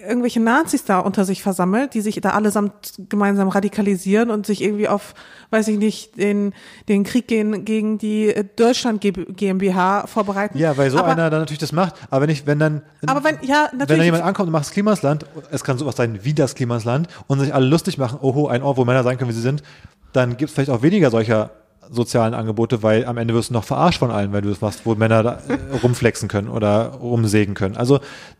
irgendwelche 0.05 0.41
Nazis 0.41 0.83
da 0.83 0.99
unter 0.99 1.23
sich 1.23 1.41
versammelt, 1.41 1.93
die 1.93 2.01
sich 2.01 2.19
da 2.19 2.31
allesamt 2.31 2.93
gemeinsam 3.09 3.47
radikalisieren 3.47 4.29
und 4.29 4.45
sich 4.45 4.61
irgendwie 4.61 4.89
auf, 4.89 5.13
weiß 5.49 5.69
ich 5.69 5.77
nicht, 5.77 6.17
den, 6.17 6.53
den 6.89 7.03
Krieg 7.05 7.27
gegen, 7.27 7.63
gegen 7.63 7.97
die 7.97 8.27
äh, 8.27 8.43
Deutschland 8.55 8.99
GmbH 9.01 10.07
vorbereiten. 10.07 10.57
Ja, 10.57 10.75
weil 10.77 10.89
so 10.91 10.99
Aber- 10.99 11.07
einer 11.07 11.29
dann 11.29 11.39
natürlich 11.41 11.59
das 11.59 11.71
macht. 11.71 11.95
Aber 12.09 12.23
wenn 12.23 12.29
ich, 12.29 12.45
wenn 12.47 12.59
dann, 12.59 12.81
Aber 13.07 13.23
wenn, 13.23 13.37
ja, 13.43 13.67
wenn 13.71 13.79
natürlich. 13.79 13.99
da 13.99 14.03
jemand 14.05 14.23
ankommt 14.23 14.47
und 14.47 14.53
macht 14.53 14.65
das 14.65 14.71
Klimasland, 14.71 15.25
es 15.51 15.63
kann 15.63 15.77
sowas 15.77 15.95
sein 15.95 16.19
wie 16.23 16.33
das 16.33 16.55
Klimasland 16.55 17.07
und 17.27 17.39
sich 17.39 17.53
alle 17.53 17.65
lustig 17.65 17.97
machen, 17.97 18.19
oho, 18.21 18.47
ein 18.47 18.61
Ort, 18.61 18.75
wo 18.77 18.83
Männer 18.85 19.03
sein 19.03 19.17
können, 19.17 19.29
wie 19.29 19.35
sie 19.35 19.41
sind, 19.41 19.63
dann 20.11 20.37
gibt 20.37 20.49
es 20.49 20.53
vielleicht 20.55 20.71
auch 20.71 20.81
weniger 20.81 21.11
solcher 21.11 21.51
sozialen 21.91 22.33
Angebote, 22.33 22.83
weil 22.83 23.05
am 23.05 23.17
Ende 23.17 23.33
wirst 23.33 23.49
du 23.49 23.53
noch 23.53 23.63
verarscht 23.63 23.99
von 23.99 24.11
allen, 24.11 24.31
weil 24.31 24.41
du 24.41 24.49
das 24.49 24.61
machst, 24.61 24.85
wo 24.85 24.95
Männer 24.95 25.23
da, 25.23 25.41
äh, 25.47 25.77
rumflexen 25.83 26.27
können 26.27 26.49
oder 26.49 26.93
rumsägen 26.93 27.55
können. 27.55 27.77
Also 27.77 27.99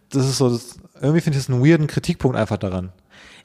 das 0.10 0.28
ist 0.28 0.38
so, 0.38 0.50
das, 0.50 0.80
irgendwie 0.96 1.22
finde 1.22 1.38
ich 1.38 1.46
das 1.46 1.54
einen 1.54 1.66
weirden 1.66 1.88
Kritikpunkt 1.88 2.38
einfach 2.38 2.58
daran. 2.58 2.92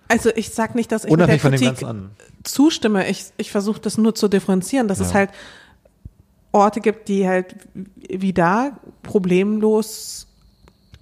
Also 0.08 0.30
ich 0.34 0.50
sag 0.50 0.74
nicht, 0.74 0.92
dass 0.92 1.04
ich 1.04 1.10
Unabhängig 1.10 1.42
von 1.42 1.50
mit 1.50 1.60
dem 1.60 1.74
der 1.74 1.74
Kritik 1.74 1.96
zustimme. 2.42 3.08
Ich, 3.08 3.26
ich 3.38 3.50
versuche 3.50 3.80
das 3.80 3.96
nur 3.96 4.14
zu 4.14 4.28
differenzieren, 4.28 4.86
dass 4.86 5.00
es 5.00 5.14
halt 5.14 5.30
Orte 6.52 6.80
gibt, 6.80 7.08
die 7.08 7.26
halt 7.26 7.56
wie 7.74 8.32
da 8.32 8.72
problemlos 9.02 10.26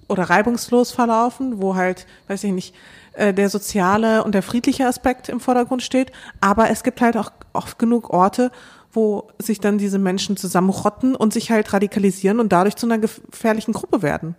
oder 0.07 0.23
reibungslos 0.23 0.91
verlaufen, 0.91 1.61
wo 1.61 1.75
halt, 1.75 2.07
weiß 2.27 2.43
ich 2.45 2.53
nicht, 2.53 2.75
äh, 3.13 3.33
der 3.33 3.49
soziale 3.49 4.23
und 4.23 4.33
der 4.33 4.41
friedliche 4.41 4.87
Aspekt 4.87 5.29
im 5.29 5.39
Vordergrund 5.39 5.83
steht. 5.83 6.11
Aber 6.41 6.69
es 6.69 6.83
gibt 6.83 7.01
halt 7.01 7.17
auch 7.17 7.31
oft 7.53 7.77
genug 7.77 8.09
Orte, 8.09 8.51
wo 8.93 9.29
sich 9.39 9.59
dann 9.59 9.77
diese 9.77 9.99
Menschen 9.99 10.37
zusammenrotten 10.37 11.15
und 11.15 11.33
sich 11.33 11.51
halt 11.51 11.73
radikalisieren 11.73 12.39
und 12.39 12.51
dadurch 12.51 12.75
zu 12.75 12.85
einer 12.85 12.99
gefährlichen 12.99 13.73
Gruppe 13.73 14.01
werden. 14.01 14.35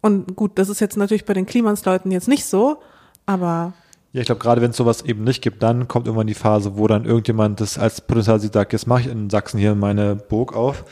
Und 0.00 0.36
gut, 0.36 0.52
das 0.56 0.68
ist 0.68 0.80
jetzt 0.80 0.98
natürlich 0.98 1.24
bei 1.24 1.32
den 1.32 1.46
Klimansleuten 1.46 2.12
jetzt 2.12 2.28
nicht 2.28 2.44
so, 2.44 2.76
aber 3.24 3.72
Ja, 4.12 4.20
ich 4.20 4.26
glaube, 4.26 4.40
gerade 4.40 4.60
wenn 4.60 4.70
es 4.70 4.76
sowas 4.76 5.02
eben 5.02 5.24
nicht 5.24 5.40
gibt, 5.40 5.62
dann 5.62 5.88
kommt 5.88 6.06
irgendwann 6.06 6.26
die 6.26 6.34
Phase, 6.34 6.76
wo 6.76 6.86
dann 6.86 7.06
irgendjemand 7.06 7.60
das 7.60 7.78
als 7.78 8.02
Potenzial 8.02 8.38
sieht, 8.38 8.52
sagt, 8.52 8.74
jetzt 8.74 8.86
mache 8.86 9.00
ich 9.00 9.06
in 9.06 9.30
Sachsen 9.30 9.58
hier 9.58 9.74
meine 9.74 10.14
Burg 10.14 10.54
auf. 10.54 10.84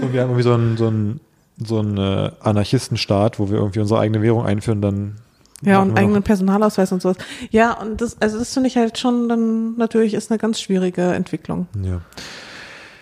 Und 0.00 0.12
wir 0.12 0.20
haben 0.20 0.30
irgendwie 0.30 0.42
so 0.42 0.52
einen, 0.52 0.76
so 0.76 0.86
einen, 0.88 1.20
so 1.64 1.78
einen 1.78 1.96
äh, 1.96 2.30
Anarchistenstaat, 2.40 3.38
wo 3.38 3.48
wir 3.48 3.56
irgendwie 3.56 3.80
unsere 3.80 4.00
eigene 4.00 4.22
Währung 4.22 4.44
einführen, 4.44 4.82
dann 4.82 5.16
Ja, 5.62 5.80
und 5.80 5.98
eigenen 5.98 6.22
Personalausweis 6.22 6.90
und 6.92 7.02
sowas. 7.02 7.16
Ja, 7.50 7.72
und 7.74 8.00
das, 8.00 8.16
also 8.20 8.38
das 8.38 8.54
finde 8.54 8.68
ich 8.68 8.76
halt 8.76 8.98
schon 8.98 9.28
dann 9.28 9.76
natürlich 9.76 10.14
ist 10.14 10.30
eine 10.30 10.38
ganz 10.38 10.60
schwierige 10.60 11.02
Entwicklung. 11.12 11.66
Ja. 11.82 12.00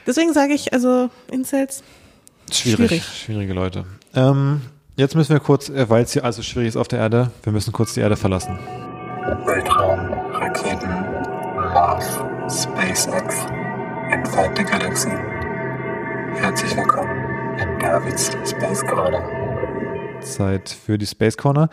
Deswegen 0.07 0.33
sage 0.33 0.55
ich, 0.55 0.73
also 0.73 1.11
Incels, 1.31 1.83
Schwierig, 2.51 2.77
Schwierig. 2.89 3.05
schwierige 3.05 3.53
Leute. 3.53 3.85
Ähm, 4.15 4.63
jetzt 4.97 5.15
müssen 5.15 5.33
wir 5.33 5.41
kurz, 5.41 5.69
äh, 5.69 5.89
weil 5.91 6.03
es 6.05 6.13
hier 6.13 6.25
also 6.25 6.43
schwierig 6.43 6.69
ist 6.69 6.77
auf 6.77 6.89
der 6.89 6.99
Erde, 6.99 7.31
wir 7.43 7.53
müssen 7.53 7.73
kurz 7.73 7.95
die 7.95 8.01
Erde 8.01 8.17
verlassen. 8.17 8.59
Weltraum, 9.45 9.99
Raketen, 10.33 10.89
Mars, 11.57 12.07
SpaceX, 12.49 13.37
entfernte 14.11 14.65
Galaxien. 14.65 15.19
Herzlich 16.37 16.75
willkommen 16.75 17.11
in 17.59 17.79
Davids 17.79 18.31
Space 18.47 18.81
Corner. 18.87 19.23
Zeit 20.23 20.71
für 20.71 20.97
die 20.97 21.07
Space 21.07 21.37
Corner. 21.37 21.69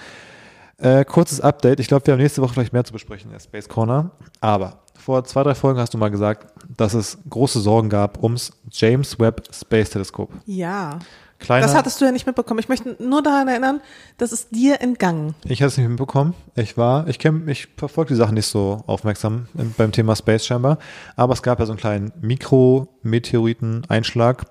Äh, 0.78 1.06
kurzes 1.06 1.40
Update. 1.42 1.80
Ich 1.80 1.88
glaube, 1.88 2.06
wir 2.06 2.14
haben 2.14 2.22
nächste 2.22 2.42
Woche 2.42 2.54
vielleicht 2.54 2.74
mehr 2.74 2.84
zu 2.84 2.92
besprechen 2.94 3.28
in 3.30 3.34
der 3.34 3.40
Space 3.40 3.70
Corner. 3.70 4.12
Aber 4.42 4.80
vor 4.98 5.24
zwei, 5.24 5.44
drei 5.44 5.56
Folgen 5.56 5.80
hast 5.80 5.94
du 5.94 5.98
mal 5.98 6.10
gesagt, 6.12 6.48
dass 6.76 6.94
es 6.94 7.18
große 7.30 7.62
Sorgen 7.62 7.88
gab 7.90 8.22
ums 8.22 8.52
James 8.72 9.18
Webb 9.20 9.44
Space 9.54 9.90
Teleskop. 9.92 10.32
ja. 10.46 11.00
Kleiner, 11.38 11.66
Das 11.68 11.76
hattest 11.76 12.00
du 12.00 12.06
ja 12.06 12.14
nicht 12.14 12.26
mitbekommen. 12.26 12.62
Ich 12.62 12.70
möchte 12.70 12.96
nur 13.04 13.22
daran 13.22 13.50
erinnern, 13.50 13.82
das 14.18 14.32
ist 14.32 14.56
dir 14.56 14.80
entgangen. 14.80 15.36
ich 15.44 15.62
habe 15.62 15.68
es 15.68 15.78
nicht 15.78 15.86
mitbekommen. 15.88 16.34
Ich 16.56 16.78
war, 16.78 17.10
ich 17.10 17.20
kenne, 17.20 17.52
ich 17.52 17.68
verfolge 17.76 18.14
die 18.14 18.16
Sachen 18.16 18.36
nicht 18.36 18.46
so 18.48 18.82
aufmerksam 18.88 19.50
im, 19.58 19.74
beim 19.78 19.92
Thema 19.92 20.16
Space 20.16 20.46
scheinbar. 20.46 20.78
Aber 21.18 21.34
es 21.34 21.44
gab 21.44 21.60
ja 21.60 21.66
so 21.66 21.74
einen 21.74 21.80
kleinen 21.80 22.14
Mikrometeoriten-Einschlag. 22.22 24.46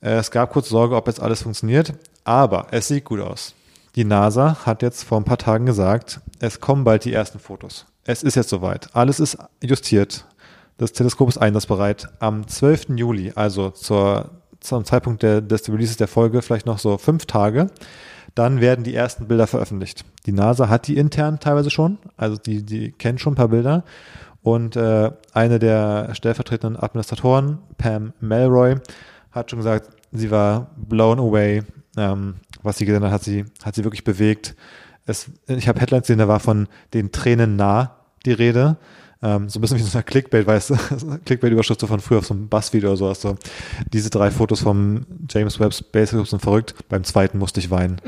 Äh, 0.00 0.12
Es 0.14 0.30
gab 0.30 0.54
kurz 0.54 0.70
Sorge, 0.70 0.96
ob 0.96 1.06
jetzt 1.06 1.20
alles 1.20 1.42
funktioniert, 1.42 1.92
aber 2.24 2.68
es 2.70 2.88
sieht 2.88 3.04
gut 3.04 3.20
aus. 3.20 3.52
Die 3.96 4.04
NASA 4.04 4.66
hat 4.66 4.82
jetzt 4.82 5.04
vor 5.04 5.18
ein 5.18 5.24
paar 5.24 5.38
Tagen 5.38 5.66
gesagt, 5.66 6.20
es 6.40 6.60
kommen 6.60 6.82
bald 6.82 7.04
die 7.04 7.12
ersten 7.12 7.38
Fotos. 7.38 7.86
Es 8.04 8.24
ist 8.24 8.34
jetzt 8.34 8.48
soweit. 8.48 8.88
Alles 8.94 9.20
ist 9.20 9.38
justiert. 9.62 10.26
Das 10.78 10.92
Teleskop 10.92 11.28
ist 11.28 11.38
einsatzbereit. 11.38 12.08
Am 12.18 12.46
12. 12.46 12.88
Juli, 12.96 13.32
also 13.36 13.70
zur, 13.70 14.30
zum 14.58 14.84
Zeitpunkt 14.84 15.22
der, 15.22 15.40
des 15.40 15.68
Releases 15.68 15.96
der 15.96 16.08
Folge, 16.08 16.42
vielleicht 16.42 16.66
noch 16.66 16.80
so 16.80 16.98
fünf 16.98 17.26
Tage, 17.26 17.68
dann 18.34 18.60
werden 18.60 18.84
die 18.84 18.96
ersten 18.96 19.28
Bilder 19.28 19.46
veröffentlicht. 19.46 20.04
Die 20.26 20.32
NASA 20.32 20.68
hat 20.68 20.88
die 20.88 20.96
intern 20.96 21.38
teilweise 21.38 21.70
schon, 21.70 21.98
also 22.16 22.36
die, 22.36 22.64
die 22.64 22.90
kennt 22.90 23.20
schon 23.20 23.34
ein 23.34 23.36
paar 23.36 23.48
Bilder. 23.48 23.84
Und 24.42 24.74
äh, 24.74 25.12
eine 25.32 25.60
der 25.60 26.14
stellvertretenden 26.14 26.82
Administratoren, 26.82 27.58
Pam 27.78 28.12
Melroy, 28.20 28.74
hat 29.30 29.50
schon 29.50 29.60
gesagt, 29.60 29.90
sie 30.10 30.32
war 30.32 30.66
blown 30.76 31.20
away. 31.20 31.62
Ähm, 31.96 32.34
was 32.64 32.78
sie 32.78 32.86
gesehen 32.86 33.04
hat, 33.04 33.12
hat 33.12 33.22
sie, 33.22 33.44
hat 33.62 33.74
sie 33.74 33.84
wirklich 33.84 34.04
bewegt. 34.04 34.54
Es, 35.06 35.30
ich 35.46 35.68
habe 35.68 35.80
Headlines 35.80 36.06
gesehen, 36.06 36.18
da 36.18 36.28
war 36.28 36.40
von 36.40 36.68
den 36.94 37.12
Tränen 37.12 37.56
nah 37.56 37.96
die 38.24 38.32
Rede. 38.32 38.76
Ähm, 39.22 39.48
so 39.48 39.58
ein 39.58 39.62
bisschen 39.62 39.78
wie 39.78 39.82
so 39.82 39.96
eine 39.96 40.04
Clickbait, 40.04 40.46
weißt 40.46 40.70
du, 40.70 40.74
Clickbait-Überschrift 41.24 41.80
so 41.80 41.86
von 41.86 42.00
früher 42.00 42.18
auf 42.18 42.26
so 42.26 42.34
einem 42.34 42.48
Buzzfeed 42.48 42.84
oder. 42.84 43.14
So. 43.14 43.36
Diese 43.92 44.10
drei 44.10 44.30
Fotos 44.30 44.60
vom 44.60 45.06
James 45.30 45.58
Webb 45.58 45.72
Space 45.72 46.10
sind 46.10 46.42
verrückt. 46.42 46.74
Beim 46.88 47.04
zweiten 47.04 47.38
musste 47.38 47.60
ich 47.60 47.70
weinen. 47.70 48.00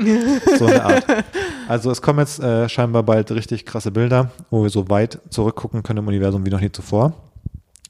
so 0.57 0.65
eine 0.65 0.83
Art. 0.83 1.05
Also 1.67 1.91
es 1.91 2.01
kommen 2.01 2.19
jetzt 2.19 2.39
äh, 2.39 2.69
scheinbar 2.69 3.03
bald 3.03 3.29
richtig 3.29 3.65
krasse 3.65 3.91
Bilder, 3.91 4.31
wo 4.49 4.63
wir 4.63 4.69
so 4.69 4.89
weit 4.89 5.19
zurückgucken 5.29 5.83
können 5.83 5.99
im 5.99 6.07
Universum 6.07 6.45
wie 6.45 6.49
noch 6.49 6.61
nie 6.61 6.71
zuvor. 6.71 7.11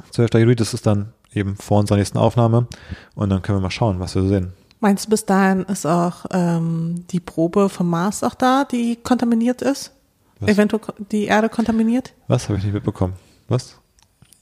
12. 0.09 0.33
Juli, 0.33 0.55
das 0.55 0.73
ist 0.73 0.87
dann 0.87 1.13
eben 1.31 1.55
vor 1.57 1.79
unserer 1.79 1.99
nächsten 1.99 2.17
Aufnahme. 2.17 2.65
Und 3.13 3.29
dann 3.29 3.43
können 3.43 3.59
wir 3.59 3.61
mal 3.61 3.69
schauen, 3.69 3.99
was 3.99 4.15
wir 4.15 4.23
so 4.23 4.29
sehen. 4.29 4.53
Meinst 4.79 5.05
du, 5.05 5.09
bis 5.09 5.25
dahin 5.25 5.63
ist 5.63 5.85
auch 5.85 6.25
ähm, 6.31 7.05
die 7.09 7.19
Probe 7.19 7.69
vom 7.69 7.89
Mars 7.89 8.23
auch 8.23 8.35
da, 8.35 8.63
die 8.63 8.95
kontaminiert 8.95 9.61
ist? 9.61 9.91
Was? 10.39 10.49
Eventuell 10.49 10.81
die 11.11 11.25
Erde 11.25 11.49
kontaminiert? 11.49 12.13
Was 12.27 12.47
habe 12.47 12.59
ich 12.59 12.63
nicht 12.63 12.73
mitbekommen? 12.73 13.13
Was? 13.47 13.75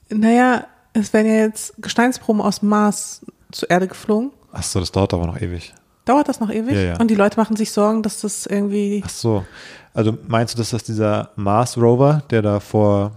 Naja, 0.09 0.65
es 0.93 1.13
werden 1.13 1.27
ja 1.27 1.39
jetzt 1.39 1.73
Gesteinsproben 1.77 2.41
aus 2.41 2.59
dem 2.59 2.69
Mars 2.69 3.25
zur 3.51 3.69
Erde 3.69 3.87
geflogen. 3.87 4.31
Ach 4.51 4.63
so, 4.63 4.79
das 4.79 4.91
dauert 4.91 5.13
aber 5.13 5.25
noch 5.25 5.39
ewig. 5.39 5.73
Dauert 6.03 6.27
das 6.27 6.39
noch 6.39 6.51
ewig? 6.51 6.75
Ja, 6.75 6.81
ja. 6.81 6.99
Und 6.99 7.09
die 7.09 7.15
Leute 7.15 7.37
machen 7.37 7.55
sich 7.55 7.71
Sorgen, 7.71 8.03
dass 8.03 8.21
das 8.21 8.45
irgendwie. 8.45 9.01
Ach 9.05 9.09
so. 9.09 9.45
Also 9.93 10.17
meinst 10.27 10.53
du, 10.53 10.57
dass 10.57 10.71
das 10.71 10.83
dieser 10.83 11.31
Mars 11.35 11.77
Rover, 11.77 12.23
der 12.29 12.41
da 12.41 12.59
vor, 12.59 13.13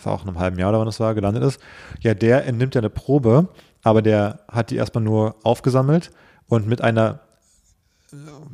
vor 0.00 0.12
auch 0.12 0.22
einem 0.22 0.38
halben 0.38 0.58
Jahr 0.58 0.70
oder 0.70 0.78
wann 0.78 0.86
das 0.86 1.00
war, 1.00 1.14
gelandet 1.14 1.42
ist, 1.42 1.60
ja, 2.00 2.14
der 2.14 2.46
entnimmt 2.46 2.74
ja 2.76 2.80
eine 2.80 2.90
Probe, 2.90 3.48
aber 3.82 4.00
der 4.00 4.40
hat 4.50 4.70
die 4.70 4.76
erstmal 4.76 5.02
nur 5.02 5.34
aufgesammelt 5.42 6.12
und 6.52 6.66
mit 6.66 6.82
einer 6.82 7.20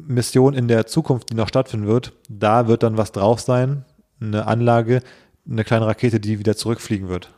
Mission 0.06 0.54
in 0.54 0.68
der 0.68 0.86
Zukunft, 0.86 1.30
die 1.30 1.34
noch 1.34 1.48
stattfinden 1.48 1.88
wird, 1.88 2.12
da 2.28 2.68
wird 2.68 2.84
dann 2.84 2.96
was 2.96 3.10
drauf 3.10 3.40
sein, 3.40 3.84
eine 4.20 4.46
Anlage, 4.46 5.02
eine 5.50 5.64
kleine 5.64 5.86
Rakete, 5.86 6.20
die 6.20 6.38
wieder 6.38 6.56
zurückfliegen 6.56 7.08
wird. 7.08 7.30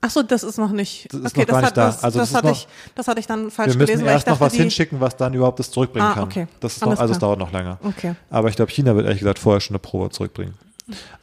Ach 0.00 0.08
so, 0.08 0.22
das 0.22 0.42
ist 0.42 0.56
noch 0.56 0.70
nicht. 0.72 1.12
Das 1.12 1.20
ist 1.20 1.26
okay, 1.36 1.40
noch 1.40 1.46
gar 1.48 1.60
das, 1.60 1.62
nicht 1.62 1.66
hat, 1.70 1.76
da. 1.76 1.86
das, 1.86 2.04
Also 2.04 2.18
das, 2.18 2.28
das 2.30 2.36
hatte 2.38 2.46
noch- 2.48 2.54
ich, 2.56 2.68
das 2.94 3.08
hatte 3.08 3.20
ich 3.20 3.26
dann 3.26 3.50
falsch 3.50 3.72
Wir 3.72 3.76
müssen 3.78 3.86
gelesen, 3.92 4.06
erst 4.06 4.26
noch 4.26 4.40
was 4.40 4.54
hinschicken, 4.54 5.00
was 5.00 5.16
dann 5.16 5.34
überhaupt 5.34 5.58
das 5.58 5.70
zurückbringen 5.70 6.06
Ah, 6.08 6.14
kann. 6.14 6.24
okay. 6.24 6.46
Das 6.60 6.76
ist 6.76 6.82
noch, 6.84 6.98
also 6.98 7.12
es 7.12 7.18
dauert 7.18 7.38
noch 7.38 7.52
länger. 7.52 7.78
Okay. 7.82 8.14
Aber 8.30 8.48
ich 8.48 8.56
glaube, 8.56 8.70
China 8.70 8.94
wird 8.96 9.04
ehrlich 9.04 9.18
gesagt 9.20 9.38
vorher 9.38 9.60
schon 9.60 9.74
eine 9.74 9.80
Probe 9.80 10.08
zurückbringen. 10.10 10.54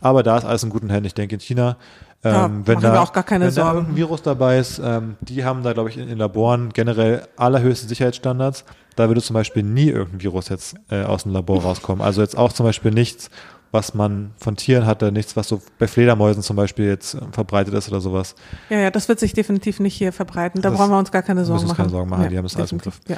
Aber 0.01 0.23
da 0.23 0.37
ist 0.37 0.45
alles 0.45 0.63
in 0.63 0.69
guten 0.69 0.89
Händen. 0.89 1.05
Ich 1.05 1.13
denke, 1.13 1.35
in 1.35 1.41
China, 1.41 1.77
Da 2.21 2.45
ähm, 2.45 2.65
wenn 2.67 2.79
da, 2.79 2.93
wir 2.93 3.01
auch 3.01 3.13
gar 3.13 3.23
keine 3.23 3.47
wenn 3.47 3.55
da 3.55 3.73
irgendein 3.73 3.95
Virus 3.95 4.21
dabei 4.21 4.57
ist, 4.57 4.79
ähm, 4.83 5.15
die 5.21 5.43
haben 5.45 5.63
da, 5.63 5.73
glaube 5.73 5.89
ich, 5.89 5.97
in, 5.97 6.09
in 6.09 6.17
Laboren 6.17 6.69
generell 6.73 7.27
allerhöchste 7.37 7.87
Sicherheitsstandards. 7.87 8.65
Da 8.95 9.07
würde 9.07 9.21
zum 9.21 9.33
Beispiel 9.33 9.63
nie 9.63 9.89
irgendein 9.89 10.21
Virus 10.21 10.49
jetzt 10.49 10.75
äh, 10.89 11.03
aus 11.03 11.23
dem 11.23 11.31
Labor 11.33 11.63
rauskommen. 11.63 12.03
Also 12.05 12.21
jetzt 12.21 12.37
auch 12.37 12.53
zum 12.53 12.65
Beispiel 12.65 12.91
nichts, 12.91 13.29
was 13.71 13.95
man 13.95 14.31
von 14.37 14.55
Tieren 14.55 14.85
hatte, 14.85 15.11
nichts, 15.11 15.35
was 15.35 15.47
so 15.47 15.59
bei 15.79 15.87
Fledermäusen 15.87 16.43
zum 16.43 16.55
Beispiel 16.55 16.85
jetzt 16.85 17.15
äh, 17.15 17.19
verbreitet 17.31 17.73
ist 17.73 17.89
oder 17.89 18.01
sowas. 18.01 18.35
Ja, 18.69 18.77
ja, 18.77 18.91
das 18.91 19.09
wird 19.09 19.19
sich 19.19 19.33
definitiv 19.33 19.79
nicht 19.79 19.95
hier 19.95 20.13
verbreiten. 20.13 20.61
Da 20.61 20.69
Das 20.69 20.77
brauchen 20.77 20.91
wir 20.91 20.99
uns 20.99 21.11
gar 21.11 21.23
keine 21.23 21.43
Sorgen 21.43 21.65
machen. 21.65 21.77
keine 21.77 21.89
Sorgen 21.89 22.09
machen, 22.09 22.23
ja, 22.23 22.29
die 22.29 22.37
haben 22.37 22.45
das 22.45 22.55
alles 22.55 22.71
im 22.71 22.77
definitiv, 22.77 23.09
Ja. 23.09 23.17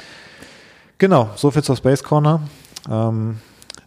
Genau, 0.98 1.28
so 1.36 1.50
viel 1.50 1.62
zur 1.62 1.76
Space 1.76 2.02
Corner. 2.02 2.40
Ähm, 2.90 3.36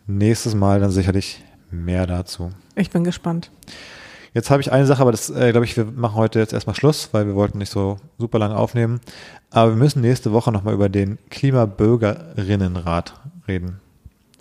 nächstes 0.06 0.54
Mal 0.54 0.80
dann 0.80 0.92
sicherlich 0.92 1.44
mehr 1.72 2.08
dazu. 2.08 2.52
Ich 2.76 2.90
bin 2.90 3.04
gespannt. 3.04 3.52
Jetzt 4.34 4.52
habe 4.52 4.62
ich 4.62 4.72
eine 4.72 4.86
Sache, 4.86 5.02
aber 5.02 5.12
das 5.12 5.30
äh, 5.30 5.52
glaube 5.52 5.66
ich, 5.66 5.76
wir 5.76 5.86
machen 5.86 6.16
heute 6.16 6.40
jetzt 6.40 6.54
erstmal 6.54 6.76
Schluss, 6.76 7.10
weil 7.14 7.26
wir 7.26 7.36
wollten 7.36 7.58
nicht 7.58 7.72
so 7.72 7.98
super 8.18 8.38
lange 8.38 8.56
aufnehmen. 8.56 9.02
Aber 9.50 9.72
wir 9.72 9.78
müssen 9.78 10.02
nächste 10.02 10.32
Woche 10.32 10.52
nochmal 10.52 10.76
über 10.76 10.90
den 10.90 11.18
Klimabürgerinnenrat 11.30 13.14
reden. 13.48 13.80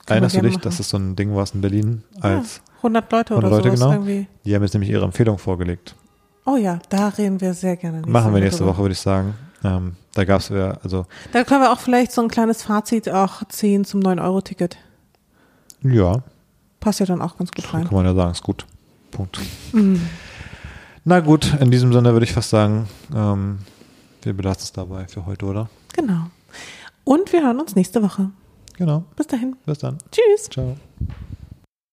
Erinnerst 0.07 0.37
du 0.37 0.43
dich, 0.43 0.55
machen. 0.55 0.62
dass 0.62 0.81
es 0.81 0.91
so 0.91 0.97
ein 0.97 1.16
Ding 1.16 1.35
war 1.35 1.47
in 1.53 1.61
Berlin 1.61 2.03
als 2.20 2.57
ja, 2.57 2.76
100 2.79 3.12
Leute 3.12 3.35
oder 3.35 3.49
100 3.49 3.64
Leute 3.64 3.76
sowas 3.76 3.91
genau? 3.91 3.93
irgendwie. 3.93 4.26
Die 4.45 4.55
haben 4.55 4.62
jetzt 4.62 4.72
nämlich 4.72 4.91
ihre 4.91 5.05
Empfehlung 5.05 5.39
vorgelegt. 5.39 5.95
Oh 6.47 6.57
ja, 6.57 6.79
da 6.89 7.09
reden 7.09 7.41
wir 7.41 7.53
sehr 7.53 7.76
gerne. 7.76 8.03
Machen 8.07 8.33
wir 8.33 8.41
nächste. 8.41 8.64
Woche, 8.64 8.79
würde 8.79 8.93
ich 8.93 9.01
sagen. 9.01 9.35
Ähm, 9.64 9.97
da 10.14 10.24
gab 10.24 10.41
es 10.41 10.49
ja, 10.49 10.79
also 10.83 11.05
Da 11.33 11.45
können 11.45 11.61
wir 11.61 11.72
auch 11.72 11.81
vielleicht 11.81 12.12
so 12.12 12.22
ein 12.22 12.29
kleines 12.29 12.62
Fazit 12.62 13.09
auch 13.11 13.43
ziehen 13.49 13.85
zum 13.85 14.01
9-Euro-Ticket. 14.01 14.76
ja, 15.83 16.22
Passt 16.81 17.01
ja 17.01 17.07
dann 17.07 17.20
auch 17.20 17.37
ganz 17.37 17.51
gut 17.51 17.64
kann 17.64 17.83
rein. 17.83 17.89
man 17.91 18.05
ja 18.07 18.14
sagen, 18.14 18.31
ist 18.33 18.43
gut. 18.43 18.66
Punkt. 19.11 19.39
Mhm. 19.72 20.01
Na 21.05 21.20
gut, 21.20 21.55
in 21.61 21.70
diesem 21.70 21.93
Sinne 21.93 22.12
würde 22.12 22.24
ich 22.24 22.33
fast 22.33 22.51
sagen, 22.51 22.87
ähm, 23.14 23.59
wir 24.22 24.35
belassen 24.35 24.62
es 24.64 24.72
dabei 24.72 25.07
für 25.09 25.24
heute, 25.26 25.47
oder? 25.47 25.68
Genau. 25.95 26.26
Und 27.05 27.33
wir 27.33 27.43
hören 27.43 27.59
uns 27.61 27.74
nächste 27.74 28.03
Woche. 28.03 28.31
Genau. 28.76 29.05
Bis 29.16 29.26
dahin. 29.26 29.57
Bis 29.66 29.79
dann. 29.79 29.99
Tschüss. 30.12 30.49
Ciao. 30.51 30.76